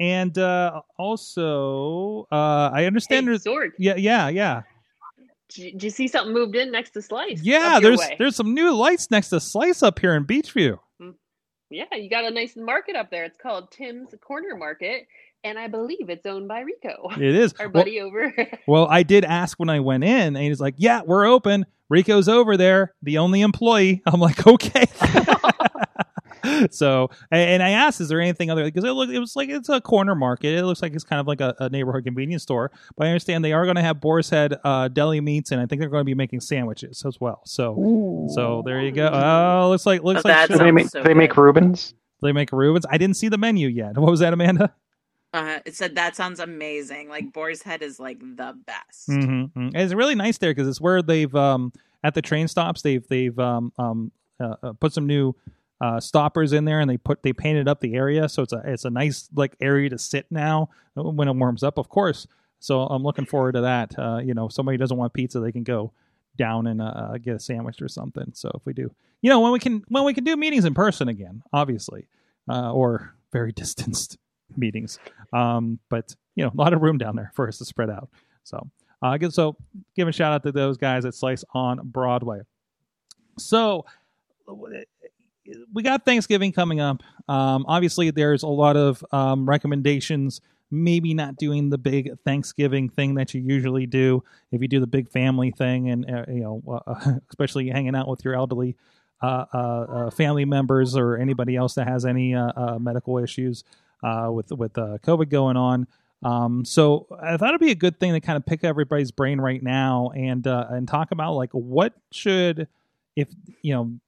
and 0.00 0.36
uh, 0.36 0.82
also, 0.98 2.26
uh, 2.30 2.70
I 2.72 2.84
understand 2.86 3.26
hey, 3.26 3.30
there's 3.30 3.44
Sorg. 3.44 3.70
yeah, 3.78 3.94
yeah, 3.96 4.28
yeah. 4.28 4.62
Did 5.54 5.82
you 5.82 5.90
see 5.90 6.08
something 6.08 6.34
moved 6.34 6.56
in 6.56 6.72
next 6.72 6.90
to 6.90 7.02
Slice? 7.02 7.42
Yeah, 7.42 7.78
there's 7.80 8.00
way? 8.00 8.16
there's 8.18 8.34
some 8.34 8.54
new 8.54 8.74
lights 8.74 9.10
next 9.10 9.28
to 9.28 9.40
Slice 9.40 9.82
up 9.82 9.98
here 9.98 10.14
in 10.14 10.26
Beechview. 10.26 10.78
Mm. 11.00 11.14
Yeah, 11.70 11.94
you 11.94 12.10
got 12.10 12.24
a 12.24 12.30
nice 12.30 12.56
market 12.56 12.96
up 12.96 13.10
there. 13.10 13.24
It's 13.24 13.38
called 13.38 13.70
Tim's 13.70 14.14
Corner 14.20 14.56
Market, 14.56 15.06
and 15.44 15.58
I 15.58 15.68
believe 15.68 16.08
it's 16.08 16.26
owned 16.26 16.48
by 16.48 16.60
Rico. 16.60 17.08
It 17.16 17.22
is 17.22 17.54
our 17.60 17.68
buddy 17.68 17.98
well, 17.98 18.08
over. 18.08 18.34
well, 18.66 18.86
I 18.86 19.04
did 19.04 19.24
ask 19.24 19.58
when 19.58 19.70
I 19.70 19.80
went 19.80 20.04
in, 20.04 20.36
and 20.36 20.38
he's 20.38 20.60
like, 20.60 20.74
"Yeah, 20.76 21.02
we're 21.04 21.26
open. 21.26 21.66
Rico's 21.88 22.28
over 22.28 22.56
there, 22.56 22.94
the 23.02 23.18
only 23.18 23.40
employee." 23.40 24.02
I'm 24.06 24.20
like, 24.20 24.46
"Okay." 24.46 24.86
So, 26.72 27.10
and 27.30 27.62
I 27.62 27.70
asked, 27.70 28.00
"Is 28.00 28.08
there 28.08 28.20
anything 28.20 28.50
other?" 28.50 28.64
Because 28.64 28.84
it 28.84 28.90
looked, 28.90 29.12
it 29.12 29.18
was 29.18 29.36
like 29.36 29.48
it's 29.48 29.68
a 29.68 29.80
corner 29.80 30.14
market. 30.14 30.56
It 30.56 30.64
looks 30.64 30.82
like 30.82 30.94
it's 30.94 31.04
kind 31.04 31.20
of 31.20 31.26
like 31.26 31.40
a, 31.40 31.54
a 31.58 31.68
neighborhood 31.68 32.04
convenience 32.04 32.42
store. 32.42 32.70
But 32.96 33.06
I 33.06 33.10
understand 33.10 33.44
they 33.44 33.52
are 33.52 33.64
going 33.64 33.76
to 33.76 33.82
have 33.82 34.00
Boar's 34.00 34.30
Head 34.30 34.58
uh, 34.64 34.88
deli 34.88 35.20
meats, 35.20 35.50
and 35.50 35.60
I 35.60 35.66
think 35.66 35.80
they're 35.80 35.88
going 35.88 36.02
to 36.02 36.04
be 36.04 36.14
making 36.14 36.40
sandwiches 36.40 37.04
as 37.04 37.20
well. 37.20 37.42
So, 37.44 37.78
Ooh. 37.78 38.28
so 38.34 38.62
there 38.64 38.80
you 38.80 38.92
go. 38.92 39.08
Oh, 39.12 39.68
looks 39.70 39.86
like 39.86 40.02
looks 40.02 40.22
oh, 40.24 40.28
like 40.28 40.48
they 40.48 40.70
make, 40.70 40.88
so 40.88 41.02
they 41.02 41.14
make 41.14 41.36
Reubens. 41.36 41.94
They 42.22 42.32
make 42.32 42.52
Reubens. 42.52 42.86
I 42.88 42.98
didn't 42.98 43.16
see 43.16 43.28
the 43.28 43.38
menu 43.38 43.68
yet. 43.68 43.98
What 44.04 44.10
was 44.10 44.20
that, 44.20 44.32
Amanda? 44.32 44.74
Uh, 45.34 45.58
it 45.64 45.74
said 45.74 45.96
that 45.96 46.14
sounds 46.14 46.38
amazing. 46.38 47.08
Like 47.08 47.32
Boar's 47.32 47.60
Head 47.60 47.82
is 47.82 47.98
like 47.98 48.20
the 48.20 48.56
best. 48.66 49.08
Mm-hmm. 49.08 49.70
It's 49.74 49.92
really 49.92 50.14
nice 50.14 50.38
there 50.38 50.52
because 50.52 50.68
it's 50.68 50.80
where 50.80 51.02
they've 51.02 51.34
um, 51.34 51.72
at 52.04 52.14
the 52.14 52.22
train 52.22 52.46
stops 52.46 52.82
they've 52.82 53.04
they've 53.08 53.36
um, 53.40 53.72
um, 53.76 54.12
uh, 54.38 54.54
uh, 54.62 54.72
put 54.74 54.92
some 54.92 55.08
new 55.08 55.34
uh, 55.84 56.00
stoppers 56.00 56.54
in 56.54 56.64
there 56.64 56.80
and 56.80 56.88
they 56.88 56.96
put 56.96 57.22
they 57.22 57.34
painted 57.34 57.68
up 57.68 57.80
the 57.80 57.94
area. 57.94 58.26
So 58.26 58.42
it's 58.42 58.54
a 58.54 58.62
it's 58.64 58.86
a 58.86 58.90
nice 58.90 59.28
like 59.34 59.54
area 59.60 59.90
to 59.90 59.98
sit 59.98 60.24
now 60.30 60.70
when 60.94 61.28
it 61.28 61.36
warms 61.36 61.62
up 61.62 61.76
of 61.76 61.90
course. 61.90 62.26
So 62.58 62.84
I'm 62.84 63.02
looking 63.02 63.26
forward 63.26 63.52
to 63.52 63.60
that. 63.60 63.98
Uh, 63.98 64.16
you 64.24 64.32
know 64.32 64.46
if 64.46 64.52
somebody 64.52 64.78
doesn't 64.78 64.96
want 64.96 65.12
pizza 65.12 65.40
they 65.40 65.52
can 65.52 65.62
go 65.62 65.92
down 66.38 66.68
and 66.68 66.80
uh, 66.80 67.18
get 67.18 67.36
a 67.36 67.38
sandwich 67.38 67.82
or 67.82 67.88
something. 67.88 68.32
So 68.32 68.50
if 68.54 68.64
we 68.64 68.72
do 68.72 68.90
you 69.20 69.28
know 69.28 69.40
when 69.40 69.52
we 69.52 69.58
can 69.58 69.84
when 69.88 70.04
we 70.04 70.14
can 70.14 70.24
do 70.24 70.36
meetings 70.36 70.64
in 70.64 70.72
person 70.72 71.08
again 71.08 71.42
obviously 71.52 72.08
uh, 72.48 72.72
or 72.72 73.14
very 73.30 73.52
distanced 73.62 74.16
meetings. 74.56 74.98
Um, 75.34 75.80
but 75.90 76.16
you 76.34 76.44
know 76.44 76.50
a 76.54 76.56
lot 76.58 76.72
of 76.72 76.80
room 76.80 76.96
down 76.96 77.14
there 77.14 77.30
for 77.34 77.46
us 77.46 77.58
to 77.58 77.66
spread 77.66 77.90
out. 77.90 78.08
So 78.42 78.70
uh, 79.02 79.18
so 79.28 79.54
give 79.94 80.08
a 80.08 80.12
shout 80.12 80.32
out 80.32 80.44
to 80.44 80.52
those 80.52 80.78
guys 80.78 81.04
at 81.04 81.14
Slice 81.14 81.44
on 81.52 81.80
Broadway. 81.84 82.40
So 83.36 83.84
we 85.72 85.82
got 85.82 86.04
Thanksgiving 86.04 86.52
coming 86.52 86.80
up. 86.80 87.02
Um, 87.28 87.64
obviously, 87.68 88.10
there's 88.10 88.42
a 88.42 88.48
lot 88.48 88.76
of 88.76 89.04
um, 89.12 89.48
recommendations. 89.48 90.40
Maybe 90.70 91.14
not 91.14 91.36
doing 91.36 91.70
the 91.70 91.78
big 91.78 92.18
Thanksgiving 92.24 92.88
thing 92.88 93.14
that 93.14 93.34
you 93.34 93.40
usually 93.40 93.86
do. 93.86 94.24
If 94.50 94.60
you 94.62 94.68
do 94.68 94.80
the 94.80 94.86
big 94.86 95.10
family 95.10 95.50
thing, 95.50 95.90
and 95.90 96.10
uh, 96.10 96.24
you 96.28 96.40
know, 96.40 96.82
uh, 96.86 97.18
especially 97.28 97.68
hanging 97.68 97.94
out 97.94 98.08
with 98.08 98.24
your 98.24 98.34
elderly 98.34 98.76
uh, 99.22 99.46
uh, 99.54 99.56
uh, 99.56 100.10
family 100.10 100.44
members 100.44 100.96
or 100.96 101.16
anybody 101.16 101.56
else 101.56 101.76
that 101.76 101.88
has 101.88 102.04
any 102.04 102.34
uh, 102.34 102.78
medical 102.78 103.16
issues 103.18 103.64
with 104.02 104.52
with 104.52 104.74
COVID 104.74 105.30
going 105.30 105.56
on. 105.56 105.86
Um, 106.22 106.64
so 106.64 107.06
I 107.22 107.36
thought 107.36 107.50
it'd 107.50 107.60
be 107.60 107.70
a 107.70 107.76
good 107.76 107.98
thing 107.98 108.12
to 108.12 108.20
kind 108.20 108.36
of 108.36 108.44
pick 108.44 108.64
everybody's 108.64 109.12
brain 109.12 109.40
right 109.40 109.62
now 109.62 110.10
and 110.14 110.46
and 110.46 110.86
talk 110.86 111.10
about 111.10 111.34
like 111.34 111.50
what 111.52 111.94
should 112.12 112.68
if 113.16 113.28
you 113.62 113.72
know 113.72 113.98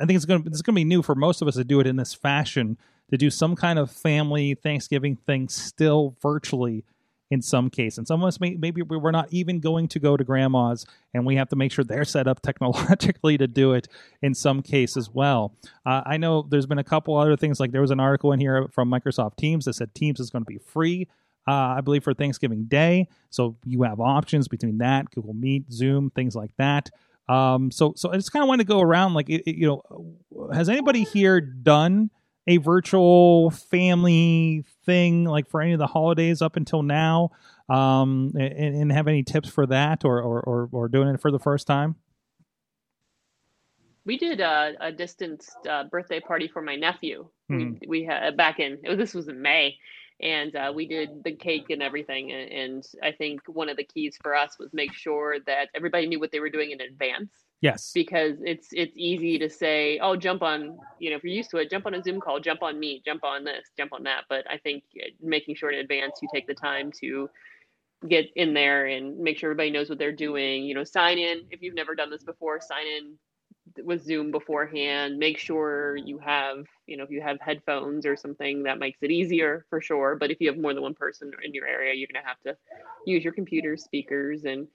I 0.00 0.06
think 0.06 0.16
it's 0.16 0.24
going 0.24 0.42
to 0.42 0.48
it's 0.48 0.62
going 0.62 0.74
to 0.74 0.80
be 0.80 0.84
new 0.84 1.02
for 1.02 1.14
most 1.14 1.42
of 1.42 1.48
us 1.48 1.54
to 1.56 1.64
do 1.64 1.80
it 1.80 1.86
in 1.86 1.96
this 1.96 2.14
fashion 2.14 2.78
to 3.10 3.16
do 3.16 3.30
some 3.30 3.56
kind 3.56 3.78
of 3.78 3.90
family 3.90 4.54
Thanksgiving 4.54 5.16
thing 5.16 5.48
still 5.48 6.16
virtually 6.20 6.84
in 7.30 7.42
some 7.42 7.68
case. 7.68 7.98
And 7.98 8.06
some 8.06 8.22
of 8.22 8.28
us 8.28 8.40
may, 8.40 8.54
maybe 8.54 8.82
we're 8.82 9.10
not 9.10 9.28
even 9.30 9.60
going 9.60 9.88
to 9.88 9.98
go 9.98 10.16
to 10.16 10.24
grandma's 10.24 10.86
and 11.12 11.26
we 11.26 11.36
have 11.36 11.48
to 11.50 11.56
make 11.56 11.72
sure 11.72 11.84
they're 11.84 12.04
set 12.04 12.26
up 12.26 12.40
technologically 12.42 13.36
to 13.38 13.46
do 13.46 13.72
it 13.72 13.88
in 14.22 14.34
some 14.34 14.62
case 14.62 14.96
as 14.96 15.10
well. 15.10 15.54
Uh, 15.84 16.02
I 16.06 16.16
know 16.16 16.42
there's 16.42 16.66
been 16.66 16.78
a 16.78 16.84
couple 16.84 17.16
other 17.16 17.36
things 17.36 17.60
like 17.60 17.72
there 17.72 17.80
was 17.80 17.90
an 17.90 18.00
article 18.00 18.32
in 18.32 18.40
here 18.40 18.68
from 18.72 18.90
Microsoft 18.90 19.36
Teams 19.36 19.66
that 19.66 19.74
said 19.74 19.94
Teams 19.94 20.20
is 20.20 20.30
going 20.30 20.44
to 20.44 20.50
be 20.50 20.58
free. 20.58 21.08
Uh, 21.46 21.76
I 21.76 21.80
believe 21.80 22.04
for 22.04 22.12
Thanksgiving 22.12 22.64
Day, 22.64 23.08
so 23.30 23.56
you 23.64 23.82
have 23.82 24.00
options 24.00 24.48
between 24.48 24.78
that, 24.78 25.10
Google 25.10 25.32
Meet, 25.32 25.72
Zoom, 25.72 26.10
things 26.10 26.36
like 26.36 26.50
that. 26.58 26.90
Um, 27.28 27.70
so, 27.70 27.92
so 27.96 28.10
I 28.10 28.14
just 28.16 28.32
kind 28.32 28.42
of 28.42 28.48
want 28.48 28.60
to 28.60 28.66
go 28.66 28.80
around, 28.80 29.14
like, 29.14 29.28
it, 29.28 29.42
it- 29.46 29.56
you 29.56 29.66
know, 29.66 30.16
has 30.52 30.68
anybody 30.68 31.04
here 31.04 31.40
done 31.40 32.10
a 32.46 32.56
virtual 32.56 33.50
family 33.50 34.64
thing, 34.86 35.24
like 35.24 35.48
for 35.50 35.60
any 35.60 35.72
of 35.74 35.78
the 35.78 35.86
holidays 35.86 36.40
up 36.40 36.56
until 36.56 36.82
now, 36.82 37.30
um, 37.68 38.32
and, 38.38 38.74
and 38.74 38.92
have 38.92 39.06
any 39.06 39.22
tips 39.22 39.50
for 39.50 39.66
that, 39.66 40.02
or, 40.04 40.22
or, 40.22 40.40
or, 40.40 40.68
or 40.72 40.88
doing 40.88 41.08
it 41.08 41.20
for 41.20 41.30
the 41.30 41.38
first 41.38 41.66
time? 41.66 41.96
We 44.06 44.16
did 44.16 44.40
a, 44.40 44.72
a 44.80 44.90
distanced 44.92 45.54
uh, 45.68 45.84
birthday 45.84 46.20
party 46.20 46.48
for 46.48 46.62
my 46.62 46.76
nephew. 46.76 47.28
Hmm. 47.48 47.58
We 47.58 47.80
we 47.88 48.04
had 48.04 48.36
back 48.38 48.58
in 48.58 48.78
this 48.96 49.12
was 49.12 49.28
in 49.28 49.42
May, 49.42 49.76
and 50.20 50.54
uh, 50.56 50.72
we 50.74 50.86
did 50.86 51.22
the 51.24 51.32
cake 51.32 51.70
and 51.70 51.82
everything. 51.82 52.32
And, 52.32 52.84
I 53.02 53.12
think 53.12 53.40
one 53.46 53.68
of 53.68 53.76
the 53.76 53.84
keys 53.84 54.16
for 54.22 54.34
us 54.34 54.58
was 54.58 54.72
make 54.72 54.92
sure 54.92 55.36
that 55.46 55.68
everybody 55.74 56.06
knew 56.06 56.20
what 56.20 56.32
they 56.32 56.40
were 56.40 56.50
doing 56.50 56.70
in 56.70 56.80
advance 56.80 57.30
Yes. 57.60 57.90
because 57.92 58.36
it's 58.44 58.68
it's 58.72 58.92
easy 58.96 59.38
to 59.38 59.50
say, 59.50 59.98
oh, 60.00 60.14
jump 60.16 60.42
on, 60.42 60.78
you 61.00 61.10
know, 61.10 61.16
if 61.16 61.24
you're 61.24 61.32
used 61.32 61.50
to 61.50 61.56
it, 61.58 61.70
jump 61.70 61.86
on 61.86 61.94
a 61.94 62.02
Zoom 62.02 62.20
call, 62.20 62.38
jump 62.40 62.62
on 62.62 62.78
Meet, 62.78 63.04
jump 63.04 63.24
on 63.24 63.44
this, 63.44 63.66
jump 63.76 63.92
on 63.92 64.04
that. 64.04 64.24
But 64.28 64.48
I 64.48 64.58
think 64.58 64.84
uh, 64.96 65.08
making 65.20 65.56
sure 65.56 65.70
in 65.70 65.80
advance 65.80 66.18
you 66.22 66.28
take 66.32 66.46
the 66.46 66.54
time 66.54 66.92
to 67.00 67.28
get 68.08 68.26
in 68.36 68.54
there 68.54 68.86
and 68.86 69.18
make 69.18 69.38
sure 69.38 69.50
everybody 69.50 69.70
knows 69.70 69.88
what 69.88 69.98
they're 69.98 70.12
doing. 70.12 70.64
You 70.64 70.74
know, 70.74 70.84
sign 70.84 71.18
in 71.18 71.46
if 71.50 71.60
you've 71.62 71.74
never 71.74 71.96
done 71.96 72.10
this 72.10 72.22
before. 72.22 72.60
Sign 72.60 72.86
in 72.86 73.14
with 73.84 74.04
Zoom 74.04 74.30
beforehand. 74.30 75.18
Make 75.18 75.38
sure 75.38 75.96
you 75.96 76.18
have, 76.18 76.66
you 76.86 76.96
know, 76.96 77.04
if 77.04 77.10
you 77.10 77.20
have 77.20 77.38
headphones 77.40 78.06
or 78.06 78.16
something 78.16 78.64
that 78.64 78.78
makes 78.78 78.98
it 79.02 79.10
easier 79.10 79.64
for 79.70 79.80
sure. 79.80 80.16
But 80.16 80.30
if 80.30 80.40
you 80.40 80.48
have 80.48 80.58
more 80.58 80.74
than 80.74 80.82
one 80.82 80.94
person 80.94 81.32
in 81.44 81.54
your 81.54 81.66
area, 81.66 81.94
you're 81.94 82.08
gonna 82.12 82.26
have 82.26 82.40
to 82.40 82.56
use 83.06 83.24
your 83.24 83.32
computer 83.32 83.76
speakers, 83.76 84.44
and 84.44 84.68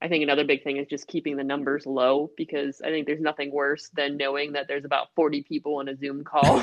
I 0.00 0.08
think 0.08 0.22
another 0.22 0.44
big 0.44 0.62
thing 0.62 0.76
is 0.76 0.86
just 0.86 1.08
keeping 1.08 1.36
the 1.36 1.44
numbers 1.44 1.84
low 1.84 2.30
because 2.36 2.80
I 2.84 2.90
think 2.90 3.06
there's 3.06 3.20
nothing 3.20 3.50
worse 3.52 3.90
than 3.94 4.16
knowing 4.16 4.52
that 4.52 4.68
there's 4.68 4.84
about 4.84 5.08
40 5.16 5.42
people 5.42 5.76
on 5.76 5.88
a 5.88 5.96
Zoom 5.96 6.22
call. 6.22 6.62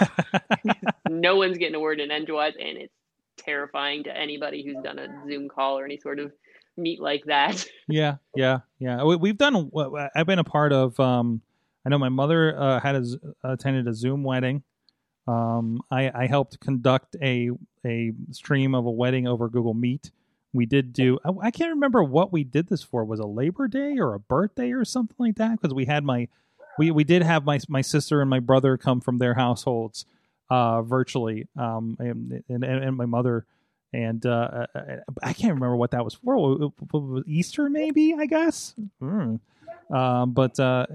no 1.10 1.36
one's 1.36 1.58
getting 1.58 1.76
a 1.76 1.80
word 1.80 2.00
in 2.00 2.12
edgewise, 2.12 2.54
and 2.58 2.78
it's 2.78 2.94
terrifying 3.38 4.06
to 4.06 4.18
anybody 4.18 4.64
who's 4.64 4.82
done 4.82 5.00
a 5.00 5.08
Zoom 5.28 5.50
call 5.50 5.78
or 5.78 5.86
any 5.86 5.98
sort 5.98 6.20
of 6.20 6.32
meet 6.78 7.02
like 7.02 7.26
that. 7.26 7.66
yeah, 7.90 8.16
yeah, 8.36 8.60
yeah. 8.80 9.04
We, 9.04 9.18
we've 9.18 9.38
done. 9.38 9.70
I've 10.16 10.28
been 10.28 10.40
a 10.40 10.44
part 10.44 10.72
of. 10.72 10.98
Um, 11.00 11.42
I 11.86 11.90
know 11.90 11.98
my 11.98 12.10
mother 12.10 12.58
uh, 12.60 12.80
had 12.80 12.96
a, 12.96 13.06
attended 13.44 13.88
a 13.88 13.94
Zoom 13.94 14.24
wedding. 14.24 14.64
Um, 15.28 15.82
I, 15.92 16.12
I 16.14 16.28
helped 16.28 16.60
conduct 16.60 17.16
a 17.22 17.50
a 17.86 18.12
stream 18.32 18.74
of 18.74 18.86
a 18.86 18.92
wedding 18.92 19.28
over 19.28 19.48
Google 19.50 19.74
Meet. 19.74 20.12
We 20.54 20.66
did 20.66 20.94
do. 20.94 21.20
I, 21.24 21.48
I 21.48 21.52
can't 21.52 21.72
remember 21.72 22.04
what 22.04 22.32
we 22.32 22.44
did 22.44 22.68
this 22.68 22.84
for. 22.84 23.04
Was 23.04 23.20
a 23.20 23.28
Labor 23.28 23.68
Day 23.68 23.98
or 24.00 24.14
a 24.14 24.20
birthday 24.20 24.72
or 24.72 24.86
something 24.86 25.16
like 25.20 25.36
that? 25.36 25.60
Because 25.60 25.74
we 25.74 25.86
had 25.86 26.04
my, 26.04 26.28
we 26.78 26.92
we 26.92 27.04
did 27.04 27.24
have 27.24 27.46
my 27.46 27.60
my 27.70 27.82
sister 27.82 28.22
and 28.22 28.30
my 28.30 28.40
brother 28.40 28.78
come 28.78 29.02
from 29.02 29.18
their 29.18 29.34
households, 29.34 30.06
uh, 30.50 30.82
virtually. 30.82 31.48
Um, 31.58 31.98
and 32.00 32.44
and, 32.50 32.64
and 32.64 32.98
my 32.98 33.06
mother 33.06 33.46
and 33.96 34.26
uh, 34.26 34.68
I 35.24 35.34
can't 35.34 35.54
remember 35.54 35.76
what 35.76 35.92
that 35.92 36.04
was 36.04 36.16
for. 36.16 36.72
Easter, 37.26 37.70
maybe 37.70 38.14
I 38.18 38.26
guess. 38.26 38.76
Mm. 39.02 39.40
Um, 39.90 40.34
but 40.34 40.60
uh, 40.60 40.86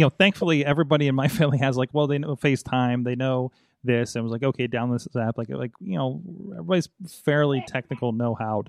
you 0.00 0.06
know, 0.06 0.10
thankfully, 0.10 0.64
everybody 0.64 1.08
in 1.08 1.14
my 1.14 1.28
family 1.38 1.58
has 1.58 1.76
like, 1.76 1.90
well, 1.92 2.06
they 2.06 2.16
know 2.16 2.34
FaceTime, 2.36 3.04
they 3.04 3.14
know 3.14 3.52
this, 3.84 4.14
and 4.14 4.24
was 4.24 4.32
like, 4.32 4.42
okay, 4.42 4.66
download 4.66 5.04
this 5.04 5.14
app. 5.14 5.36
Like, 5.36 5.50
like 5.50 5.72
you 5.78 5.98
know, 5.98 6.22
everybody's 6.52 6.88
fairly 7.22 7.62
technical 7.66 8.12
know-how 8.12 8.64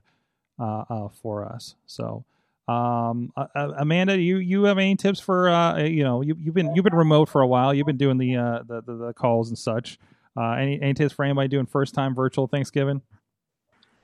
uh, 0.59 0.83
uh, 0.89 1.07
for 1.21 1.45
us. 1.45 1.75
So, 1.85 2.25
um, 2.67 3.31
uh, 3.37 3.47
uh, 3.55 3.71
Amanda, 3.77 4.19
you 4.19 4.39
you 4.39 4.65
have 4.65 4.77
any 4.77 4.97
tips 4.97 5.21
for 5.21 5.47
uh, 5.47 5.83
you 5.83 6.03
know, 6.03 6.21
you, 6.21 6.35
you've 6.37 6.53
been 6.53 6.75
you've 6.75 6.83
been 6.83 6.95
remote 6.95 7.29
for 7.29 7.39
a 7.39 7.47
while. 7.47 7.73
You've 7.73 7.87
been 7.87 7.97
doing 7.97 8.17
the 8.17 8.35
uh, 8.35 8.63
the, 8.67 8.81
the 8.81 8.93
the 8.95 9.13
calls 9.13 9.47
and 9.47 9.57
such. 9.57 9.97
Uh, 10.35 10.51
any 10.51 10.81
any 10.81 10.93
tips 10.93 11.13
for 11.13 11.23
anybody 11.23 11.47
doing 11.47 11.65
first 11.65 11.93
time 11.93 12.13
virtual 12.13 12.47
Thanksgiving? 12.47 13.01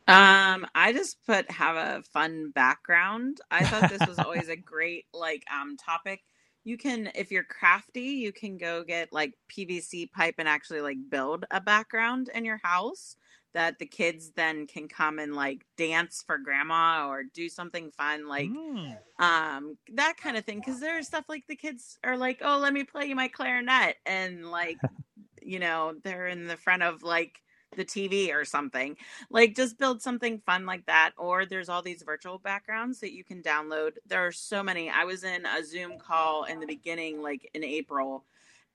Um, 0.09 0.65
I 0.73 0.93
just 0.93 1.17
put 1.25 1.51
have 1.51 1.75
a 1.75 2.03
fun 2.03 2.51
background. 2.51 3.39
I 3.51 3.65
thought 3.65 3.89
this 3.89 4.07
was 4.07 4.17
always 4.17 4.47
a 4.47 4.55
great 4.55 5.07
like 5.13 5.43
um 5.53 5.75
topic. 5.75 6.23
You 6.67 6.77
can 6.77 7.09
if 7.15 7.31
you're 7.31 7.45
crafty, 7.45 8.01
you 8.01 8.33
can 8.33 8.57
go 8.57 8.83
get 8.83 9.13
like 9.13 9.35
PVC 9.47 10.11
pipe 10.11 10.35
and 10.37 10.49
actually 10.49 10.81
like 10.81 10.97
build 11.09 11.45
a 11.49 11.61
background 11.61 12.29
in 12.35 12.43
your 12.43 12.59
house 12.61 13.15
that 13.53 13.79
the 13.79 13.85
kids 13.85 14.31
then 14.35 14.67
can 14.67 14.89
come 14.89 15.17
and 15.17 15.33
like 15.33 15.65
dance 15.77 16.25
for 16.27 16.37
grandma 16.37 17.07
or 17.07 17.23
do 17.23 17.47
something 17.47 17.89
fun 17.91 18.27
like 18.27 18.49
Mm. 18.49 18.97
um 19.17 19.77
that 19.93 20.17
kind 20.17 20.35
of 20.35 20.43
thing 20.43 20.59
because 20.59 20.81
there's 20.81 21.07
stuff 21.07 21.23
like 21.29 21.47
the 21.47 21.55
kids 21.55 21.97
are 22.03 22.17
like 22.17 22.39
oh 22.43 22.57
let 22.59 22.73
me 22.73 22.83
play 22.83 23.05
you 23.05 23.15
my 23.15 23.29
clarinet 23.29 23.95
and 24.05 24.51
like 24.51 24.77
you 25.41 25.59
know 25.59 25.93
they're 26.03 26.27
in 26.27 26.47
the 26.47 26.57
front 26.57 26.83
of 26.83 27.01
like 27.01 27.41
the 27.77 27.85
tv 27.85 28.33
or 28.33 28.43
something 28.43 28.97
like 29.29 29.55
just 29.55 29.77
build 29.77 30.01
something 30.01 30.39
fun 30.39 30.65
like 30.65 30.85
that 30.87 31.11
or 31.17 31.45
there's 31.45 31.69
all 31.69 31.81
these 31.81 32.03
virtual 32.03 32.37
backgrounds 32.39 32.99
that 32.99 33.13
you 33.13 33.23
can 33.23 33.41
download 33.41 33.93
there 34.05 34.25
are 34.25 34.31
so 34.33 34.61
many 34.61 34.89
i 34.89 35.05
was 35.05 35.23
in 35.23 35.45
a 35.45 35.63
zoom 35.63 35.97
call 35.97 36.43
in 36.43 36.59
the 36.59 36.67
beginning 36.67 37.21
like 37.21 37.49
in 37.53 37.63
april 37.63 38.25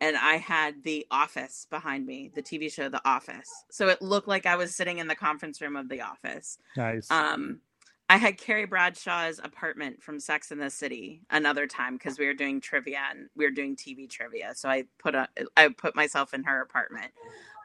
and 0.01 0.17
i 0.17 0.37
had 0.37 0.83
the 0.85 1.07
office 1.11 1.67
behind 1.71 2.07
me 2.07 2.31
the 2.35 2.43
tv 2.43 2.73
show 2.73 2.89
the 2.89 3.07
office 3.07 3.51
so 3.71 3.89
it 3.89 4.01
looked 4.01 4.29
like 4.29 4.47
i 4.47 4.57
was 4.57 4.75
sitting 4.75 4.99
in 4.99 5.07
the 5.09 5.15
conference 5.15 5.61
room 5.61 5.77
of 5.77 5.89
the 5.91 6.01
office 6.01 6.59
Nice. 6.77 7.11
um, 7.11 7.61
I 8.13 8.19
had 8.19 8.37
Carrie 8.37 8.67
Bradshaw's 8.67 9.41
apartment 9.43 10.03
from 10.03 10.21
Sex 10.21 10.53
in 10.53 10.59
the 10.59 10.69
City 10.69 11.23
another 11.31 11.67
time 11.67 11.95
because 11.97 12.19
we 12.19 12.27
were 12.27 12.35
doing 12.35 12.61
trivia 12.61 13.01
and 13.11 13.31
we 13.35 13.47
were 13.47 13.51
doing 13.51 13.75
TV 13.75 14.07
trivia. 14.11 14.55
So 14.55 14.69
I 14.69 14.85
put 14.99 15.15
a 15.15 15.29
I 15.57 15.69
put 15.69 15.97
myself 15.97 16.35
in 16.35 16.45
her 16.45 16.61
apartment. 16.61 17.11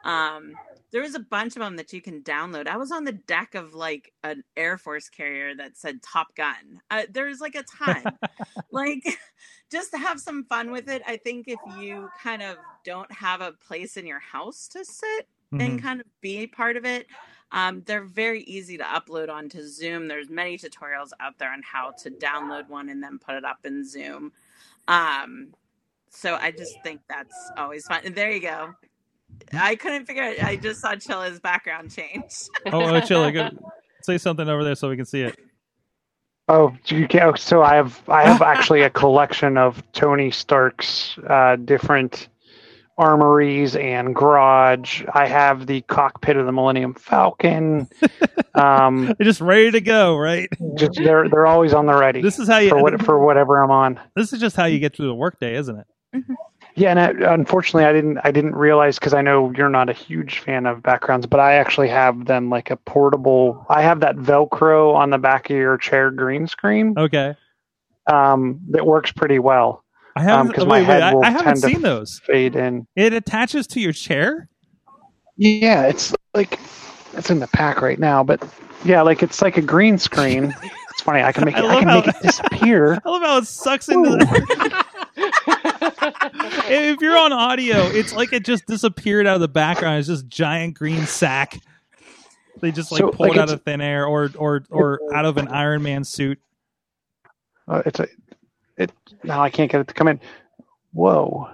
Um, 0.08 0.52
there 0.90 1.02
was 1.02 1.14
a 1.14 1.20
bunch 1.20 1.54
of 1.54 1.60
them 1.60 1.76
that 1.76 1.92
you 1.92 2.00
can 2.00 2.22
download. 2.22 2.66
I 2.66 2.78
was 2.78 2.90
on 2.90 3.04
the 3.04 3.12
deck 3.12 3.54
of 3.54 3.74
like 3.74 4.12
an 4.24 4.42
Air 4.56 4.78
Force 4.78 5.08
carrier 5.10 5.54
that 5.56 5.76
said 5.76 6.02
Top 6.02 6.34
Gun. 6.34 6.80
Uh, 6.90 7.02
there's 7.10 7.40
like 7.40 7.54
a 7.54 7.62
ton. 7.64 8.04
like 8.72 9.04
just 9.70 9.90
to 9.90 9.98
have 9.98 10.18
some 10.20 10.44
fun 10.44 10.70
with 10.70 10.88
it. 10.88 11.02
I 11.06 11.18
think 11.18 11.46
if 11.46 11.58
you 11.78 12.08
kind 12.22 12.42
of 12.42 12.56
don't 12.84 13.10
have 13.12 13.42
a 13.42 13.52
place 13.52 13.96
in 13.98 14.06
your 14.06 14.20
house 14.20 14.66
to 14.68 14.84
sit 14.84 15.28
and 15.52 15.78
Mhm. 15.78 15.82
kind 15.82 16.00
of 16.00 16.06
be 16.20 16.38
a 16.38 16.46
part 16.46 16.76
of 16.76 16.84
it. 16.84 17.06
Um, 17.52 17.82
they're 17.86 18.04
very 18.04 18.42
easy 18.42 18.76
to 18.78 18.84
upload 18.84 19.30
onto 19.30 19.66
Zoom. 19.66 20.06
There's 20.08 20.28
many 20.28 20.58
tutorials 20.58 21.10
out 21.20 21.38
there 21.38 21.50
on 21.52 21.62
how 21.62 21.92
to 22.02 22.10
download 22.10 22.68
one 22.68 22.88
and 22.90 23.02
then 23.02 23.18
put 23.18 23.34
it 23.34 23.44
up 23.44 23.58
in 23.64 23.86
Zoom. 23.86 24.32
Um, 24.86 25.54
so 26.10 26.34
I 26.34 26.50
just 26.50 26.74
think 26.82 27.00
that's 27.08 27.50
always 27.56 27.86
fun. 27.86 28.02
And 28.04 28.14
there 28.14 28.30
you 28.30 28.40
go. 28.40 28.74
I 29.52 29.76
couldn't 29.76 30.06
figure 30.06 30.24
it. 30.24 30.42
I 30.42 30.56
just 30.56 30.80
saw 30.80 30.94
Chilla's 30.94 31.40
background 31.40 31.90
change. 31.94 32.32
Oh, 32.66 32.82
oh 32.82 33.00
Chilla, 33.00 33.32
go, 33.32 33.48
say 34.02 34.18
something 34.18 34.48
over 34.48 34.64
there 34.64 34.74
so 34.74 34.88
we 34.88 34.96
can 34.96 35.06
see 35.06 35.22
it. 35.22 35.38
Oh, 36.48 36.74
you 36.86 37.06
can, 37.06 37.36
so 37.36 37.62
I 37.62 37.74
have 37.74 38.00
I 38.08 38.22
have 38.26 38.40
actually 38.40 38.80
a 38.82 38.90
collection 38.90 39.58
of 39.58 39.82
Tony 39.92 40.30
Stark's 40.30 41.18
uh, 41.28 41.56
different 41.56 42.28
armories 42.96 43.76
and 43.76 44.14
garage. 44.14 45.04
I 45.14 45.26
have 45.28 45.66
the 45.66 45.82
cockpit 45.82 46.36
of 46.36 46.46
the 46.46 46.52
Millennium 46.52 46.94
Falcon. 46.94 47.88
Um, 48.54 49.04
They're 49.06 49.24
just 49.24 49.40
ready 49.40 49.70
to 49.70 49.80
go, 49.80 50.16
right? 50.16 50.48
just 50.74 50.94
they're 50.96 51.28
they're 51.28 51.46
always 51.46 51.72
on 51.72 51.86
the 51.86 51.94
ready 51.94 52.20
This 52.22 52.40
is 52.40 52.48
how 52.48 52.58
you. 52.58 52.70
for 52.70 52.82
what 52.82 53.00
for 53.02 53.24
whatever 53.24 53.62
I'm 53.62 53.70
on. 53.70 54.00
This 54.16 54.32
is 54.32 54.40
just 54.40 54.56
how 54.56 54.64
you 54.64 54.80
get 54.80 54.96
through 54.96 55.06
the 55.06 55.14
workday, 55.14 55.54
isn't 55.54 55.78
it? 55.78 55.86
Yeah, 56.78 56.90
and 56.96 57.00
I, 57.00 57.32
unfortunately, 57.34 57.84
I 57.84 57.92
didn't 57.92 58.18
I 58.22 58.30
didn't 58.30 58.54
realize 58.54 58.98
because 58.98 59.12
I 59.12 59.20
know 59.20 59.52
you're 59.56 59.68
not 59.68 59.88
a 59.90 59.92
huge 59.92 60.38
fan 60.38 60.64
of 60.64 60.80
backgrounds, 60.82 61.26
but 61.26 61.40
I 61.40 61.54
actually 61.54 61.88
have 61.88 62.26
them 62.26 62.50
like 62.50 62.70
a 62.70 62.76
portable. 62.76 63.66
I 63.68 63.82
have 63.82 63.98
that 64.00 64.14
Velcro 64.16 64.94
on 64.94 65.10
the 65.10 65.18
back 65.18 65.50
of 65.50 65.56
your 65.56 65.76
chair 65.76 66.10
green 66.12 66.46
screen 66.46 66.94
Okay. 66.96 67.34
um, 68.06 68.60
that 68.70 68.86
works 68.86 69.10
pretty 69.10 69.38
well. 69.40 69.82
I 70.14 70.22
haven't. 70.22 70.56
wait, 70.56 70.66
my 70.68 70.78
wait, 70.78 70.84
head 70.84 71.02
I, 71.02 71.14
will 71.14 71.24
I 71.24 71.30
haven't 71.30 71.44
tend 71.46 71.62
to 71.62 71.68
seen 71.68 71.82
those. 71.82 72.20
Fade 72.24 72.54
in. 72.56 72.86
It 72.96 73.12
attaches 73.12 73.66
to 73.68 73.80
your 73.80 73.92
chair. 73.92 74.48
Yeah, 75.36 75.86
it's 75.86 76.14
like 76.34 76.58
it's 77.14 77.30
in 77.30 77.40
the 77.40 77.46
pack 77.48 77.80
right 77.82 77.98
now, 77.98 78.22
but 78.22 78.42
yeah, 78.84 79.02
like 79.02 79.22
it's 79.22 79.42
like 79.42 79.56
a 79.56 79.62
green 79.62 79.98
screen. 79.98 80.54
It's 80.98 81.04
funny. 81.04 81.22
I 81.22 81.30
can 81.30 81.44
make 81.44 81.56
it, 81.56 81.62
love 81.62 81.70
I 81.76 81.78
can 81.78 81.88
how- 81.88 81.94
make 82.00 82.08
it 82.08 82.16
disappear. 82.22 82.94
I 83.04 83.08
love 83.08 83.22
how 83.22 83.38
it 83.38 83.46
sucks 83.46 83.88
into. 83.88 84.10
The, 84.10 84.84
if 86.70 87.00
you're 87.00 87.16
on 87.16 87.32
audio, 87.32 87.86
it's 87.86 88.12
like 88.12 88.32
it 88.32 88.44
just 88.44 88.66
disappeared 88.66 89.26
out 89.26 89.34
of 89.34 89.40
the 89.40 89.48
background. 89.48 89.98
It's 89.98 90.08
just 90.08 90.28
giant 90.28 90.74
green 90.74 91.06
sack. 91.06 91.60
They 92.60 92.72
just 92.72 92.90
like 92.92 93.00
So, 93.00 93.10
pulled 93.10 93.30
like, 93.30 93.38
out 93.38 93.50
of 93.50 93.62
thin 93.62 93.80
air, 93.80 94.06
or 94.06 94.30
or 94.36 94.64
or 94.70 95.00
out 95.14 95.24
of 95.24 95.36
an 95.36 95.48
Iron 95.48 95.82
Man 95.82 96.04
suit. 96.04 96.40
Uh, 97.68 97.82
it's 97.86 98.00
a 98.00 98.08
it. 98.76 98.90
Now 99.24 99.42
I 99.42 99.50
can't 99.50 99.70
get 99.70 99.80
it 99.80 99.88
to 99.88 99.94
come 99.94 100.08
in. 100.08 100.20
Whoa! 100.92 101.48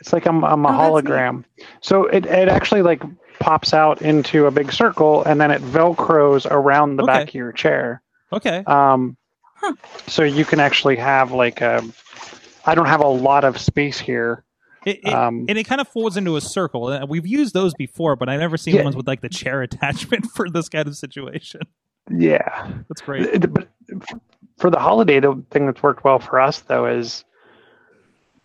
It's 0.00 0.12
like 0.12 0.26
I'm 0.26 0.44
I'm 0.44 0.64
a 0.64 0.68
Oh, 0.68 0.72
hologram. 0.72 1.44
So 1.80 2.06
it 2.06 2.26
it 2.26 2.48
actually 2.48 2.82
like 2.82 3.02
pops 3.38 3.72
out 3.72 4.02
into 4.02 4.46
a 4.46 4.50
big 4.50 4.72
circle 4.72 5.22
and 5.24 5.40
then 5.40 5.50
it 5.52 5.62
velcros 5.62 6.44
around 6.50 6.96
the 6.96 7.04
back 7.04 7.28
of 7.28 7.34
your 7.34 7.52
chair. 7.52 8.02
Okay. 8.32 8.64
Um, 8.66 9.16
Huh. 9.60 9.74
so 10.06 10.22
you 10.22 10.44
can 10.44 10.60
actually 10.60 10.94
have 10.96 11.32
like 11.32 11.60
a. 11.60 11.82
I 12.64 12.74
don't 12.74 12.86
have 12.86 13.00
a 13.00 13.06
lot 13.08 13.44
of 13.44 13.58
space 13.58 13.98
here. 13.98 14.44
It, 14.86 15.00
it, 15.04 15.12
Um, 15.12 15.46
and 15.48 15.58
it 15.58 15.64
kind 15.64 15.80
of 15.80 15.88
folds 15.88 16.16
into 16.16 16.36
a 16.36 16.40
circle. 16.40 16.86
Uh, 16.86 17.04
We've 17.06 17.26
used 17.26 17.52
those 17.54 17.74
before, 17.74 18.14
but 18.16 18.28
I've 18.28 18.40
never 18.40 18.56
seen 18.56 18.76
Yeah. 18.76 18.84
ones 18.84 18.96
with 18.96 19.06
like 19.06 19.20
the 19.20 19.28
chair 19.28 19.62
attachment 19.68 20.26
for 20.26 20.48
this 20.48 20.68
kind 20.68 20.86
of 20.88 20.96
situation. 20.96 21.62
Yeah. 22.10 22.72
That's 22.88 23.00
great. 23.02 23.40
But 23.52 23.68
for 24.58 24.70
the 24.70 24.78
holiday, 24.78 25.20
the 25.20 25.42
thing 25.50 25.66
that's 25.66 25.82
worked 25.82 26.04
well 26.04 26.18
for 26.18 26.40
us 26.40 26.60
though 26.60 26.86
is 26.86 27.24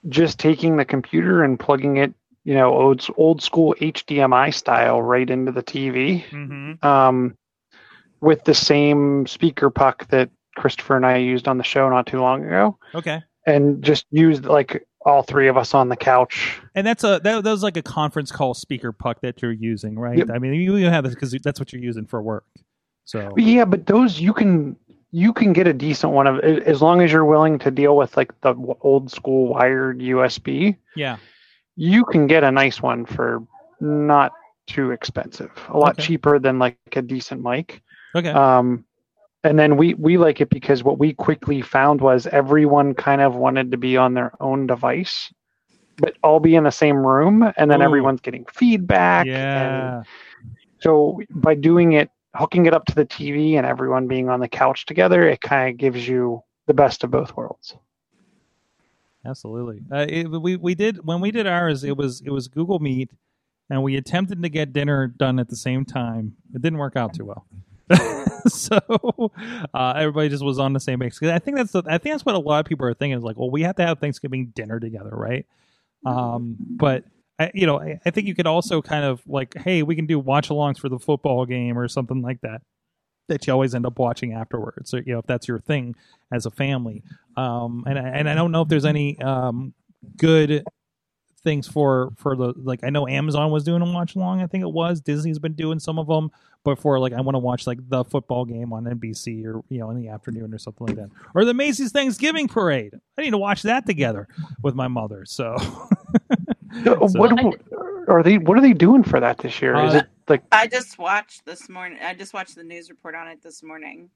just 0.09 0.39
taking 0.39 0.75
the 0.77 0.85
computer 0.85 1.43
and 1.43 1.59
plugging 1.59 1.97
it, 1.97 2.13
you 2.43 2.53
know, 2.55 2.73
old 2.73 3.05
old 3.15 3.41
school 3.41 3.73
HDMI 3.79 4.53
style 4.53 5.01
right 5.01 5.29
into 5.29 5.51
the 5.51 5.63
TV, 5.63 6.23
Mm-hmm. 6.29 6.85
um, 6.85 7.37
with 8.19 8.43
the 8.45 8.53
same 8.53 9.25
speaker 9.27 9.69
puck 9.69 10.07
that 10.09 10.29
Christopher 10.55 10.95
and 10.97 11.05
I 11.05 11.17
used 11.17 11.47
on 11.47 11.57
the 11.57 11.63
show 11.63 11.89
not 11.89 12.05
too 12.07 12.19
long 12.19 12.43
ago, 12.45 12.77
Okay. 12.95 13.21
And 13.45 13.83
just 13.83 14.05
used 14.11 14.45
like 14.45 14.85
all 15.05 15.21
three 15.23 15.47
of 15.49 15.57
us 15.57 15.73
on 15.73 15.89
the 15.89 15.97
couch. 15.97 16.59
And 16.75 16.87
that's 16.87 17.03
a 17.03 17.19
that, 17.23 17.43
that 17.43 17.51
was 17.51 17.63
like 17.63 17.77
a 17.77 17.81
conference 17.81 18.31
call 18.31 18.53
speaker 18.53 18.91
puck 18.91 19.21
that 19.21 19.41
you're 19.41 19.51
using, 19.51 19.99
right? 19.99 20.17
Yep. 20.17 20.29
I 20.33 20.39
mean, 20.39 20.53
you, 20.53 20.77
you 20.77 20.85
have 20.85 21.03
this 21.03 21.13
because 21.13 21.31
that's 21.43 21.59
what 21.59 21.73
you're 21.73 21.81
using 21.81 22.05
for 22.05 22.21
work. 22.21 22.45
So 23.05 23.33
Yeah, 23.37 23.65
but 23.65 23.85
those 23.85 24.19
you 24.19 24.33
can 24.33 24.77
you 25.11 25.33
can 25.33 25.53
get 25.53 25.67
a 25.67 25.73
decent 25.73 26.13
one 26.13 26.25
of 26.25 26.39
as 26.39 26.81
long 26.81 27.01
as 27.01 27.11
you're 27.11 27.25
willing 27.25 27.59
to 27.59 27.69
deal 27.69 27.95
with 27.97 28.15
like 28.17 28.31
the 28.41 28.55
old 28.81 29.11
school 29.11 29.47
wired 29.49 29.99
USB. 29.99 30.77
yeah, 30.95 31.17
you 31.75 32.05
can 32.05 32.27
get 32.27 32.43
a 32.43 32.51
nice 32.51 32.81
one 32.81 33.05
for 33.05 33.43
not 33.81 34.31
too 34.67 34.91
expensive 34.91 35.51
a 35.69 35.77
lot 35.77 35.91
Okay. 35.93 36.03
cheaper 36.03 36.39
than 36.39 36.57
like 36.57 36.77
a 36.95 37.01
decent 37.01 37.41
mic 37.41 37.81
okay, 38.15 38.29
um 38.29 38.85
and 39.43 39.59
then 39.59 39.77
we 39.77 39.93
we 39.95 40.17
like 40.17 40.41
it 40.41 40.49
because 40.49 40.83
what 40.83 40.99
we 40.99 41.13
quickly 41.13 41.61
found 41.61 42.01
was 42.01 42.27
everyone 42.27 42.93
kind 42.93 43.21
of 43.21 43.35
wanted 43.35 43.71
to 43.71 43.77
be 43.77 43.97
on 43.97 44.13
their 44.13 44.31
own 44.41 44.67
device 44.67 45.31
but 45.97 46.15
all 46.23 46.39
be 46.39 46.55
in 46.55 46.63
the 46.63 46.71
same 46.71 46.97
room 46.97 47.51
and 47.57 47.69
then 47.69 47.81
Ooh. 47.81 47.85
everyone's 47.85 48.21
getting 48.21 48.45
feedback 48.45 49.27
and 49.27 49.35
yeah, 49.35 50.03
so 50.79 51.21
by 51.29 51.53
doing 51.53 51.93
it 51.93 52.09
hooking 52.35 52.65
it 52.65 52.73
up 52.73 52.85
to 52.85 52.95
the 52.95 53.05
tv 53.05 53.53
and 53.53 53.65
everyone 53.65 54.07
being 54.07 54.29
on 54.29 54.39
the 54.39 54.47
couch 54.47 54.85
together 54.85 55.27
it 55.27 55.41
kind 55.41 55.69
of 55.69 55.77
gives 55.77 56.07
you 56.07 56.41
the 56.67 56.73
best 56.73 57.03
of 57.03 57.11
both 57.11 57.35
worlds 57.35 57.75
absolutely. 59.25 59.81
Uh, 59.91 60.05
it, 60.07 60.27
we 60.27 60.55
we 60.57 60.75
did 60.75 61.05
when 61.05 61.21
we 61.21 61.31
did 61.31 61.47
ours. 61.47 61.83
It 61.83 61.95
was 61.95 62.21
it 62.21 62.29
was 62.29 62.47
Google 62.47 62.79
Meet, 62.79 63.11
and 63.69 63.83
we 63.83 63.95
attempted 63.95 64.41
to 64.41 64.49
get 64.49 64.73
dinner 64.73 65.07
done 65.07 65.39
at 65.39 65.49
the 65.49 65.55
same 65.55 65.85
time. 65.85 66.35
It 66.53 66.61
didn't 66.61 66.79
work 66.79 66.95
out 66.95 67.13
too 67.13 67.25
well. 67.25 67.45
so 68.47 68.79
uh, 69.73 69.93
everybody 69.95 70.29
just 70.29 70.43
was 70.43 70.59
on 70.59 70.73
the 70.73 70.79
same 70.79 70.99
page. 70.99 71.21
I 71.23 71.39
think 71.39 71.57
that's 71.57 71.71
the, 71.71 71.83
I 71.87 71.97
think 71.97 72.13
that's 72.13 72.25
what 72.25 72.35
a 72.35 72.39
lot 72.39 72.59
of 72.59 72.65
people 72.65 72.85
are 72.85 72.93
thinking 72.93 73.17
is 73.17 73.23
like, 73.23 73.37
well, 73.37 73.49
we 73.51 73.61
have 73.63 73.75
to 73.77 73.85
have 73.85 73.99
Thanksgiving 73.99 74.47
dinner 74.55 74.79
together, 74.79 75.11
right? 75.11 75.45
Um, 76.05 76.57
but 76.59 77.05
I, 77.39 77.51
you 77.53 77.65
know, 77.65 77.79
I, 77.79 77.99
I 78.05 78.11
think 78.11 78.27
you 78.27 78.35
could 78.35 78.47
also 78.47 78.81
kind 78.81 79.05
of 79.05 79.21
like, 79.27 79.55
hey, 79.57 79.83
we 79.83 79.95
can 79.95 80.05
do 80.05 80.19
watch 80.19 80.49
alongs 80.49 80.77
for 80.79 80.89
the 80.89 80.99
football 80.99 81.45
game 81.45 81.77
or 81.77 81.87
something 81.87 82.21
like 82.21 82.41
that. 82.41 82.61
That 83.29 83.47
you 83.47 83.53
always 83.53 83.73
end 83.73 83.85
up 83.85 83.99
watching 83.99 84.33
afterwards, 84.33 84.89
so 84.89 84.97
you 84.97 85.13
know 85.13 85.19
if 85.19 85.25
that's 85.25 85.47
your 85.47 85.57
thing 85.59 85.95
as 86.33 86.45
a 86.45 86.51
family. 86.51 87.03
Um, 87.37 87.85
and 87.87 87.97
I- 87.97 88.09
and 88.09 88.29
I 88.29 88.35
don't 88.35 88.51
know 88.51 88.63
if 88.63 88.67
there's 88.67 88.83
any 88.83 89.17
um 89.19 89.73
good 90.17 90.65
things 91.43 91.67
for 91.67 92.11
for 92.17 92.35
the 92.35 92.53
like 92.57 92.83
I 92.83 92.89
know 92.89 93.07
Amazon 93.07 93.51
was 93.51 93.63
doing 93.63 93.81
a 93.81 93.85
watch 93.91 94.15
along. 94.15 94.41
I 94.41 94.47
think 94.47 94.63
it 94.63 94.71
was 94.71 95.01
Disney's 95.01 95.39
been 95.39 95.53
doing 95.53 95.79
some 95.79 95.99
of 95.99 96.07
them, 96.07 96.31
but 96.63 96.79
for 96.79 96.99
like 96.99 97.13
I 97.13 97.21
want 97.21 97.35
to 97.35 97.39
watch 97.39 97.67
like 97.67 97.79
the 97.89 98.03
football 98.03 98.45
game 98.45 98.71
on 98.73 98.85
NBC 98.85 99.45
or 99.45 99.61
you 99.69 99.79
know 99.79 99.89
in 99.89 99.97
the 99.97 100.09
afternoon 100.09 100.53
or 100.53 100.57
something 100.57 100.87
like 100.87 100.95
that, 100.95 101.09
or 101.35 101.45
the 101.45 101.53
Macy's 101.53 101.91
Thanksgiving 101.91 102.47
parade. 102.47 102.93
I 103.17 103.21
need 103.21 103.31
to 103.31 103.37
watch 103.37 103.61
that 103.63 103.85
together 103.85 104.27
with 104.61 104.75
my 104.75 104.87
mother. 104.87 105.25
So 105.25 105.55
So- 106.83 106.95
what 107.13 107.31
are 108.07 108.23
they 108.23 108.37
what 108.37 108.57
are 108.57 108.61
they 108.61 108.73
doing 108.73 109.03
for 109.03 109.19
that 109.19 109.37
this 109.37 109.61
year 109.61 109.75
is 109.85 109.93
Uh, 109.93 109.97
it 109.99 110.05
like 110.27 110.43
I 110.51 110.67
just 110.67 110.97
watched 110.97 111.45
this 111.45 111.69
morning. 111.69 111.99
I 112.01 112.13
just 112.15 112.33
watched 112.33 112.55
the 112.55 112.63
news 112.63 112.89
report 112.89 113.15
on 113.15 113.27
it 113.27 113.41
this 113.43 113.61
morning. 113.63 114.09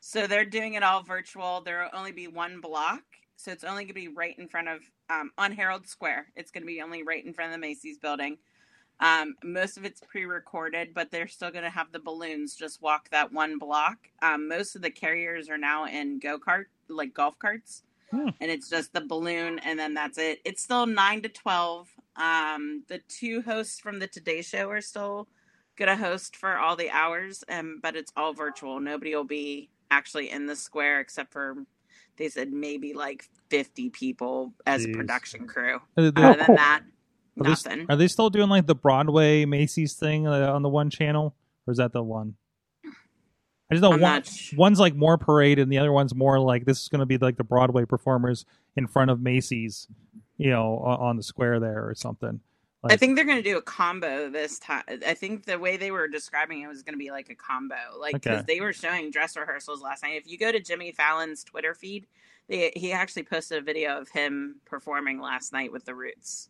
So 0.00 0.26
they're 0.26 0.44
doing 0.44 0.74
it 0.74 0.82
all 0.82 1.02
virtual. 1.02 1.62
There 1.62 1.80
will 1.92 1.98
only 1.98 2.12
be 2.12 2.28
one 2.28 2.60
block, 2.60 3.02
so 3.36 3.50
it's 3.50 3.64
only 3.64 3.84
going 3.84 3.88
to 3.88 3.94
be 3.94 4.08
right 4.08 4.38
in 4.38 4.48
front 4.48 4.68
of 4.68 4.80
um, 5.10 5.30
on 5.38 5.52
Herald 5.52 5.86
Square. 5.86 6.26
It's 6.36 6.50
going 6.50 6.62
to 6.62 6.66
be 6.66 6.80
only 6.80 7.02
right 7.02 7.24
in 7.24 7.32
front 7.32 7.52
of 7.52 7.60
the 7.60 7.66
Macy's 7.66 7.98
building. 7.98 8.38
Um, 9.00 9.34
most 9.42 9.76
of 9.76 9.84
it's 9.84 10.00
pre-recorded, 10.00 10.94
but 10.94 11.10
they're 11.10 11.26
still 11.26 11.50
going 11.50 11.64
to 11.64 11.70
have 11.70 11.90
the 11.90 11.98
balloons 11.98 12.54
just 12.54 12.80
walk 12.80 13.10
that 13.10 13.32
one 13.32 13.58
block. 13.58 13.96
Um, 14.22 14.48
most 14.48 14.76
of 14.76 14.82
the 14.82 14.90
carriers 14.90 15.48
are 15.48 15.58
now 15.58 15.86
in 15.86 16.20
go 16.20 16.38
kart, 16.38 16.66
like 16.88 17.12
golf 17.12 17.38
carts, 17.38 17.82
Hmm. 18.10 18.28
and 18.40 18.50
it's 18.50 18.68
just 18.68 18.92
the 18.92 19.00
balloon, 19.00 19.58
and 19.60 19.78
then 19.78 19.94
that's 19.94 20.18
it. 20.18 20.38
It's 20.44 20.62
still 20.62 20.86
nine 20.86 21.22
to 21.22 21.28
twelve. 21.28 21.88
Um, 22.16 22.84
the 22.86 23.00
two 23.08 23.42
hosts 23.42 23.80
from 23.80 23.98
the 23.98 24.06
Today 24.06 24.42
Show 24.42 24.70
are 24.70 24.80
still 24.80 25.26
gonna 25.76 25.96
host 25.96 26.36
for 26.36 26.56
all 26.56 26.76
the 26.76 26.90
hours, 26.90 27.42
um, 27.48 27.80
but 27.82 27.96
it's 27.96 28.12
all 28.16 28.32
virtual. 28.32 28.78
Nobody 28.78 29.14
will 29.16 29.24
be 29.24 29.70
actually 29.90 30.30
in 30.30 30.46
the 30.46 30.54
square 30.54 31.00
except 31.00 31.32
for 31.32 31.56
they 32.16 32.28
said 32.28 32.52
maybe 32.52 32.92
like 32.92 33.28
fifty 33.50 33.90
people 33.90 34.54
as 34.66 34.86
Jeez. 34.86 34.94
a 34.94 34.96
production 34.96 35.46
crew. 35.46 35.80
Other 35.96 36.10
than 36.10 36.38
that, 36.54 36.82
Are 37.40 37.44
they, 37.44 37.50
nothing. 37.50 37.86
are 37.88 37.96
they 37.96 38.08
still 38.08 38.30
doing 38.30 38.48
like 38.48 38.66
the 38.66 38.74
Broadway 38.74 39.44
Macy's 39.44 39.94
thing 39.94 40.26
uh, 40.26 40.52
on 40.52 40.62
the 40.62 40.68
one 40.68 40.90
channel, 40.90 41.34
or 41.66 41.72
is 41.72 41.78
that 41.78 41.92
the 41.92 42.02
one? 42.02 42.34
I 43.70 43.74
just 43.74 43.82
know 43.82 43.92
I'm 43.92 44.00
one, 44.00 44.12
not 44.12 44.26
sh- 44.26 44.54
one's 44.56 44.78
like 44.78 44.94
more 44.94 45.16
parade, 45.18 45.58
and 45.58 45.72
the 45.72 45.78
other 45.78 45.90
one's 45.92 46.14
more 46.14 46.38
like 46.38 46.64
this 46.66 46.82
is 46.82 46.88
going 46.88 47.00
to 47.00 47.06
be 47.06 47.18
like 47.18 47.36
the 47.36 47.44
Broadway 47.44 47.84
performers 47.86 48.44
in 48.76 48.86
front 48.86 49.10
of 49.10 49.20
Macy's, 49.20 49.88
you 50.36 50.50
know, 50.50 50.78
on 50.78 51.16
the 51.16 51.22
square 51.22 51.58
there 51.58 51.88
or 51.88 51.94
something. 51.94 52.40
I 52.92 52.96
think 52.96 53.16
they're 53.16 53.24
going 53.24 53.42
to 53.42 53.48
do 53.48 53.56
a 53.56 53.62
combo 53.62 54.28
this 54.30 54.58
time. 54.58 54.82
I 55.06 55.14
think 55.14 55.44
the 55.46 55.58
way 55.58 55.76
they 55.76 55.90
were 55.90 56.08
describing 56.08 56.60
it 56.62 56.66
was 56.68 56.82
going 56.82 56.94
to 56.94 56.98
be 56.98 57.10
like 57.10 57.30
a 57.30 57.34
combo, 57.34 57.76
like 57.98 58.14
because 58.14 58.40
Okay. 58.40 58.54
they 58.54 58.60
were 58.60 58.72
showing 58.72 59.10
dress 59.10 59.36
rehearsals 59.36 59.80
last 59.82 60.02
night. 60.02 60.16
If 60.16 60.26
you 60.28 60.38
go 60.38 60.52
to 60.52 60.60
Jimmy 60.60 60.92
Fallon's 60.92 61.44
Twitter 61.44 61.74
feed, 61.74 62.06
they, 62.48 62.72
he 62.76 62.92
actually 62.92 63.22
posted 63.24 63.58
a 63.58 63.62
video 63.62 63.98
of 63.98 64.08
him 64.10 64.56
performing 64.66 65.20
last 65.20 65.52
night 65.52 65.72
with 65.72 65.84
the 65.84 65.94
Roots. 65.94 66.48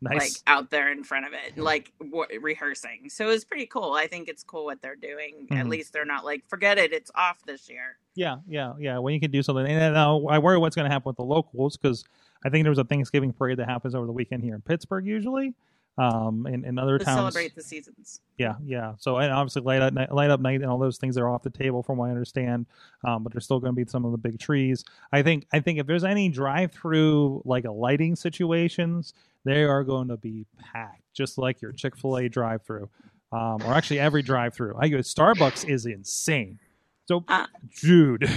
Nice. 0.00 0.18
like 0.18 0.32
out 0.46 0.70
there 0.70 0.90
in 0.90 1.04
front 1.04 1.26
of 1.26 1.34
it, 1.34 1.58
like 1.58 1.92
w- 2.00 2.40
rehearsing. 2.40 3.10
So 3.10 3.28
it's 3.28 3.44
pretty 3.44 3.66
cool. 3.66 3.92
I 3.92 4.06
think 4.06 4.26
it's 4.26 4.42
cool 4.42 4.64
what 4.64 4.80
they're 4.80 4.96
doing. 4.96 5.46
At 5.50 5.66
Mhm. 5.66 5.68
least 5.68 5.92
they're 5.92 6.06
not 6.06 6.24
like, 6.24 6.46
forget 6.48 6.78
it, 6.78 6.94
it's 6.94 7.10
off 7.14 7.42
this 7.44 7.68
year. 7.68 7.98
Yeah, 8.14 8.36
yeah, 8.48 8.72
yeah. 8.78 8.96
When 8.96 9.12
you 9.12 9.20
can 9.20 9.30
do 9.30 9.42
something, 9.42 9.66
and 9.66 9.78
then, 9.78 9.94
uh, 9.94 10.16
I 10.30 10.38
worry 10.38 10.56
what's 10.56 10.74
going 10.74 10.86
to 10.86 10.90
happen 10.90 11.10
with 11.10 11.16
the 11.16 11.24
locals 11.24 11.76
because 11.76 12.04
I 12.42 12.48
think 12.48 12.64
there 12.64 12.70
was 12.70 12.78
a 12.78 12.84
Thanksgiving 12.84 13.34
parade 13.34 13.58
that 13.58 13.68
happens 13.68 13.94
over 13.94 14.06
the 14.06 14.12
weekend 14.12 14.42
here 14.42 14.54
in 14.54 14.62
Pittsburgh 14.62 15.04
usually, 15.04 15.52
um, 15.98 16.46
and 16.46 16.64
in 16.64 16.78
other 16.78 16.98
To 16.98 17.04
towns. 17.04 17.16
celebrate 17.16 17.54
the 17.54 17.62
seasons. 17.62 18.20
Yeah, 18.38 18.54
yeah. 18.64 18.94
So 18.98 19.16
and 19.16 19.32
obviously 19.32 19.62
light 19.62 19.80
up 19.82 19.92
night, 19.94 20.12
light 20.12 20.30
up 20.30 20.40
night 20.40 20.60
and 20.60 20.70
all 20.70 20.78
those 20.78 20.98
things 20.98 21.16
are 21.16 21.28
off 21.28 21.42
the 21.42 21.50
table 21.50 21.82
from 21.82 21.96
what 21.98 22.06
I 22.06 22.10
understand. 22.10 22.66
Um, 23.04 23.22
but 23.22 23.32
there's 23.32 23.44
still 23.44 23.60
going 23.60 23.74
to 23.74 23.84
be 23.84 23.88
some 23.90 24.04
of 24.04 24.12
the 24.12 24.18
big 24.18 24.38
trees. 24.38 24.84
I 25.12 25.22
think 25.22 25.46
I 25.52 25.60
think 25.60 25.78
if 25.78 25.86
there's 25.86 26.04
any 26.04 26.28
drive-through 26.28 27.42
like 27.44 27.64
a 27.64 27.72
lighting 27.72 28.14
situations, 28.16 29.14
they 29.44 29.64
are 29.64 29.84
going 29.84 30.08
to 30.08 30.16
be 30.16 30.44
packed, 30.58 31.02
just 31.14 31.38
like 31.38 31.62
your 31.62 31.72
Chick 31.72 31.96
Fil 31.96 32.16
A 32.18 32.28
drive-through, 32.28 32.88
um, 33.32 33.62
or 33.64 33.72
actually 33.72 34.00
every 34.00 34.22
drive-through. 34.22 34.74
I 34.78 34.88
go 34.88 34.98
Starbucks 34.98 35.68
is 35.68 35.86
insane. 35.86 36.58
So, 37.06 37.24
Uh, 37.28 37.46
dude, 37.80 38.28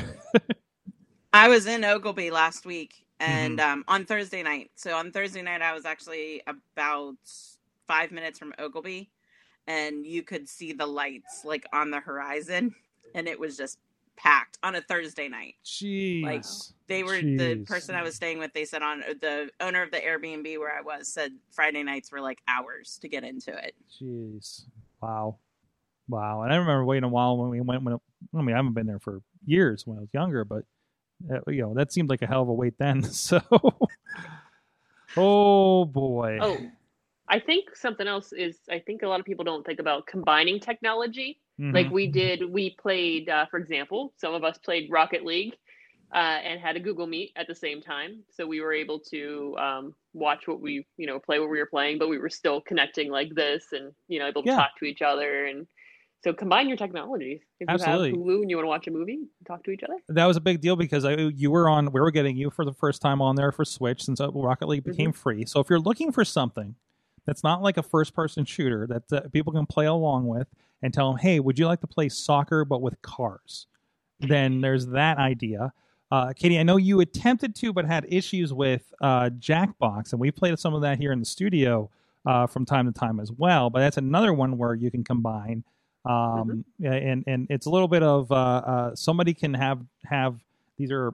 I 1.33 1.47
was 1.49 1.65
in 1.67 1.81
Oglebay 1.81 2.31
last 2.31 2.65
week 2.65 3.05
and 3.19 3.59
Mm-hmm. 3.59 3.73
um, 3.73 3.83
on 3.87 4.05
Thursday 4.05 4.43
night. 4.43 4.71
So 4.75 4.95
on 4.95 5.11
Thursday 5.11 5.41
night, 5.41 5.61
I 5.61 5.73
was 5.73 5.85
actually 5.85 6.41
about 6.47 7.15
five 7.87 8.11
minutes 8.11 8.39
from 8.39 8.53
Oglebay, 8.59 9.07
and 9.67 10.05
you 10.05 10.23
could 10.23 10.47
see 10.47 10.73
the 10.73 10.85
lights 10.85 11.43
like 11.45 11.65
on 11.73 11.91
the 11.91 11.99
horizon, 11.99 12.73
and 13.15 13.27
it 13.27 13.39
was 13.39 13.57
just 13.57 13.77
packed 14.15 14.57
on 14.63 14.75
a 14.75 14.81
Thursday 14.81 15.29
night. 15.29 15.55
jeez, 15.65 16.23
like 16.23 16.43
They 16.87 17.03
were 17.03 17.21
the 17.21 17.63
person 17.65 17.95
I 17.95 18.03
was 18.03 18.15
staying 18.15 18.39
with. 18.39 18.51
They 18.53 18.65
said 18.65 18.81
on 18.81 18.99
the 19.21 19.49
owner 19.61 19.81
of 19.81 19.91
the 19.91 19.97
Airbnb 19.97 20.57
where 20.59 20.77
I 20.77 20.81
was 20.81 21.07
said 21.07 21.31
Friday 21.51 21.83
nights 21.83 22.11
were 22.11 22.19
like 22.19 22.39
hours 22.47 22.99
to 23.01 23.07
get 23.07 23.23
into 23.23 23.51
it. 23.57 23.75
Jeez. 24.01 24.65
Wow. 25.01 25.37
Wow. 26.09 26.41
And 26.41 26.51
I 26.51 26.57
remember 26.57 26.83
waiting 26.83 27.05
a 27.05 27.09
while 27.09 27.37
when 27.37 27.49
we 27.49 27.61
went 27.61 27.83
when 27.83 27.93
it, 27.93 28.01
I 28.35 28.41
mean 28.41 28.53
I 28.53 28.57
haven't 28.57 28.73
been 28.73 28.87
there 28.87 28.99
for 28.99 29.21
years 29.45 29.87
when 29.87 29.97
I 29.97 30.01
was 30.01 30.09
younger, 30.13 30.43
but 30.43 30.65
uh, 31.31 31.39
you 31.47 31.61
know, 31.61 31.73
that 31.73 31.91
seemed 31.91 32.09
like 32.09 32.21
a 32.21 32.27
hell 32.27 32.41
of 32.43 32.49
a 32.49 32.53
wait 32.53 32.77
then. 32.77 33.03
So 33.11 33.41
Oh 35.17 35.85
boy. 35.85 36.39
Oh, 36.41 36.71
I 37.27 37.39
think 37.39 37.75
something 37.75 38.07
else 38.07 38.31
is 38.31 38.59
I 38.69 38.79
think 38.79 39.03
a 39.03 39.07
lot 39.07 39.19
of 39.19 39.25
people 39.25 39.43
don't 39.45 39.65
think 39.65 39.79
about 39.79 40.07
combining 40.07 40.59
technology. 40.59 41.39
Mhm. 41.59 41.73
Like 41.73 41.89
we 41.91 42.07
did, 42.07 42.49
we 42.49 42.75
played, 42.81 43.29
uh, 43.29 43.45
for 43.51 43.59
example, 43.59 44.13
some 44.17 44.33
of 44.33 44.43
us 44.43 44.57
played 44.59 44.89
Rocket 44.89 45.25
League 45.25 45.55
uh, 46.13 46.17
and 46.17 46.59
had 46.59 46.75
a 46.75 46.79
Google 46.79 47.05
Meet 47.05 47.33
at 47.35 47.47
the 47.47 47.55
same 47.55 47.81
time. 47.81 48.23
So 48.31 48.47
we 48.47 48.61
were 48.61 48.73
able 48.73 48.99
to 49.11 49.55
um, 49.59 49.95
watch 50.13 50.47
what 50.47 50.61
we, 50.61 50.85
you 50.97 51.05
know, 51.05 51.19
play 51.19 51.39
what 51.39 51.49
we 51.49 51.59
were 51.59 51.67
playing, 51.69 51.99
but 51.99 52.09
we 52.09 52.17
were 52.17 52.29
still 52.29 52.61
connecting 52.61 53.11
like 53.11 53.35
this 53.35 53.65
and, 53.73 53.93
you 54.07 54.19
know, 54.19 54.27
able 54.27 54.43
to 54.43 54.47
Yeah. 54.49 54.55
talk 54.55 54.71
to 54.79 54.85
each 54.85 55.01
other. 55.01 55.45
And 55.45 55.67
so 56.23 56.33
combine 56.33 56.67
your 56.67 56.77
technologies. 56.77 57.39
If 57.59 57.69
Absolutely. 57.69 58.09
you 58.09 58.15
have 58.15 58.25
Hulu 58.25 58.41
and 58.41 58.49
you 58.49 58.57
want 58.57 58.65
to 58.65 58.69
watch 58.69 58.87
a 58.87 58.91
movie, 58.91 59.13
and 59.13 59.47
talk 59.47 59.63
to 59.63 59.71
each 59.71 59.83
other. 59.83 59.95
that 60.09 60.25
was 60.25 60.37
a 60.37 60.41
big 60.41 60.59
deal 60.61 60.75
because 60.75 61.05
I, 61.05 61.15
you 61.15 61.49
were 61.51 61.69
on 61.69 61.91
we 61.91 61.99
were 62.01 62.11
getting 62.11 62.35
you 62.37 62.49
for 62.49 62.65
the 62.65 62.73
first 62.73 63.01
time 63.01 63.21
on 63.21 63.35
there 63.35 63.51
for 63.51 63.63
switch 63.65 64.03
since 64.03 64.19
uh, 64.19 64.31
rocket 64.31 64.67
league 64.67 64.83
Mm-hmm. 64.83 64.91
became 64.91 65.11
free 65.13 65.45
so 65.45 65.59
if 65.59 65.69
you're 65.69 65.79
looking 65.79 66.11
for 66.11 66.25
something 66.25 66.75
that's 67.25 67.43
not 67.43 67.61
like 67.61 67.77
a 67.77 67.83
first 67.83 68.13
person 68.13 68.43
shooter 68.45 68.87
that 68.87 69.03
uh, 69.13 69.27
people 69.29 69.53
can 69.53 69.65
play 69.65 69.85
along 69.85 70.27
with 70.27 70.47
and 70.81 70.93
tell 70.93 71.09
them 71.11 71.19
hey 71.19 71.39
would 71.39 71.59
you 71.59 71.67
like 71.67 71.81
to 71.81 71.87
play 71.87 72.09
soccer 72.09 72.63
but 72.65 72.81
with 72.81 73.01
cars 73.01 73.67
then 74.19 74.61
there's 74.61 74.87
that 74.87 75.17
idea 75.17 75.71
uh, 76.11 76.33
katie 76.35 76.59
i 76.59 76.63
know 76.63 76.77
you 76.77 76.99
attempted 77.01 77.55
to 77.55 77.71
but 77.73 77.85
had 77.85 78.05
issues 78.09 78.51
with 78.53 78.93
uh, 79.01 79.29
jackbox 79.37 80.11
and 80.11 80.19
we 80.19 80.31
played 80.31 80.57
some 80.57 80.73
of 80.73 80.81
that 80.81 80.97
here 80.97 81.11
in 81.11 81.19
the 81.19 81.25
studio 81.25 81.89
uh, 82.25 82.47
from 82.47 82.65
time 82.65 82.85
to 82.85 82.91
time 82.97 83.19
as 83.19 83.31
well 83.31 83.69
but 83.69 83.79
that's 83.79 83.97
another 83.97 84.33
one 84.33 84.57
where 84.57 84.73
you 84.73 84.89
can 84.91 85.03
combine 85.03 85.63
um, 86.09 86.65
yeah, 86.79 86.93
and 86.93 87.23
and 87.27 87.47
it's 87.51 87.67
a 87.67 87.69
little 87.69 87.87
bit 87.87 88.01
of 88.01 88.31
uh, 88.31 88.35
uh, 88.35 88.95
somebody 88.95 89.33
can 89.35 89.53
have 89.53 89.79
have 90.05 90.43
these 90.77 90.91
are 90.91 91.13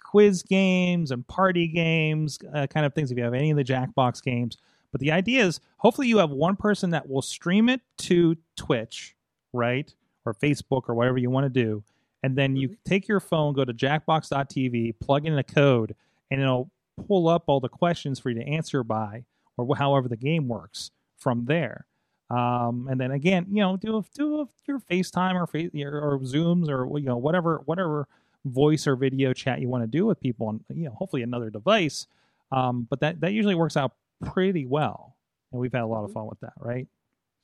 quiz 0.00 0.42
games 0.42 1.12
and 1.12 1.26
party 1.28 1.68
games 1.68 2.38
uh, 2.52 2.66
kind 2.66 2.84
of 2.84 2.92
things 2.92 3.12
if 3.12 3.16
you 3.16 3.22
have 3.24 3.34
any 3.34 3.52
of 3.52 3.56
the 3.56 3.64
jackbox 3.64 4.22
games. 4.22 4.58
But 4.90 5.00
the 5.00 5.12
idea 5.12 5.46
is 5.46 5.60
hopefully 5.76 6.08
you 6.08 6.18
have 6.18 6.30
one 6.30 6.56
person 6.56 6.90
that 6.90 7.08
will 7.08 7.22
stream 7.22 7.68
it 7.68 7.80
to 7.98 8.36
twitch 8.56 9.14
right 9.52 9.94
or 10.24 10.34
facebook 10.34 10.88
or 10.88 10.94
whatever 10.94 11.18
you 11.18 11.30
want 11.30 11.44
to 11.44 11.50
do 11.50 11.82
and 12.22 12.36
then 12.36 12.56
you 12.56 12.76
take 12.84 13.08
your 13.08 13.20
phone 13.20 13.52
go 13.52 13.64
to 13.64 13.72
jackbox.tv 13.72 14.94
plug 15.00 15.26
in 15.26 15.36
a 15.36 15.42
code 15.42 15.94
and 16.30 16.40
it'll 16.40 16.70
pull 17.06 17.28
up 17.28 17.44
all 17.46 17.60
the 17.60 17.68
questions 17.68 18.18
for 18.18 18.30
you 18.30 18.38
to 18.38 18.46
answer 18.46 18.82
by 18.82 19.24
or 19.56 19.76
however 19.76 20.08
the 20.08 20.16
game 20.16 20.48
works 20.48 20.90
from 21.18 21.44
there 21.46 21.86
um, 22.32 22.88
and 22.90 23.00
then 23.00 23.10
again, 23.10 23.46
you 23.50 23.60
know, 23.62 23.76
do 23.76 23.98
a, 23.98 24.04
do 24.14 24.40
a, 24.40 24.46
your 24.66 24.80
FaceTime 24.80 25.34
or 25.34 25.46
face 25.46 25.70
or 25.74 26.18
Zooms 26.20 26.68
or 26.68 26.98
you 26.98 27.06
know 27.06 27.16
whatever 27.18 27.62
whatever 27.66 28.08
voice 28.44 28.86
or 28.86 28.96
video 28.96 29.32
chat 29.32 29.60
you 29.60 29.68
want 29.68 29.82
to 29.84 29.86
do 29.86 30.06
with 30.06 30.18
people 30.20 30.48
on 30.48 30.64
you 30.74 30.84
know 30.84 30.94
hopefully 30.98 31.22
another 31.22 31.50
device. 31.50 32.06
Um, 32.50 32.86
but 32.88 33.00
that 33.00 33.20
that 33.20 33.32
usually 33.32 33.54
works 33.54 33.76
out 33.76 33.92
pretty 34.24 34.66
well, 34.66 35.16
and 35.52 35.60
we've 35.60 35.72
had 35.72 35.82
a 35.82 35.86
lot 35.86 36.04
of 36.04 36.12
fun 36.12 36.26
with 36.26 36.40
that, 36.40 36.54
right? 36.58 36.86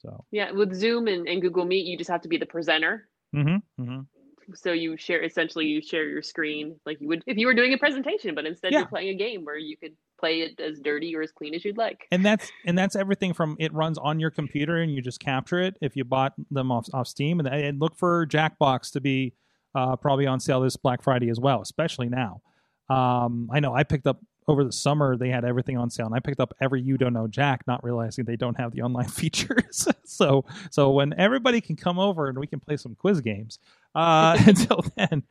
So, 0.02 0.24
Yeah, 0.30 0.52
with 0.52 0.72
Zoom 0.74 1.08
and, 1.08 1.26
and 1.26 1.42
Google 1.42 1.64
Meet, 1.64 1.84
you 1.86 1.98
just 1.98 2.08
have 2.10 2.20
to 2.22 2.28
be 2.28 2.36
the 2.36 2.46
presenter. 2.46 3.08
mm-hmm, 3.34 3.82
mm-hmm. 3.82 4.00
So 4.54 4.72
you 4.72 4.96
share 4.96 5.22
essentially 5.22 5.66
you 5.66 5.82
share 5.82 6.08
your 6.08 6.22
screen 6.22 6.76
like 6.86 7.00
you 7.00 7.08
would 7.08 7.22
if 7.26 7.36
you 7.36 7.46
were 7.46 7.54
doing 7.54 7.74
a 7.74 7.78
presentation, 7.78 8.34
but 8.34 8.46
instead 8.46 8.72
Yeah. 8.72 8.78
you're 8.80 8.88
playing 8.88 9.08
a 9.08 9.14
game 9.14 9.44
where 9.44 9.58
you 9.58 9.76
could 9.76 9.94
play 10.18 10.40
it 10.40 10.60
as 10.60 10.80
dirty 10.80 11.14
or 11.14 11.22
as 11.22 11.30
clean 11.32 11.54
as 11.54 11.64
you'd 11.64 11.76
like. 11.76 12.06
and 12.10 12.24
that's 12.24 12.50
and 12.66 12.76
that's 12.76 12.96
everything 12.96 13.32
from 13.32 13.56
it 13.58 13.72
runs 13.72 13.98
on 13.98 14.20
your 14.20 14.30
computer 14.30 14.76
and 14.76 14.92
you 14.94 15.00
just 15.00 15.20
capture 15.20 15.60
it 15.60 15.76
if 15.80 15.96
you 15.96 16.04
bought 16.04 16.34
them 16.50 16.70
off, 16.72 16.86
off 16.92 17.06
steam. 17.06 17.38
And, 17.40 17.48
and 17.48 17.80
look 17.80 17.96
for 17.96 18.26
jackbox 18.26 18.92
to 18.92 19.00
be 19.00 19.34
uh, 19.74 19.96
probably 19.96 20.26
on 20.26 20.40
sale 20.40 20.60
this 20.60 20.76
black 20.76 21.02
friday 21.02 21.30
as 21.30 21.38
well 21.38 21.60
especially 21.60 22.08
now. 22.08 22.40
Um, 22.88 23.50
i 23.52 23.60
know 23.60 23.74
i 23.74 23.84
picked 23.84 24.06
up 24.06 24.20
over 24.46 24.64
the 24.64 24.72
summer 24.72 25.14
they 25.14 25.28
had 25.28 25.44
everything 25.44 25.76
on 25.76 25.90
sale 25.90 26.06
and 26.06 26.14
i 26.14 26.20
picked 26.20 26.40
up 26.40 26.54
every 26.60 26.80
you 26.80 26.96
don't 26.96 27.12
know 27.12 27.28
jack 27.28 27.66
not 27.66 27.84
realizing 27.84 28.24
they 28.24 28.34
don't 28.34 28.56
have 28.56 28.72
the 28.72 28.80
online 28.80 29.08
features. 29.20 29.86
So 30.04 30.46
so 30.70 30.90
when 30.90 31.12
everybody 31.18 31.60
can 31.60 31.76
come 31.76 31.98
over 31.98 32.28
and 32.28 32.38
we 32.38 32.46
can 32.46 32.60
play 32.60 32.78
some 32.78 32.94
quiz 32.94 33.20
games 33.20 33.58
uh, 33.94 34.38
until 34.46 34.84
then 34.96 35.22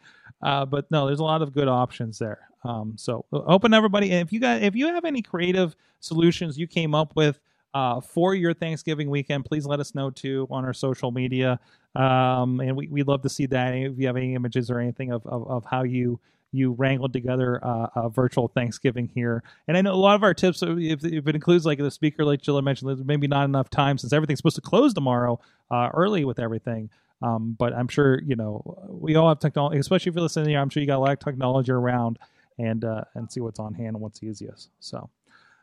uh, 0.41 0.65
but 0.65 0.89
no, 0.91 1.07
there's 1.07 1.19
a 1.19 1.23
lot 1.23 1.41
of 1.41 1.53
good 1.53 1.67
options 1.67 2.19
there. 2.19 2.47
Um, 2.63 2.93
so 2.97 3.25
open 3.31 3.73
everybody. 3.73 4.11
If 4.11 4.33
you 4.33 4.39
got, 4.39 4.61
if 4.61 4.75
you 4.75 4.87
have 4.87 5.05
any 5.05 5.21
creative 5.21 5.75
solutions 5.99 6.57
you 6.57 6.67
came 6.67 6.93
up 6.93 7.15
with 7.15 7.39
uh, 7.73 8.01
for 8.01 8.35
your 8.35 8.53
Thanksgiving 8.53 9.09
weekend, 9.09 9.45
please 9.45 9.65
let 9.65 9.79
us 9.79 9.95
know 9.95 10.09
too 10.09 10.47
on 10.49 10.65
our 10.65 10.73
social 10.73 11.11
media. 11.11 11.59
Um, 11.95 12.59
and 12.59 12.75
we 12.75 12.87
we'd 12.87 13.07
love 13.07 13.21
to 13.23 13.29
see 13.29 13.45
that. 13.47 13.73
If 13.73 13.97
you 13.97 14.07
have 14.07 14.17
any 14.17 14.35
images 14.35 14.69
or 14.69 14.79
anything 14.79 15.11
of 15.11 15.25
of, 15.25 15.47
of 15.49 15.65
how 15.65 15.83
you 15.83 16.19
you 16.51 16.71
wrangled 16.73 17.13
together 17.13 17.63
uh, 17.63 17.87
a 17.95 18.09
virtual 18.09 18.47
Thanksgiving 18.47 19.09
here. 19.13 19.43
And 19.67 19.77
I 19.77 19.81
know 19.81 19.93
a 19.93 19.95
lot 19.95 20.15
of 20.15 20.23
our 20.23 20.33
tips, 20.33 20.63
uh, 20.63 20.75
if, 20.77 21.03
if 21.03 21.27
it 21.27 21.35
includes 21.35 21.65
like 21.65 21.77
the 21.77 21.91
speaker, 21.91 22.23
like 22.23 22.41
Jill 22.41 22.61
mentioned, 22.61 22.89
there's 22.89 23.03
maybe 23.03 23.27
not 23.27 23.45
enough 23.45 23.69
time 23.69 23.97
since 23.97 24.13
everything's 24.13 24.39
supposed 24.39 24.55
to 24.55 24.61
close 24.61 24.93
tomorrow 24.93 25.39
uh, 25.69 25.89
early 25.93 26.25
with 26.25 26.39
everything. 26.39 26.89
Um, 27.21 27.55
but 27.57 27.73
I'm 27.73 27.87
sure 27.87 28.21
you 28.23 28.35
know 28.35 28.61
we 28.89 29.15
all 29.15 29.29
have 29.29 29.39
technology, 29.39 29.79
especially 29.79 30.09
if 30.09 30.15
you're 30.15 30.21
listening 30.21 30.49
here. 30.49 30.59
I'm 30.59 30.69
sure 30.69 30.81
you 30.81 30.87
got 30.87 30.97
a 30.97 30.99
lot 30.99 31.11
of 31.11 31.19
technology 31.19 31.71
around, 31.71 32.19
and 32.59 32.83
uh, 32.85 33.03
and 33.15 33.31
see 33.31 33.39
what's 33.39 33.59
on 33.59 33.73
hand 33.73 33.95
and 33.95 34.01
what's 34.01 34.21
easiest. 34.21 34.69
So, 34.79 35.09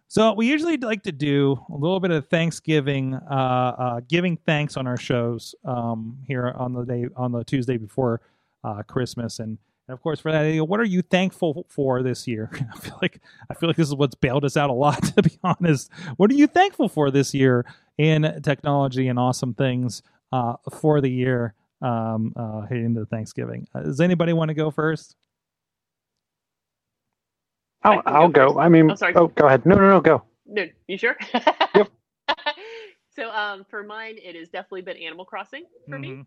so 0.09 0.33
we 0.33 0.49
usually 0.49 0.77
like 0.77 1.03
to 1.05 1.13
do 1.13 1.59
a 1.71 1.77
little 1.77 2.01
bit 2.01 2.11
of 2.11 2.29
Thanksgiving, 2.29 3.15
uh, 3.15 3.75
uh, 3.79 4.01
giving 4.09 4.37
thanks 4.37 4.77
on 4.77 4.87
our 4.87 4.97
shows 4.97 5.55
um, 5.65 6.19
here 6.27 6.53
on 6.57 6.73
the 6.73 6.85
day 6.85 7.07
on 7.17 7.33
the 7.33 7.45
Tuesday 7.45 7.77
before 7.77 8.21
uh, 8.65 8.83
Christmas, 8.83 9.39
and, 9.39 9.59
and 9.87 9.95
of 9.95 10.03
course 10.03 10.19
for 10.19 10.33
that, 10.33 10.61
what 10.67 10.81
are 10.81 10.85
you 10.85 11.03
thankful 11.03 11.67
for 11.69 12.03
this 12.03 12.27
year? 12.27 12.51
I 12.75 12.79
feel 12.79 12.99
like 13.01 13.21
I 13.49 13.55
feel 13.55 13.69
like 13.69 13.77
this 13.77 13.89
is 13.89 13.95
what's 13.95 14.17
bailed 14.17 14.45
us 14.45 14.57
out 14.57 14.71
a 14.71 14.75
lot, 14.75 15.03
to 15.17 15.23
be 15.23 15.39
honest. 15.45 15.89
What 16.17 16.33
are 16.33 16.35
you 16.35 16.49
thankful 16.49 16.89
for 16.89 17.13
this 17.13 17.33
year 17.33 17.65
in 17.97 18.41
technology 18.43 19.07
and 19.07 19.21
awesome 19.21 19.55
things? 19.55 20.03
Uh, 20.35 20.57
for 20.73 21.01
the 21.01 21.09
year 21.09 21.55
um, 21.81 22.33
uh, 22.35 22.63
heading 22.63 22.87
into 22.87 23.07
Thanksgiving. 23.07 23.67
Uh, 23.75 23.83
does 23.83 24.01
anybody 24.01 24.33
want 24.33 24.49
to 24.49 24.55
go 24.55 24.71
first? 24.71 25.15
I 27.85 27.95
I'll, 27.95 28.03
I'll 28.07 28.29
go 28.29 28.55
go. 28.55 28.59
I 28.59 28.69
mean, 28.69 28.91
Oh, 28.91 28.95
sorry. 28.97 29.13
go 29.13 29.31
ahead. 29.39 29.65
No, 29.65 29.77
no, 29.77 29.89
no, 29.89 30.01
go. 30.01 30.25
No, 30.47 30.65
you 30.89 30.99
sure? 30.99 31.17
Yep. 31.75 31.89
so 33.15 33.31
um, 33.31 33.65
for 33.69 33.83
mine, 33.83 34.17
it 34.23 34.35
has 34.35 34.49
definitely 34.49 34.83
been 34.83 34.97
Animal 34.97 35.25
Crossing 35.25 35.65
for 35.89 35.99
me. 35.99 36.09
Mhm. 36.11 36.27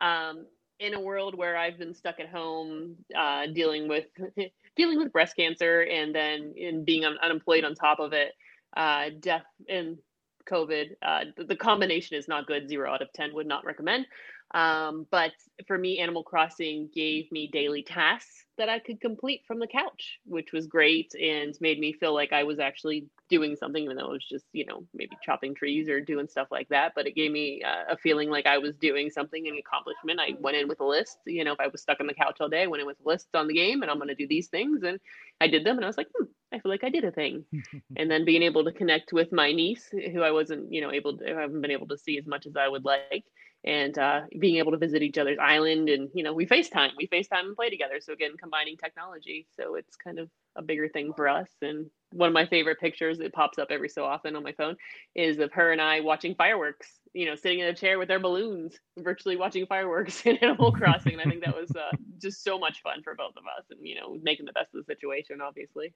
Um, 0.00 0.46
in 0.80 0.94
a 0.94 1.00
world 1.00 1.36
where 1.36 1.56
I've 1.56 1.78
been 1.78 1.94
stuck 1.94 2.18
at 2.18 2.28
home, 2.28 2.96
uh, 3.16 3.46
dealing 3.46 3.88
with 3.88 4.06
dealing 4.76 4.98
with 4.98 5.12
breast 5.12 5.36
cancer, 5.36 5.82
and 5.82 6.12
then 6.14 6.52
in 6.56 6.84
being 6.84 7.04
un- 7.04 7.18
unemployed 7.22 7.64
on 7.64 7.74
top 7.74 8.00
of 8.00 8.12
it, 8.12 8.32
uh, 8.76 9.10
deaf 9.20 9.42
and 9.68 9.98
COVID. 10.44 10.96
Uh, 11.02 11.24
the, 11.36 11.56
combination 11.56 12.16
is 12.16 12.28
not 12.28 12.46
good. 12.46 12.68
Zero 12.68 12.92
out 12.92 13.02
of 13.02 13.12
ten 13.12 13.34
would 13.34 13.46
not 13.46 13.64
recommend. 13.64 14.06
Um, 14.52 15.06
but 15.10 15.32
for 15.66 15.76
me, 15.76 15.98
Animal 15.98 16.22
Crossing 16.22 16.88
gave 16.94 17.30
me 17.32 17.48
daily 17.52 17.82
tasks 17.82 18.44
that 18.56 18.68
I 18.68 18.78
could 18.78 19.00
complete 19.00 19.42
from 19.48 19.58
the 19.58 19.66
couch, 19.66 20.20
which 20.26 20.52
was 20.52 20.68
great 20.68 21.12
and 21.20 21.56
made 21.60 21.80
me 21.80 21.92
feel 21.92 22.14
like 22.14 22.32
I 22.32 22.44
was 22.44 22.60
actually 22.60 23.08
doing 23.28 23.56
something, 23.56 23.82
even 23.82 23.96
though 23.96 24.10
it 24.10 24.12
was 24.12 24.28
just, 24.28 24.44
you 24.52 24.64
know, 24.64 24.84
maybe 24.94 25.16
chopping 25.24 25.56
trees 25.56 25.88
or 25.88 26.00
doing 26.00 26.28
stuff 26.28 26.48
like 26.52 26.68
that. 26.68 26.92
But 26.94 27.08
it 27.08 27.16
gave 27.16 27.32
me 27.32 27.62
uh, 27.64 27.94
a 27.94 27.96
feeling 27.96 28.30
like 28.30 28.46
I 28.46 28.58
was 28.58 28.76
doing 28.76 29.10
something, 29.10 29.48
an 29.48 29.58
accomplishment. 29.58 30.20
I 30.20 30.36
went 30.38 30.56
in 30.56 30.68
with 30.68 30.78
a 30.80 30.86
list. 30.86 31.18
You 31.26 31.42
know, 31.42 31.52
if 31.52 31.60
I 31.60 31.66
was 31.66 31.82
stuck 31.82 31.98
on 31.98 32.06
the 32.06 32.14
couch 32.14 32.36
all 32.40 32.48
day, 32.48 32.62
I 32.62 32.66
went 32.68 32.80
in 32.80 32.86
with 32.86 33.00
a 33.04 33.08
list 33.08 33.28
on 33.34 33.48
the 33.48 33.54
game 33.54 33.82
and 33.82 33.90
I'm 33.90 33.98
going 33.98 34.08
to 34.08 34.14
do 34.14 34.28
these 34.28 34.48
things. 34.48 34.84
And 34.84 35.00
I 35.40 35.48
did 35.48 35.64
them 35.64 35.76
and 35.76 35.84
I 35.84 35.88
was 35.88 35.96
like, 35.96 36.08
hmm, 36.16 36.26
I 36.52 36.58
feel 36.58 36.70
like 36.70 36.84
I 36.84 36.90
did 36.90 37.04
a 37.04 37.10
thing. 37.10 37.44
and 37.96 38.10
then 38.10 38.24
being 38.24 38.42
able 38.42 38.64
to 38.64 38.72
connect 38.72 39.12
with 39.12 39.32
my 39.32 39.52
niece, 39.52 39.88
who 39.90 40.22
I 40.22 40.30
wasn't, 40.30 40.72
you 40.72 40.80
know, 40.80 40.92
able 40.92 41.16
to, 41.18 41.36
I 41.36 41.40
haven't 41.40 41.60
been 41.60 41.70
able 41.70 41.88
to 41.88 41.98
see 41.98 42.18
as 42.18 42.26
much 42.26 42.46
as 42.46 42.56
I 42.56 42.68
would 42.68 42.84
like. 42.84 43.24
And 43.66 43.96
uh, 43.98 44.22
being 44.38 44.56
able 44.56 44.72
to 44.72 44.78
visit 44.78 45.02
each 45.02 45.16
other's 45.16 45.38
island 45.40 45.88
and 45.88 46.10
you 46.14 46.22
know 46.22 46.34
we 46.34 46.44
facetime 46.44 46.90
we 46.98 47.06
facetime 47.06 47.46
and 47.46 47.56
play 47.56 47.70
together. 47.70 47.98
So 47.98 48.12
again 48.12 48.32
combining 48.38 48.76
technology. 48.76 49.46
So 49.56 49.76
it's 49.76 49.96
kind 49.96 50.18
of 50.18 50.28
a 50.54 50.62
bigger 50.62 50.86
thing 50.86 51.14
for 51.16 51.28
us. 51.28 51.48
And 51.62 51.86
one 52.14 52.28
of 52.28 52.32
my 52.32 52.46
favorite 52.46 52.78
pictures 52.78 53.18
that 53.18 53.32
pops 53.32 53.58
up 53.58 53.68
every 53.70 53.88
so 53.88 54.04
often 54.04 54.36
on 54.36 54.42
my 54.42 54.52
phone 54.52 54.76
is 55.14 55.38
of 55.40 55.52
her 55.52 55.72
and 55.72 55.80
i 55.80 56.00
watching 56.00 56.34
fireworks 56.36 57.00
you 57.12 57.26
know 57.26 57.34
sitting 57.34 57.58
in 57.58 57.66
a 57.66 57.74
chair 57.74 57.98
with 57.98 58.10
our 58.10 58.20
balloons 58.20 58.78
virtually 58.98 59.36
watching 59.36 59.66
fireworks 59.66 60.22
in 60.26 60.36
animal 60.36 60.72
crossing. 60.72 61.14
And 61.14 61.22
i 61.22 61.24
think 61.24 61.44
that 61.44 61.56
was 61.56 61.74
uh, 61.74 61.90
just 62.22 62.44
so 62.44 62.58
much 62.58 62.82
fun 62.82 63.02
for 63.02 63.14
both 63.14 63.34
of 63.36 63.42
us 63.58 63.64
and 63.70 63.80
you 63.82 63.96
know 63.96 64.16
making 64.22 64.46
the 64.46 64.52
best 64.52 64.74
of 64.74 64.84
the 64.84 64.92
situation 64.92 65.40
obviously 65.40 65.92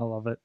I 0.00 0.04
love 0.04 0.26
it. 0.26 0.38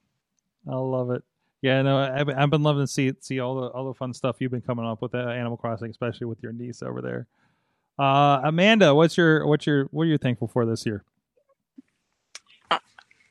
I 0.70 0.76
love 0.76 1.12
it. 1.12 1.24
Yeah, 1.62 1.82
no, 1.82 1.97
I've, 1.97 2.30
I've 2.30 2.49
been 2.49 2.64
loving 2.64 2.84
to 2.84 2.88
see 2.88 3.14
see 3.22 3.39
all 3.39 3.56
the 3.62 3.68
all 3.68 3.88
the 3.88 3.93
fun 3.93 4.14
stuff 4.14 4.38
you've 4.39 4.51
been 4.51 4.62
coming 4.62 4.86
up 4.86 5.01
with 5.01 5.16
uh, 5.16 5.20
Animal 5.20 5.58
Crossing, 5.58 5.89
especially 5.89 6.26
with 6.28 6.41
your 6.43 6.51
niece 6.51 6.82
over 6.84 7.01
there. 7.01 7.28
Uh, 7.97 8.41
Amanda, 8.43 8.93
what's 8.93 9.16
your 9.18 9.45
what's 9.47 9.66
your 9.66 9.86
what 9.86 10.04
are 10.04 10.08
you 10.08 10.18
thankful 10.18 10.47
for 10.47 10.66
this 10.66 10.86
year? 10.86 11.04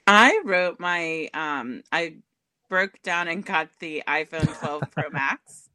I 0.07 0.41
wrote 0.45 0.81
my 0.81 1.29
um 1.35 1.83
I 1.93 2.17
broke 2.69 3.01
down 3.03 3.29
and 3.29 3.45
got 3.45 3.69
the 3.81 4.03
iPhone 4.09 4.59
12 4.61 4.83
Pro 4.91 5.11
Max, 5.13 5.69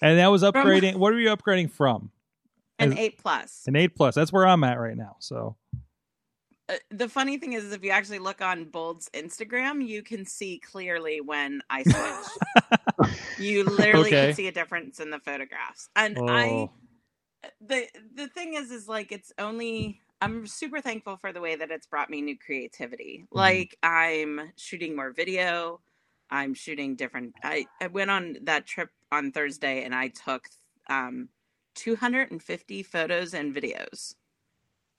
And 0.00 0.18
that 0.18 0.26
was 0.28 0.42
From- 0.42 0.52
upgrading. 0.54 0.96
what 0.96 1.12
are 1.12 1.20
you 1.20 1.28
upgrading 1.34 1.70
from? 1.70 2.10
an 2.78 2.92
Is- 2.92 2.98
8 2.98 3.18
Plus. 3.18 3.62
An 3.66 3.76
eight 3.76 3.94
plus. 3.94 4.14
That's 4.14 4.32
where 4.32 4.46
I'm 4.46 4.64
at 4.64 4.78
right 4.80 4.96
now. 4.96 5.16
So 5.20 5.56
Uh, 6.72 6.76
the 6.90 7.08
funny 7.08 7.38
thing 7.38 7.52
is, 7.54 7.64
is, 7.64 7.72
if 7.72 7.84
you 7.84 7.90
actually 7.90 8.18
look 8.20 8.40
on 8.40 8.64
Bold's 8.66 9.10
Instagram, 9.14 9.86
you 9.86 10.02
can 10.02 10.24
see 10.24 10.58
clearly 10.58 11.20
when 11.20 11.62
I 11.70 11.82
switch. 11.82 12.38
you 13.38 13.64
literally 13.64 14.12
Okay. 14.12 14.26
can 14.26 14.34
see 14.34 14.48
a 14.48 14.52
difference 14.52 15.00
in 15.00 15.10
the 15.10 15.18
photographs. 15.20 15.88
And 15.96 16.20
I 16.28 16.68
oh, 16.68 16.70
the 17.60 17.86
the 18.14 18.28
thing 18.28 18.54
is 18.54 18.70
is 18.70 18.88
like 18.88 19.12
it's 19.12 19.32
only 19.38 20.00
i'm 20.20 20.46
super 20.46 20.80
thankful 20.80 21.16
for 21.16 21.32
the 21.32 21.40
way 21.40 21.56
that 21.56 21.70
it's 21.70 21.86
brought 21.86 22.10
me 22.10 22.22
new 22.22 22.38
creativity 22.38 23.26
Mm-hmm. 23.34 23.38
like 23.38 23.76
i'm 23.82 24.52
shooting 24.56 24.94
more 24.94 25.12
video 25.12 25.80
i'm 26.30 26.54
shooting 26.54 26.94
different 26.96 27.34
i 27.42 27.66
i 27.80 27.86
went 27.88 28.10
on 28.10 28.36
that 28.42 28.66
trip 28.66 28.90
on 29.10 29.32
thursday 29.32 29.84
and 29.84 29.94
i 29.94 30.08
took 30.08 30.48
um 30.88 31.28
250 31.74 32.82
photos 32.82 33.34
and 33.34 33.54
videos 33.54 34.14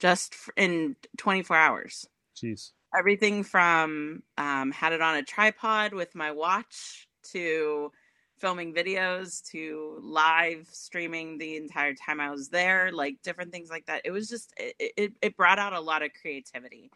just 0.00 0.34
in 0.56 0.96
24 1.18 1.56
hours 1.56 2.06
jeez. 2.36 2.72
everything 2.96 3.42
from 3.42 4.22
um, 4.38 4.70
had 4.72 4.92
it 4.92 5.00
on 5.02 5.16
a 5.16 5.22
tripod 5.22 5.92
with 5.94 6.14
my 6.14 6.30
watch 6.30 7.08
to 7.32 7.90
filming 8.38 8.74
videos 8.74 9.42
to 9.50 9.98
live 10.02 10.68
streaming 10.70 11.38
the 11.38 11.56
entire 11.56 11.94
time 11.94 12.20
I 12.20 12.30
was 12.30 12.48
there, 12.48 12.90
like 12.92 13.16
different 13.22 13.52
things 13.52 13.70
like 13.70 13.86
that. 13.86 14.02
It 14.04 14.10
was 14.10 14.28
just 14.28 14.52
it, 14.58 14.92
it, 14.96 15.12
it 15.22 15.36
brought 15.36 15.58
out 15.58 15.72
a 15.72 15.80
lot 15.80 16.02
of 16.02 16.10
creativity. 16.20 16.90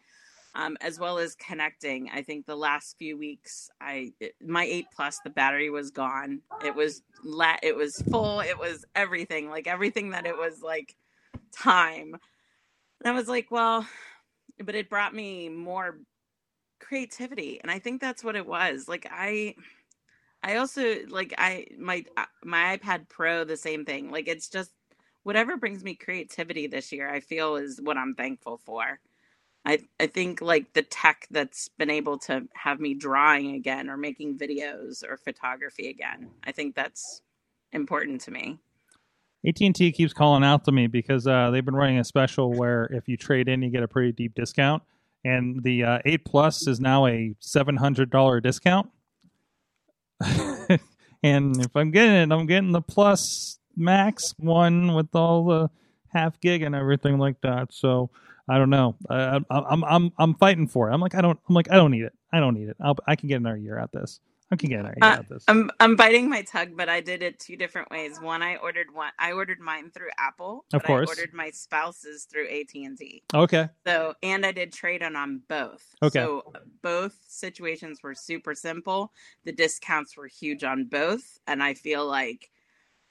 Um, 0.55 0.77
as 0.81 0.99
well 0.99 1.19
as 1.19 1.35
connecting. 1.35 2.09
I 2.11 2.23
think 2.23 2.47
the 2.47 2.55
last 2.55 2.97
few 2.97 3.17
weeks, 3.17 3.69
I 3.79 4.13
it- 4.19 4.33
my 4.45 4.63
eight 4.65 4.87
plus 4.95 5.19
the 5.23 5.29
battery 5.29 5.69
was 5.69 5.91
gone. 5.91 6.41
It 6.65 6.73
was 6.75 7.03
la- 7.23 7.57
it 7.63 7.75
was 7.75 8.01
full. 8.11 8.39
It 8.41 8.57
was 8.57 8.83
everything, 8.95 9.49
like 9.49 9.67
everything 9.67 10.09
that 10.09 10.25
it 10.25 10.35
was 10.35 10.61
like 10.61 10.95
time. 11.55 12.15
And 13.01 13.11
I 13.13 13.15
was 13.17 13.27
like, 13.27 13.51
well, 13.51 13.87
but 14.63 14.75
it 14.75 14.89
brought 14.89 15.13
me 15.15 15.49
more 15.49 15.99
creativity. 16.79 17.59
And 17.61 17.71
i 17.71 17.79
think 17.79 18.01
that's 18.01 18.23
what 18.23 18.35
it 18.35 18.47
was. 18.47 18.87
Like 18.87 19.07
i 19.11 19.55
i 20.43 20.57
also 20.57 20.97
like 21.09 21.33
i 21.37 21.67
my 21.77 22.05
uh, 22.17 22.25
my 22.43 22.77
ipad 22.77 23.09
pro 23.09 23.43
the 23.43 23.57
same 23.57 23.85
thing. 23.85 24.11
Like 24.11 24.27
it's 24.27 24.49
just 24.49 24.71
whatever 25.23 25.57
brings 25.57 25.83
me 25.83 25.95
creativity 25.95 26.67
this 26.67 26.91
year 26.93 27.09
i 27.09 27.19
feel 27.19 27.57
is 27.57 27.79
what 27.81 27.97
i'm 27.97 28.15
thankful 28.15 28.57
for. 28.65 28.99
I 29.65 29.79
i 29.99 30.07
think 30.07 30.41
like 30.41 30.73
the 30.73 30.83
tech 30.83 31.27
that's 31.31 31.69
been 31.69 31.89
able 31.91 32.17
to 32.19 32.47
have 32.55 32.79
me 32.79 32.93
drawing 32.95 33.55
again 33.55 33.89
or 33.89 33.97
making 33.97 34.37
videos 34.39 35.03
or 35.07 35.17
photography 35.17 35.89
again 35.89 36.29
i 36.45 36.51
think 36.53 36.75
that's 36.75 37.21
important 37.73 38.21
to 38.23 38.31
me 38.31 38.59
AT&T 39.47 39.91
keeps 39.93 40.13
calling 40.13 40.43
out 40.43 40.65
to 40.65 40.71
me 40.71 40.87
because 40.87 41.25
uh, 41.25 41.49
they've 41.51 41.63
been 41.63 41.75
running 41.75 41.99
a 41.99 42.03
special 42.03 42.51
where 42.51 42.85
if 42.85 43.07
you 43.07 43.15
trade 43.15 43.47
in, 43.47 43.61
you 43.61 43.69
get 43.69 43.83
a 43.83 43.87
pretty 43.87 44.11
deep 44.11 44.35
discount, 44.35 44.83
and 45.23 45.63
the 45.63 45.83
uh, 45.83 45.99
eight 46.05 46.25
plus 46.25 46.67
is 46.67 46.79
now 46.79 47.05
a 47.07 47.33
seven 47.39 47.77
hundred 47.77 48.09
dollar 48.09 48.41
discount. 48.41 48.89
and 51.23 51.57
if 51.57 51.75
I'm 51.75 51.91
getting 51.91 52.15
it, 52.15 52.31
I'm 52.31 52.45
getting 52.47 52.73
the 52.73 52.81
plus 52.81 53.59
max 53.77 54.35
one 54.37 54.93
with 54.93 55.15
all 55.15 55.45
the 55.45 55.69
half 56.09 56.39
gig 56.41 56.61
and 56.61 56.75
everything 56.75 57.17
like 57.17 57.39
that. 57.41 57.73
So 57.73 58.09
I 58.49 58.57
don't 58.57 58.69
know. 58.69 58.95
I, 59.09 59.39
I, 59.49 59.59
I'm 59.59 59.83
I'm 59.85 60.11
I'm 60.17 60.33
fighting 60.35 60.67
for 60.67 60.89
it. 60.89 60.93
I'm 60.93 61.01
like 61.01 61.15
I 61.15 61.21
don't. 61.21 61.39
I'm 61.47 61.55
like 61.55 61.71
I 61.71 61.75
don't 61.75 61.91
need 61.91 62.03
it. 62.03 62.13
I 62.33 62.39
don't 62.39 62.55
need 62.55 62.69
it. 62.69 62.77
I'll, 62.81 62.95
I 63.07 63.15
can 63.15 63.29
get 63.29 63.35
another 63.35 63.57
year 63.57 63.79
at 63.79 63.91
this. 63.91 64.19
Can 64.57 64.69
get 64.69 64.79
another 64.79 64.95
year 64.99 65.11
Uh, 65.11 65.21
this. 65.29 65.43
I'm 65.47 65.69
I'm 65.79 65.95
biting 65.95 66.27
my 66.27 66.41
tongue, 66.41 66.75
but 66.75 66.89
I 66.89 67.01
did 67.01 67.21
it 67.21 67.39
two 67.39 67.55
different 67.55 67.91
ways. 67.91 68.19
One, 68.19 68.41
I 68.41 68.55
ordered 68.55 68.87
one. 68.91 69.11
I 69.19 69.31
ordered 69.33 69.59
mine 69.59 69.91
through 69.91 70.09
Apple. 70.17 70.65
Of 70.73 70.81
but 70.81 70.87
course. 70.87 71.07
I 71.07 71.11
ordered 71.11 71.33
my 71.33 71.51
spouse's 71.51 72.25
through 72.25 72.47
AT 72.47 72.73
and 72.73 72.97
T. 72.97 73.23
Okay. 73.33 73.69
So, 73.85 74.15
and 74.23 74.43
I 74.45 74.51
did 74.51 74.73
trade 74.73 75.03
in 75.03 75.15
on 75.15 75.43
both. 75.47 75.85
Okay. 76.01 76.19
So 76.19 76.51
both 76.81 77.15
situations 77.27 78.01
were 78.01 78.15
super 78.15 78.55
simple. 78.55 79.13
The 79.45 79.51
discounts 79.51 80.17
were 80.17 80.27
huge 80.27 80.63
on 80.63 80.85
both, 80.85 81.37
and 81.45 81.61
I 81.61 81.75
feel 81.75 82.07
like 82.07 82.49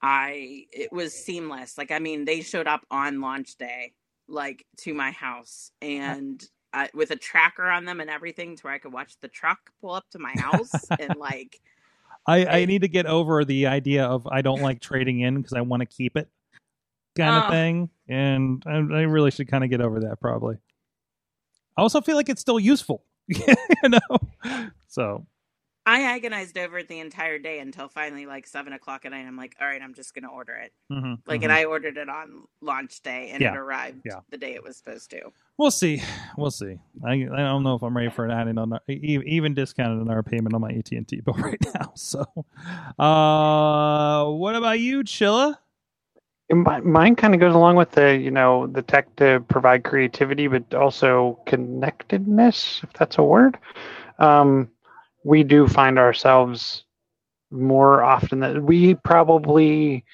I 0.02 0.66
it 0.72 0.92
was 0.92 1.14
seamless. 1.14 1.78
Like 1.78 1.92
I 1.92 2.00
mean, 2.00 2.24
they 2.24 2.40
showed 2.40 2.66
up 2.66 2.84
on 2.90 3.20
launch 3.20 3.56
day, 3.56 3.94
like 4.26 4.66
to 4.78 4.92
my 4.92 5.12
house, 5.12 5.70
and 5.80 6.44
I, 6.72 6.90
with 6.94 7.10
a 7.10 7.16
tracker 7.16 7.66
on 7.68 7.84
them 7.84 8.00
and 8.00 8.10
everything, 8.10 8.56
to 8.56 8.62
where 8.62 8.72
I 8.74 8.78
could 8.78 8.92
watch 8.92 9.14
the 9.20 9.28
truck 9.28 9.70
pull 9.80 9.92
up 9.92 10.08
to 10.10 10.18
my 10.18 10.32
house 10.36 10.72
and 10.98 11.16
like. 11.18 11.60
I, 12.26 12.44
I 12.44 12.56
I- 12.58 12.64
need 12.66 12.82
to 12.82 12.88
get 12.88 13.06
over 13.06 13.44
the 13.44 13.66
idea 13.68 14.04
of 14.04 14.26
I 14.26 14.42
don't 14.42 14.60
like 14.60 14.80
trading 14.80 15.20
in 15.20 15.36
because 15.38 15.54
I 15.54 15.62
want 15.62 15.80
to 15.80 15.86
keep 15.86 16.16
it 16.16 16.28
kind 17.16 17.36
of 17.36 17.44
Oh. 17.46 17.50
thing. 17.50 17.90
And 18.08 18.62
I, 18.66 18.72
I 18.76 19.02
really 19.02 19.30
should 19.30 19.48
kind 19.48 19.64
of 19.64 19.70
get 19.70 19.80
over 19.80 20.00
that 20.00 20.20
probably. 20.20 20.56
I 21.76 21.82
also 21.82 22.00
feel 22.00 22.16
like 22.16 22.28
it's 22.28 22.40
still 22.40 22.58
useful, 22.60 23.02
you 23.28 23.44
know? 23.88 24.68
So, 24.88 25.26
I 25.88 26.02
agonized 26.02 26.58
over 26.58 26.78
it 26.78 26.88
the 26.88 27.00
entire 27.00 27.38
day 27.38 27.60
until 27.60 27.88
finally 27.88 28.26
like 28.26 28.46
seven 28.46 28.74
o'clock 28.74 29.06
at 29.06 29.12
night. 29.12 29.26
I'm 29.26 29.36
like, 29.36 29.56
all 29.60 29.66
right, 29.66 29.80
I'm 29.80 29.94
just 29.94 30.14
gonna 30.14 30.30
order 30.30 30.52
it. 30.54 30.72
mhm, 30.92 31.18
Like, 31.26 31.40
mhm. 31.40 31.44
and 31.44 31.52
I 31.52 31.64
ordered 31.64 31.96
it 31.96 32.08
on 32.10 32.44
launch 32.60 33.02
day, 33.02 33.30
and 33.32 33.40
Yeah, 33.42 33.54
it 33.54 33.56
arrived 33.56 34.02
yeah. 34.04 34.20
the 34.30 34.36
day 34.36 34.54
it 34.54 34.62
was 34.62 34.76
supposed 34.76 35.10
to. 35.12 35.32
we'll 35.56 35.70
see. 35.70 36.02
We'll 36.36 36.50
see. 36.50 36.78
I, 37.04 37.12
I 37.12 37.26
don't 37.26 37.62
know 37.62 37.74
if 37.74 37.82
I'm 37.82 37.96
ready 37.96 38.10
for 38.10 38.24
an 38.26 38.30
adding 38.30 38.58
on 38.58 38.78
e- 38.88 39.22
even 39.26 39.54
discounted 39.54 40.00
another 40.02 40.22
payment 40.22 40.54
on 40.54 40.60
my 40.60 40.70
AT 40.70 40.92
and 40.92 41.08
T 41.08 41.20
bill 41.20 41.34
right 41.38 41.58
now. 41.74 41.92
So, 41.94 42.20
uh, 42.98 44.30
what 44.30 44.54
about 44.56 44.80
you, 44.80 45.02
Chilla? 45.04 45.56
And 46.50 46.64
Mine 46.84 47.16
kind 47.16 47.34
of 47.34 47.40
goes 47.40 47.54
along 47.54 47.76
with 47.76 47.90
the, 47.92 48.16
you 48.16 48.30
know, 48.30 48.66
the 48.66 48.82
tech 48.82 49.14
to 49.16 49.44
provide 49.48 49.84
creativity, 49.84 50.46
but 50.48 50.72
also 50.74 51.38
connectedness, 51.46 52.80
if 52.82 52.92
that's 52.94 53.18
a 53.18 53.22
word. 53.22 53.58
Um, 54.18 54.70
we 55.24 55.42
do 55.42 55.66
find 55.66 55.98
ourselves 55.98 56.84
more 57.50 58.02
often 58.02 58.40
that 58.40 58.62
we 58.62 58.94
probably 58.94 60.04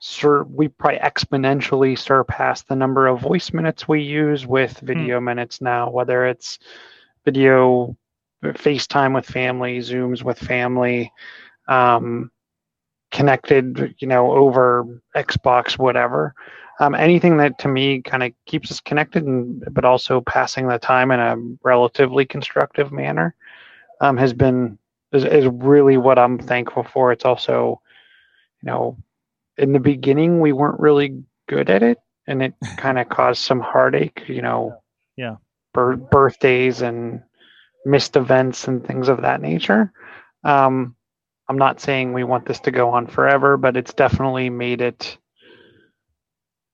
sur- 0.00 0.44
we 0.44 0.68
probably 0.68 0.98
exponentially 0.98 1.98
surpass 1.98 2.62
the 2.62 2.76
number 2.76 3.06
of 3.06 3.20
voice 3.20 3.52
minutes 3.52 3.88
we 3.88 4.02
use 4.02 4.46
with 4.46 4.78
video 4.80 5.20
minutes 5.20 5.60
now, 5.60 5.90
whether 5.90 6.26
it's 6.26 6.58
video 7.24 7.96
FaceTime 8.42 9.14
with 9.14 9.26
family, 9.26 9.78
Zooms 9.78 10.22
with 10.22 10.38
family, 10.38 11.12
um, 11.66 12.30
connected, 13.10 13.94
you 13.98 14.06
know, 14.06 14.32
over 14.32 15.02
Xbox, 15.16 15.78
whatever. 15.78 16.34
Um, 16.80 16.94
anything 16.94 17.38
that 17.38 17.58
to 17.60 17.68
me 17.68 18.00
kind 18.02 18.22
of 18.22 18.32
keeps 18.46 18.70
us 18.70 18.80
connected, 18.80 19.24
and 19.24 19.64
but 19.72 19.84
also 19.84 20.20
passing 20.20 20.68
the 20.68 20.78
time 20.78 21.10
in 21.10 21.18
a 21.18 21.36
relatively 21.64 22.24
constructive 22.24 22.92
manner, 22.92 23.34
um, 24.00 24.16
has 24.16 24.32
been 24.32 24.78
is, 25.12 25.24
is 25.24 25.46
really 25.46 25.96
what 25.96 26.18
I'm 26.18 26.38
thankful 26.38 26.84
for. 26.84 27.12
It's 27.12 27.24
also, 27.24 27.80
you 28.62 28.70
know, 28.70 28.98
in 29.56 29.72
the 29.72 29.80
beginning 29.80 30.40
we 30.40 30.52
weren't 30.52 30.80
really 30.80 31.22
good 31.48 31.70
at 31.70 31.82
it, 31.82 31.98
and 32.26 32.42
it 32.42 32.54
kind 32.76 32.98
of 32.98 33.08
caused 33.08 33.42
some 33.42 33.60
heartache. 33.60 34.24
You 34.28 34.42
know, 34.42 34.82
Yeah. 35.16 35.36
bir- 35.74 35.96
birthdays 35.96 36.82
and 36.82 37.22
missed 37.86 38.16
events 38.16 38.68
and 38.68 38.86
things 38.86 39.08
of 39.08 39.22
that 39.22 39.40
nature. 39.40 39.92
Um, 40.44 40.94
I'm 41.48 41.58
not 41.58 41.80
saying 41.80 42.12
we 42.12 42.24
want 42.24 42.46
this 42.46 42.60
to 42.60 42.70
go 42.70 42.90
on 42.90 43.06
forever, 43.06 43.56
but 43.56 43.76
it's 43.76 43.94
definitely 43.94 44.50
made 44.50 44.82
it, 44.82 45.16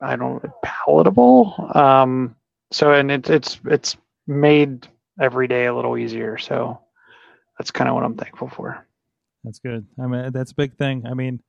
I 0.00 0.16
don't 0.16 0.42
know, 0.42 0.54
palatable. 0.64 1.70
Um, 1.74 2.36
so, 2.72 2.92
and 2.92 3.10
it's 3.10 3.30
it's 3.30 3.60
it's 3.66 3.96
made 4.26 4.88
every 5.20 5.46
day 5.46 5.66
a 5.66 5.74
little 5.74 5.96
easier. 5.96 6.38
So, 6.38 6.80
that's 7.58 7.70
kind 7.70 7.88
of 7.88 7.94
what 7.94 8.04
I'm 8.04 8.16
thankful 8.16 8.48
for. 8.48 8.86
That's 9.44 9.58
good. 9.58 9.86
I 9.98 10.06
mean, 10.06 10.32
that's 10.32 10.52
a 10.52 10.54
big 10.54 10.76
thing. 10.76 11.06
I 11.06 11.14
mean, 11.14 11.40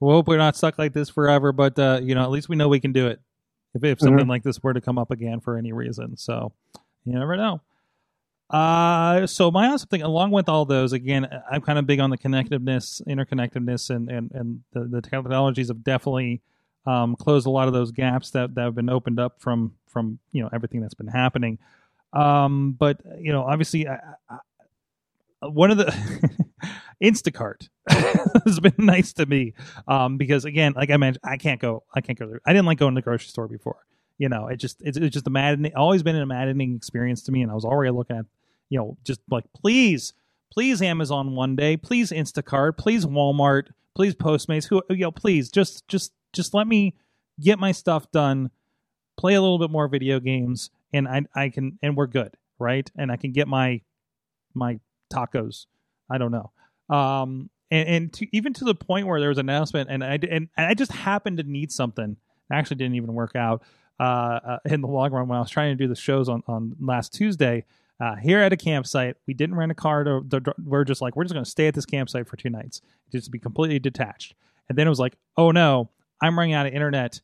we'll 0.00 0.12
hope 0.12 0.28
we're 0.28 0.38
not 0.38 0.56
stuck 0.56 0.78
like 0.78 0.92
this 0.92 1.10
forever, 1.10 1.52
but 1.52 1.78
uh, 1.78 2.00
you 2.02 2.14
know, 2.14 2.22
at 2.22 2.30
least 2.30 2.48
we 2.48 2.56
know 2.56 2.68
we 2.68 2.80
can 2.80 2.92
do 2.92 3.08
it 3.08 3.20
if 3.74 3.84
if 3.84 4.00
something 4.00 4.28
like 4.28 4.42
this 4.42 4.62
were 4.62 4.74
to 4.74 4.80
come 4.80 4.98
up 4.98 5.10
again 5.10 5.40
for 5.40 5.56
any 5.56 5.72
reason. 5.72 6.16
So 6.16 6.52
you 7.04 7.12
never 7.12 7.36
know. 7.36 7.60
Uh, 8.50 9.26
so 9.26 9.50
my 9.50 9.68
awesome 9.68 9.88
thing, 9.88 10.02
along 10.02 10.30
with 10.30 10.48
all 10.48 10.66
those, 10.66 10.92
again, 10.92 11.26
I'm 11.50 11.62
kind 11.62 11.78
of 11.78 11.86
big 11.86 12.00
on 12.00 12.10
the 12.10 12.18
connectiveness, 12.18 13.02
interconnectedness, 13.06 13.90
and 13.90 14.10
and 14.10 14.30
and 14.32 14.60
the, 14.72 14.84
the 14.84 15.00
technologies 15.00 15.68
have 15.68 15.82
definitely 15.82 16.42
um, 16.84 17.16
closed 17.16 17.46
a 17.46 17.50
lot 17.50 17.66
of 17.66 17.74
those 17.74 17.92
gaps 17.92 18.30
that 18.30 18.54
that 18.54 18.62
have 18.62 18.74
been 18.74 18.90
opened 18.90 19.18
up 19.18 19.40
from 19.40 19.74
from 19.88 20.18
you 20.32 20.42
know 20.42 20.50
everything 20.52 20.80
that's 20.80 20.94
been 20.94 21.08
happening. 21.08 21.58
Um, 22.12 22.72
but 22.72 23.00
you 23.18 23.32
know, 23.32 23.42
obviously, 23.42 23.88
I, 23.88 23.98
one 25.42 25.70
of 25.70 25.78
the 25.78 25.86
Instacart 27.02 27.68
has 28.46 28.60
been 28.60 28.74
nice 28.78 29.12
to 29.14 29.26
me 29.26 29.54
um, 29.88 30.16
because 30.16 30.44
again, 30.44 30.72
like 30.74 30.90
I 30.90 30.96
mentioned, 30.96 31.24
I 31.24 31.36
can't 31.36 31.60
go. 31.60 31.84
I 31.94 32.00
can't 32.00 32.18
go. 32.18 32.26
There. 32.26 32.40
I 32.46 32.52
didn't 32.52 32.66
like 32.66 32.78
going 32.78 32.94
to 32.94 32.98
the 32.98 33.02
grocery 33.02 33.28
store 33.28 33.48
before. 33.48 33.84
You 34.18 34.28
know, 34.28 34.46
it 34.46 34.56
just 34.56 34.80
it's, 34.82 34.96
it's 34.96 35.12
just 35.12 35.26
a 35.26 35.30
maddening. 35.30 35.74
Always 35.74 36.02
been 36.02 36.16
a 36.16 36.26
maddening 36.26 36.76
experience 36.76 37.22
to 37.24 37.32
me, 37.32 37.42
and 37.42 37.50
I 37.50 37.54
was 37.54 37.64
already 37.64 37.90
looking 37.90 38.16
at 38.16 38.26
you 38.68 38.78
know 38.78 38.96
just 39.04 39.20
like 39.30 39.44
please, 39.54 40.12
please 40.52 40.80
Amazon 40.80 41.34
one 41.34 41.56
day, 41.56 41.76
please 41.76 42.10
Instacart, 42.10 42.76
please 42.76 43.04
Walmart, 43.04 43.68
please 43.96 44.14
Postmates, 44.14 44.68
who 44.68 44.82
you 44.90 44.98
know, 44.98 45.10
please 45.10 45.50
just 45.50 45.88
just 45.88 46.12
just 46.32 46.54
let 46.54 46.68
me 46.68 46.94
get 47.40 47.58
my 47.58 47.72
stuff 47.72 48.10
done, 48.12 48.50
play 49.18 49.34
a 49.34 49.40
little 49.40 49.58
bit 49.58 49.70
more 49.70 49.88
video 49.88 50.20
games, 50.20 50.70
and 50.92 51.08
I 51.08 51.22
I 51.34 51.48
can 51.48 51.78
and 51.82 51.96
we're 51.96 52.06
good, 52.06 52.36
right? 52.60 52.88
And 52.96 53.10
I 53.10 53.16
can 53.16 53.32
get 53.32 53.48
my 53.48 53.80
my 54.54 54.78
tacos. 55.12 55.66
I 56.10 56.18
don't 56.18 56.32
know. 56.32 56.50
Um, 56.94 57.50
and, 57.70 57.88
and 57.88 58.12
to, 58.14 58.36
even 58.36 58.52
to 58.54 58.64
the 58.64 58.74
point 58.74 59.06
where 59.06 59.18
there 59.20 59.30
was 59.30 59.38
an 59.38 59.48
announcement, 59.48 59.90
and 59.90 60.04
I 60.04 60.14
and, 60.14 60.24
and 60.32 60.50
I 60.56 60.74
just 60.74 60.92
happened 60.92 61.38
to 61.38 61.42
need 61.42 61.72
something. 61.72 62.16
It 62.50 62.54
actually 62.54 62.76
didn't 62.76 62.96
even 62.96 63.14
work 63.14 63.34
out 63.34 63.62
uh, 63.98 64.02
uh, 64.02 64.58
in 64.66 64.80
the 64.80 64.88
long 64.88 65.10
run 65.10 65.28
when 65.28 65.38
I 65.38 65.40
was 65.40 65.50
trying 65.50 65.76
to 65.76 65.82
do 65.82 65.88
the 65.88 65.96
shows 65.96 66.28
on 66.28 66.42
on 66.46 66.76
last 66.80 67.14
Tuesday. 67.14 67.64
Uh, 68.00 68.16
here 68.16 68.40
at 68.40 68.52
a 68.52 68.56
campsite, 68.56 69.16
we 69.26 69.34
didn't 69.34 69.54
rent 69.54 69.70
a 69.70 69.76
car. 69.76 70.04
To, 70.04 70.22
to, 70.28 70.54
we're 70.64 70.84
just 70.84 71.00
like 71.00 71.16
we're 71.16 71.24
just 71.24 71.34
going 71.34 71.44
to 71.44 71.50
stay 71.50 71.68
at 71.68 71.74
this 71.74 71.86
campsite 71.86 72.26
for 72.26 72.36
two 72.36 72.50
nights, 72.50 72.82
just 73.10 73.26
to 73.26 73.30
be 73.30 73.38
completely 73.38 73.78
detached. 73.78 74.34
And 74.68 74.76
then 74.76 74.86
it 74.86 74.90
was 74.90 74.98
like, 74.98 75.16
oh 75.36 75.50
no, 75.50 75.88
I'm 76.20 76.38
running 76.38 76.54
out 76.54 76.66
of 76.66 76.72
internet. 76.72 77.20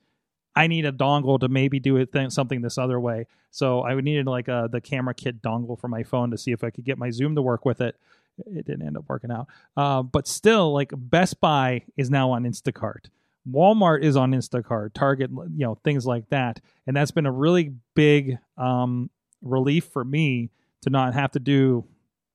I 0.59 0.67
need 0.67 0.85
a 0.85 0.91
dongle 0.91 1.39
to 1.39 1.49
maybe 1.49 1.79
do 1.79 1.97
it 1.99 2.13
th- 2.13 2.33
something 2.33 2.63
this 2.63 2.79
other 2.79 2.99
way. 2.99 3.27
So 3.53 3.83
I 3.83 3.95
would 3.95 4.05
needed 4.05 4.27
like 4.27 4.49
a, 4.49 4.69
the 4.71 4.81
camera 4.81 5.15
kit 5.15 5.41
dongle 5.41 5.79
for 5.79 5.87
my 5.87 6.03
phone 6.03 6.33
to 6.33 6.39
see 6.39 6.51
if 6.51 6.65
I 6.65 6.71
could 6.71 6.85
get 6.85 6.99
my 6.99 7.11
Zoom 7.11 7.37
to 7.37 7.43
work 7.43 7.65
with 7.65 7.81
it. 7.81 7.97
It 8.39 8.67
didn't 8.67 8.85
end 8.85 8.97
up 8.97 9.05
working 9.09 9.31
out. 9.31 9.47
Uh, 9.77 10.03
but 10.03 10.27
still, 10.27 10.73
like 10.73 10.91
Best 10.97 11.41
Buy 11.41 11.85
is 11.97 12.11
now 12.11 12.33
on 12.33 12.43
Instacart. 12.43 13.07
Walmart 13.49 14.03
is 14.03 14.17
on 14.17 14.33
Instacart, 14.33 14.95
Target, 14.95 15.31
you 15.31 15.65
know, 15.65 15.77
things 15.85 16.05
like 16.05 16.29
that. 16.31 16.61
And 16.89 16.97
that's 16.97 17.13
been 17.13 17.27
a 17.27 17.33
really 17.33 17.75
big 17.95 18.39
um, 18.57 19.11
relief 19.43 19.85
for 19.85 20.05
me 20.05 20.51
to 20.83 20.91
not 20.91 21.15
have 21.15 21.31
to 21.33 21.41
do 21.41 21.85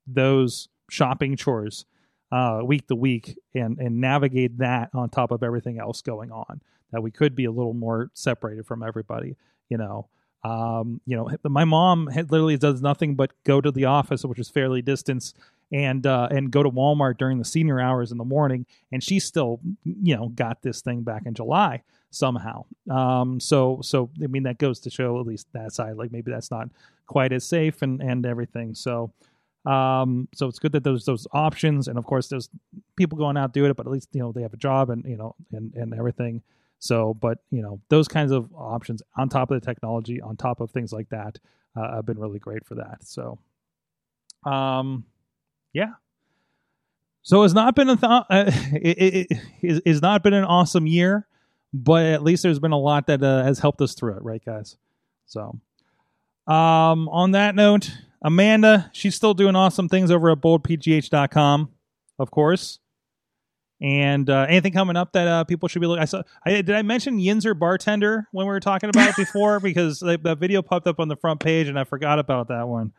those 0.07 0.69
shopping 0.89 1.35
chores 1.35 1.85
uh, 2.31 2.61
week 2.63 2.87
to 2.87 2.95
week 2.95 3.37
and, 3.53 3.77
and 3.79 3.99
navigate 3.99 4.59
that 4.59 4.91
on 4.93 5.09
top 5.09 5.31
of 5.31 5.43
everything 5.43 5.77
else 5.77 6.01
going 6.01 6.31
on. 6.31 6.61
That 6.93 7.01
we 7.03 7.11
could 7.11 7.35
be 7.35 7.45
a 7.45 7.51
little 7.51 7.73
more 7.73 8.09
separated 8.13 8.65
from 8.65 8.83
everybody, 8.83 9.35
you 9.69 9.77
know. 9.77 10.07
Um, 10.43 10.99
you 11.05 11.15
know, 11.15 11.29
my 11.45 11.63
mom 11.63 12.09
literally 12.15 12.57
does 12.57 12.81
nothing 12.81 13.15
but 13.15 13.31
go 13.45 13.61
to 13.61 13.71
the 13.71 13.85
office, 13.85 14.25
which 14.25 14.39
is 14.39 14.49
fairly 14.49 14.81
distance, 14.81 15.33
and 15.71 16.05
uh, 16.05 16.27
and 16.31 16.51
go 16.51 16.63
to 16.63 16.69
Walmart 16.69 17.17
during 17.17 17.37
the 17.37 17.45
senior 17.45 17.79
hours 17.79 18.11
in 18.11 18.17
the 18.17 18.25
morning, 18.25 18.65
and 18.91 19.03
she 19.03 19.19
still, 19.19 19.59
you 19.83 20.15
know, 20.15 20.29
got 20.29 20.61
this 20.61 20.81
thing 20.81 21.01
back 21.01 21.23
in 21.25 21.33
July 21.33 21.81
somehow. 22.11 22.65
Um, 22.89 23.39
so 23.39 23.79
so 23.81 24.09
I 24.21 24.27
mean 24.27 24.43
that 24.43 24.57
goes 24.57 24.79
to 24.81 24.89
show 24.89 25.19
at 25.19 25.25
least 25.25 25.47
that 25.53 25.73
side, 25.73 25.95
like 25.95 26.11
maybe 26.11 26.31
that's 26.31 26.51
not 26.51 26.69
quite 27.07 27.33
as 27.33 27.43
safe 27.43 27.81
and 27.81 28.01
and 28.01 28.25
everything. 28.25 28.75
So 28.75 29.11
um, 29.65 30.27
so 30.33 30.47
it's 30.47 30.59
good 30.59 30.73
that 30.73 30.83
there's 30.83 31.05
those 31.05 31.25
options, 31.31 31.87
and 31.87 31.97
of 31.97 32.05
course 32.05 32.27
there's 32.27 32.49
people 32.95 33.17
going 33.17 33.37
out 33.37 33.53
doing 33.53 33.71
it, 33.71 33.77
but 33.77 33.87
at 33.87 33.91
least 33.91 34.09
you 34.11 34.19
know 34.19 34.31
they 34.31 34.41
have 34.41 34.53
a 34.53 34.57
job 34.57 34.89
and 34.89 35.05
you 35.05 35.17
know 35.17 35.35
and 35.51 35.73
and 35.75 35.93
everything. 35.93 36.41
So, 36.83 37.13
but 37.13 37.37
you 37.49 37.61
know, 37.61 37.79
those 37.87 38.09
kinds 38.09 38.33
of 38.33 38.49
options 38.53 39.01
on 39.15 39.29
top 39.29 39.49
of 39.49 39.61
the 39.61 39.65
technology, 39.65 40.19
on 40.19 40.35
top 40.35 40.59
of 40.59 40.69
things 40.71 40.91
like 40.91 41.07
that, 41.11 41.39
uh, 41.77 41.95
have 41.95 42.05
been 42.05 42.19
really 42.19 42.39
great 42.39 42.65
for 42.65 42.75
that. 42.75 42.97
So, 43.05 43.39
um, 44.45 45.05
yeah. 45.71 45.93
So 47.21 47.43
it's 47.43 47.53
not 47.53 47.73
been 47.73 47.87
a 47.87 47.95
th- 47.95 48.03
uh, 48.03 48.23
it, 48.73 48.97
it, 48.97 49.39
it, 49.61 49.83
it's 49.85 50.01
not 50.01 50.23
been 50.23 50.33
an 50.33 50.43
awesome 50.43 50.85
year, 50.85 51.25
but 51.73 52.05
at 52.05 52.21
least 52.21 52.43
there's 52.43 52.59
been 52.59 52.73
a 52.73 52.77
lot 52.77 53.07
that 53.07 53.23
uh, 53.23 53.45
has 53.45 53.59
helped 53.59 53.81
us 53.81 53.93
through 53.93 54.17
it, 54.17 54.23
right, 54.23 54.43
guys? 54.43 54.75
So, 55.25 55.57
um, 56.47 57.07
on 57.07 57.31
that 57.31 57.55
note, 57.55 57.91
Amanda, 58.21 58.89
she's 58.91 59.15
still 59.15 59.33
doing 59.33 59.55
awesome 59.55 59.87
things 59.87 60.11
over 60.11 60.31
at 60.31 60.41
boldpgh.com, 60.41 61.69
of 62.19 62.29
course. 62.29 62.79
And 63.83 64.29
uh, 64.29 64.45
anything 64.47 64.71
coming 64.71 64.95
up 64.95 65.11
that 65.11 65.27
uh, 65.27 65.43
people 65.43 65.67
should 65.67 65.81
be 65.81 65.87
looking? 65.87 66.01
I 66.01 66.05
saw. 66.05 66.23
I, 66.45 66.61
did 66.61 66.71
I 66.71 66.83
mention 66.83 67.19
Yinzer 67.19 67.57
bartender 67.57 68.29
when 68.31 68.47
we 68.47 68.53
were 68.53 68.61
talking 68.61 68.89
about 68.89 69.09
it 69.09 69.17
before? 69.17 69.59
because 69.63 70.01
like, 70.01 70.23
that 70.23 70.37
video 70.37 70.61
popped 70.61 70.87
up 70.87 71.01
on 71.01 71.09
the 71.09 71.17
front 71.17 71.41
page, 71.41 71.67
and 71.67 71.77
I 71.77 71.83
forgot 71.83 72.17
about 72.17 72.47
that 72.47 72.69
one. 72.69 72.93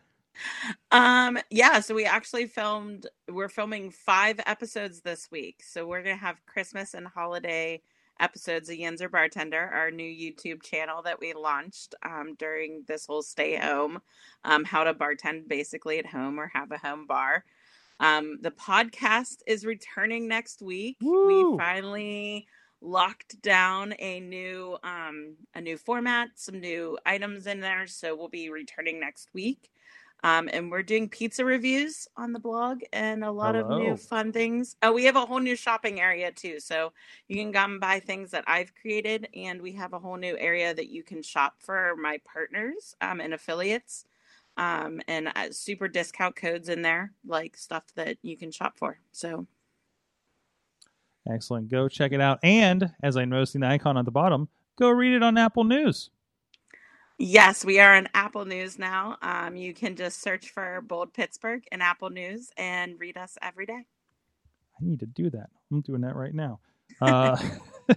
Um, 0.91 1.39
yeah, 1.49 1.80
so 1.80 1.95
we 1.95 2.05
actually 2.05 2.47
filmed. 2.47 3.07
We're 3.30 3.49
filming 3.49 3.93
five 3.93 4.39
episodes 4.45 5.01
this 5.01 5.30
week, 5.30 5.62
so 5.62 5.87
we're 5.87 6.03
gonna 6.03 6.16
have 6.16 6.45
Christmas 6.45 6.93
and 6.93 7.09
holiday 7.09 7.80
episodes 8.20 8.68
of 8.68 8.76
Yinzer 8.76 9.11
Bartender, 9.11 9.70
our 9.72 9.91
new 9.91 10.05
YouTube 10.05 10.62
channel 10.62 11.03
that 11.03 11.18
we 11.18 11.32
launched 11.32 11.95
um, 12.05 12.35
during 12.39 12.85
this 12.87 13.07
whole 13.07 13.22
stay 13.22 13.57
home, 13.57 14.01
um, 14.45 14.64
how 14.64 14.85
to 14.85 14.93
bartend 14.95 15.49
basically 15.49 15.99
at 15.99 16.07
home 16.07 16.39
or 16.39 16.51
have 16.55 16.70
a 16.70 16.78
home 16.78 17.07
bar. 17.07 17.45
Um, 18.01 18.38
the 18.40 18.51
podcast 18.51 19.38
is 19.47 19.64
returning 19.64 20.28
next 20.28 20.62
week. 20.62 20.97
Woo! 21.01 21.53
We 21.53 21.59
finally 21.59 22.47
locked 22.80 23.40
down 23.40 23.95
a 23.99 24.20
new 24.20 24.76
um, 24.82 25.36
a 25.55 25.61
new 25.61 25.76
format, 25.76 26.30
some 26.34 26.61
new 26.61 26.99
items 27.07 27.47
in 27.47 27.61
there, 27.61 27.86
so 27.86 28.14
we'll 28.14 28.28
be 28.28 28.51
returning 28.51 29.01
next 29.01 29.30
week. 29.32 29.70
Um, 30.22 30.49
and 30.51 30.70
we're 30.70 30.82
doing 30.82 31.11
pizza 31.11 31.45
reviews 31.45 32.09
on 32.16 32.32
the 32.32 32.38
blog 32.38 32.80
and 32.95 33.22
a 33.22 33.30
lot 33.30 33.57
of 33.57 33.68
new 33.68 33.95
fun 33.95 34.32
things. 34.32 34.74
Oh, 34.82 34.90
we 34.90 35.05
have 35.05 35.16
a 35.16 35.26
whole 35.26 35.38
new 35.38 35.55
shopping 35.55 36.01
area 36.01 36.32
too. 36.32 36.61
So 36.61 36.95
you 37.28 37.36
can 37.36 37.53
come 37.53 37.78
buy 37.78 38.01
things 38.01 38.30
that 38.30 38.45
I've 38.47 38.74
created, 38.74 39.28
and 39.34 39.61
we 39.61 39.72
have 39.72 39.92
a 39.92 39.99
whole 39.99 40.16
new 40.16 40.34
area 40.38 40.72
that 40.72 40.88
you 40.88 41.03
can 41.03 41.22
shop 41.22 41.57
for 41.59 41.95
my 42.01 42.20
partners 42.24 42.97
um, 43.03 43.20
and 43.20 43.34
affiliates, 43.34 44.07
um, 44.57 45.01
and 45.09 45.29
uh, 45.35 45.51
super 45.51 45.89
discount 45.89 46.37
codes 46.37 46.69
in 46.69 46.83
there, 46.83 47.13
like 47.27 47.57
stuff 47.57 47.85
that 47.97 48.19
you 48.23 48.37
can 48.37 48.51
shop 48.51 48.79
for. 48.79 48.99
So 49.13 49.47
Excellent. 51.31 51.71
Go 51.71 51.89
check 51.89 52.13
it 52.13 52.21
out. 52.21 52.39
And 52.43 52.93
as 53.03 53.17
I 53.17 53.25
noticed 53.25 53.55
in 53.55 53.63
the 53.63 53.69
icon 53.69 53.97
at 53.97 54.05
the 54.05 54.11
bottom, 54.11 54.49
go 54.79 54.91
read 54.91 55.15
it 55.15 55.23
on 55.23 55.39
Apple 55.39 55.65
News. 55.65 56.11
yes, 57.19 57.65
we 57.65 57.81
are 57.81 57.95
on 57.95 58.09
Apple 58.15 58.45
News 58.45 58.79
now. 58.79 59.17
Um, 59.23 59.57
you 59.57 59.73
can 59.73 59.97
just 59.97 60.21
search 60.21 60.51
for 60.51 60.83
Bold 60.83 61.15
Pittsburgh 61.15 61.65
in 61.73 61.81
Apple 61.81 62.11
News 62.11 62.51
and 62.57 62.99
read 63.01 63.17
us 63.17 63.39
every 63.41 63.65
day. 63.67 63.87
I 64.81 64.85
need 64.85 65.01
to 65.01 65.07
do 65.07 65.31
that. 65.31 65.49
I'm 65.73 65.81
doing 65.81 66.03
that 66.03 66.17
right 66.17 66.35
now. 66.35 66.61
Uh, 67.01 67.37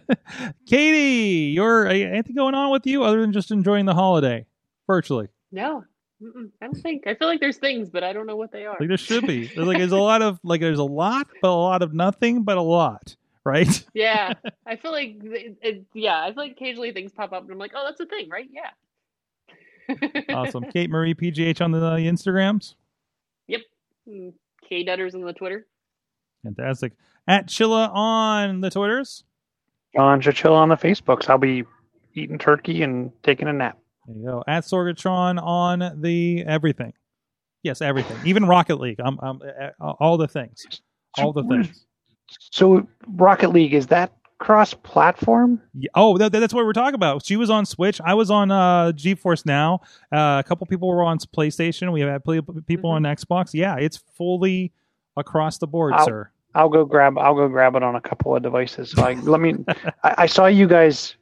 Katie, 0.68 1.52
you're 1.54 1.88
anything 1.88 2.36
going 2.36 2.56
on 2.56 2.72
with 2.72 2.86
you 2.86 3.04
other 3.04 3.20
than 3.20 3.34
just 3.34 3.52
enjoying 3.52 3.86
the 3.86 3.94
holiday 3.94 4.46
virtually? 4.86 5.28
No, 5.52 5.84
Mm-mm, 6.22 6.50
I 6.62 6.66
don't 6.66 6.76
think. 6.76 7.06
I 7.06 7.14
feel 7.14 7.28
like 7.28 7.40
there's 7.40 7.58
things, 7.58 7.90
but 7.90 8.04
I 8.04 8.12
don't 8.12 8.26
know 8.26 8.36
what 8.36 8.52
they 8.52 8.66
are. 8.66 8.76
Like 8.80 8.90
there 8.90 8.98
should 8.98 9.28
be. 9.28 9.48
There's 9.48 9.68
like 9.68 9.78
there's 9.78 9.92
a 9.92 9.98
lot 9.98 10.22
of 10.22 10.40
like 10.44 10.62
there's 10.62 10.80
a 10.80 10.84
lot, 10.84 11.28
but 11.42 11.50
a 11.50 11.52
lot 11.52 11.84
of 11.84 11.94
nothing, 11.94 12.44
but 12.44 12.58
a 12.58 12.62
lot, 12.62 13.16
right? 13.44 13.86
yeah, 13.94 14.34
I 14.66 14.78
feel 14.78 14.92
like 14.92 15.18
it, 15.22 15.58
it, 15.62 15.86
yeah, 15.94 16.24
I 16.24 16.34
feel 16.34 16.44
like 16.44 16.54
occasionally 16.54 16.92
things 16.92 17.12
pop 17.12 17.34
up 17.34 17.44
and 17.44 17.52
I'm 17.52 17.60
like, 17.60 17.74
oh, 17.76 17.84
that's 17.86 18.00
a 18.00 18.06
thing, 18.06 18.30
right? 18.30 18.50
Yeah. 18.52 18.72
awesome. 20.36 20.64
Kate 20.72 20.90
Marie 20.90 21.14
PGH 21.14 21.62
on 21.62 21.72
the 21.72 21.86
uh, 21.86 21.98
Instagrams. 21.98 22.74
Yep, 23.48 23.62
K 24.68 24.86
Dutters 24.86 25.14
on 25.14 25.22
the 25.22 25.34
Twitter. 25.34 25.68
Fantastic. 26.44 26.94
At 27.28 27.48
Chilla 27.48 27.94
on 27.94 28.62
the 28.62 28.70
Twitters. 28.70 29.24
John 29.96 30.22
Chichilla 30.22 30.56
on 30.56 30.70
the 30.70 30.76
Facebooks. 30.76 31.30
I'll 31.30 31.38
be 31.38 31.64
eating 32.14 32.38
turkey 32.38 32.84
and 32.84 33.12
taking 33.24 33.48
a 33.48 33.54
nap. 33.54 33.78
There 34.08 34.16
you 34.16 34.26
go. 34.26 34.44
At 34.48 34.64
Sorgatron 34.64 35.42
on 35.42 36.02
the 36.02 36.44
everything. 36.46 36.94
Yes, 37.64 37.82
everything. 37.82 38.18
Even 38.26 38.46
Rocket 38.46 38.80
League. 38.80 39.00
I'm, 39.00 39.20
I'm 39.22 39.42
all 39.80 40.18
the 40.18 40.28
things. 40.28 40.66
All 41.18 41.34
the 41.34 41.44
things. 41.44 41.86
So 42.52 42.88
Rocket 43.08 43.50
League 43.50 43.74
is 43.74 43.88
that 43.88 44.14
cross-platform? 44.40 45.62
Yeah. 45.74 45.90
Oh, 45.96 46.18
that, 46.18 46.32
that's 46.32 46.54
what 46.54 46.66
we're 46.66 46.74
talking 46.74 46.96
about. 46.96 47.26
She 47.26 47.36
was 47.36 47.50
on 47.50 47.66
Switch. 47.66 48.00
I 48.06 48.14
was 48.14 48.30
on 48.30 48.52
uh, 48.52 48.92
GeForce 48.96 49.46
Now. 49.46 49.82
Uh, 50.12 50.42
a 50.44 50.48
couple 50.48 50.68
people 50.68 50.88
were 50.88 51.04
on 51.04 51.18
PlayStation. 51.18 51.92
We 51.92 52.02
have 52.02 52.10
had 52.10 52.24
pl- 52.24 52.44
people 52.66 52.92
on 52.92 53.04
Xbox. 53.04 53.50
Yeah, 53.54 53.76
it's 53.78 53.98
fully 54.16 54.72
across 55.16 55.58
the 55.58 55.68
board, 55.68 55.94
I'll- 55.94 56.06
sir. 56.06 56.32
I'll 56.56 56.70
go 56.70 56.86
grab. 56.86 57.20
I'll 57.20 57.36
go 57.36 57.48
grab 57.48 57.76
it 57.76 57.84
on 57.84 57.96
a 57.96 58.02
couple 58.02 58.36
of 58.36 58.42
devices. 58.42 58.90
So 58.92 59.04
I, 59.04 59.14
let 59.14 59.40
me. 59.42 59.54
I, 60.04 60.16
I 60.20 60.26
saw 60.26 60.48
you 60.48 60.68
guys 60.68 61.16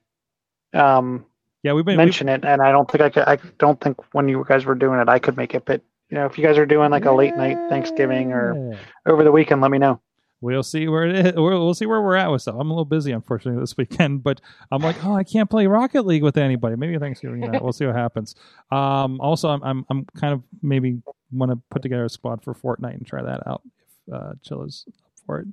um, 0.74 1.26
Yeah, 1.66 1.74
we've 1.74 1.84
been. 1.84 1.98
mention 1.98 2.30
it, 2.30 2.46
and 2.46 2.62
I 2.62 2.72
don't 2.72 2.90
think 2.90 3.02
I 3.02 3.10
could. 3.10 3.24
I 3.24 3.40
don't 3.58 3.82
think 3.82 3.98
when 4.14 4.30
you 4.30 4.46
guys 4.48 4.66
were 4.66 4.76
doing 4.76 5.00
it, 5.00 5.10
I 5.10 5.18
could 5.18 5.36
make 5.36 5.56
it. 5.56 5.66
But 5.66 5.82
you 6.12 6.16
know, 6.16 6.28
if 6.28 6.38
you 6.38 6.46
guys 6.46 6.60
are 6.60 6.66
doing 6.68 6.92
like 6.92 7.06
a 7.06 7.12
late 7.12 7.36
night 7.36 7.58
Thanksgiving 7.70 8.34
or 8.34 8.78
over 9.08 9.24
the 9.24 9.32
weekend, 9.32 9.62
let 9.62 9.72
me 9.72 9.80
know. 9.80 10.00
We'll 10.42 10.62
see 10.62 10.88
where 10.88 11.08
it 11.08 11.26
is. 11.26 11.34
We'll, 11.36 11.66
we'll 11.66 11.74
see 11.74 11.88
where 11.88 12.04
we're 12.04 12.18
at 12.18 12.30
with 12.30 12.44
stuff. 12.44 12.54
I'm 12.60 12.70
a 12.70 12.72
little 12.72 12.86
busy, 12.86 13.14
unfortunately, 13.14 13.60
this 13.60 13.76
weekend, 13.78 14.22
but 14.22 14.42
I'm 14.72 14.84
like, 14.84 15.04
oh, 15.04 15.16
I 15.16 15.24
can't 15.24 15.50
play 15.50 15.66
Rocket 15.66 16.06
League 16.06 16.22
with 16.22 16.38
anybody. 16.38 16.76
Maybe 16.76 17.00
Thanksgiving 17.00 17.40
night. 17.40 17.64
We'll 17.64 17.74
see 17.74 17.88
what 17.88 17.96
happens. 17.96 18.36
Um, 18.72 19.20
also, 19.20 19.50
I'm, 19.50 19.64
I'm 19.64 19.86
I'm 19.90 20.06
kind 20.20 20.34
of 20.34 20.44
maybe 20.62 21.02
want 21.32 21.52
to 21.52 21.60
put 21.72 21.82
together 21.82 22.06
a 22.06 22.10
squad 22.10 22.44
for 22.44 22.54
Fortnite 22.54 22.94
and 22.94 23.08
try 23.08 23.24
that 23.24 23.48
out 23.48 23.64
if 24.08 24.14
uh, 24.14 24.34
Chilla's 24.44 24.86
up 24.88 24.94
for 25.26 25.40
it. 25.40 25.48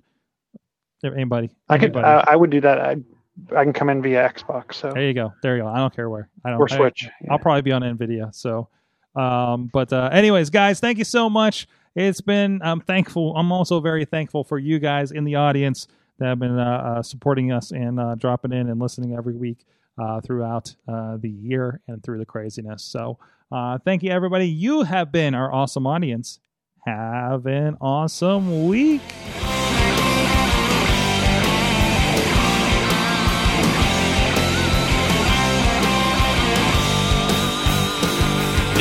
Anybody, 1.04 1.50
I 1.70 1.78
could. 1.78 1.96
anybody. 1.96 2.06
Uh, 2.06 2.24
I 2.26 2.36
would 2.36 2.50
do 2.50 2.60
that. 2.60 2.80
I, 2.80 2.96
I 3.56 3.64
can 3.64 3.72
come 3.72 3.88
in 3.88 4.02
via 4.02 4.28
Xbox. 4.28 4.74
So 4.74 4.92
there 4.92 5.02
you 5.06 5.14
go. 5.14 5.32
There 5.42 5.56
you 5.56 5.62
go. 5.62 5.68
I 5.68 5.78
don't 5.78 5.94
care 5.94 6.08
where. 6.10 6.28
I 6.44 6.50
don't. 6.50 6.60
or 6.60 6.68
I- 6.70 6.76
Switch. 6.76 7.08
I'll 7.30 7.38
probably 7.38 7.62
be 7.62 7.72
on 7.72 7.82
Nvidia. 7.82 8.34
So, 8.34 8.68
um, 9.16 9.70
but 9.72 9.92
uh, 9.92 10.10
anyways, 10.12 10.50
guys, 10.50 10.80
thank 10.80 10.98
you 10.98 11.04
so 11.04 11.28
much. 11.30 11.66
It's 11.94 12.20
been. 12.20 12.60
I'm 12.62 12.80
thankful. 12.80 13.36
I'm 13.36 13.52
also 13.52 13.80
very 13.80 14.04
thankful 14.04 14.44
for 14.44 14.58
you 14.58 14.78
guys 14.78 15.12
in 15.12 15.24
the 15.24 15.34
audience 15.36 15.88
that 16.18 16.26
have 16.28 16.38
been 16.38 16.58
uh, 16.58 16.96
uh, 16.98 17.02
supporting 17.02 17.52
us 17.52 17.70
and 17.72 17.98
uh, 17.98 18.14
dropping 18.14 18.52
in 18.52 18.68
and 18.68 18.80
listening 18.80 19.14
every 19.16 19.34
week 19.34 19.64
uh, 19.98 20.20
throughout 20.20 20.74
uh, 20.88 21.16
the 21.18 21.30
year 21.30 21.80
and 21.88 22.02
through 22.02 22.18
the 22.18 22.26
craziness. 22.26 22.82
So, 22.82 23.18
uh, 23.50 23.78
thank 23.84 24.02
you, 24.02 24.10
everybody. 24.10 24.46
You 24.48 24.82
have 24.82 25.10
been 25.12 25.34
our 25.34 25.52
awesome 25.52 25.86
audience. 25.86 26.38
Have 26.86 27.46
an 27.46 27.76
awesome 27.80 28.66
week. 28.66 29.02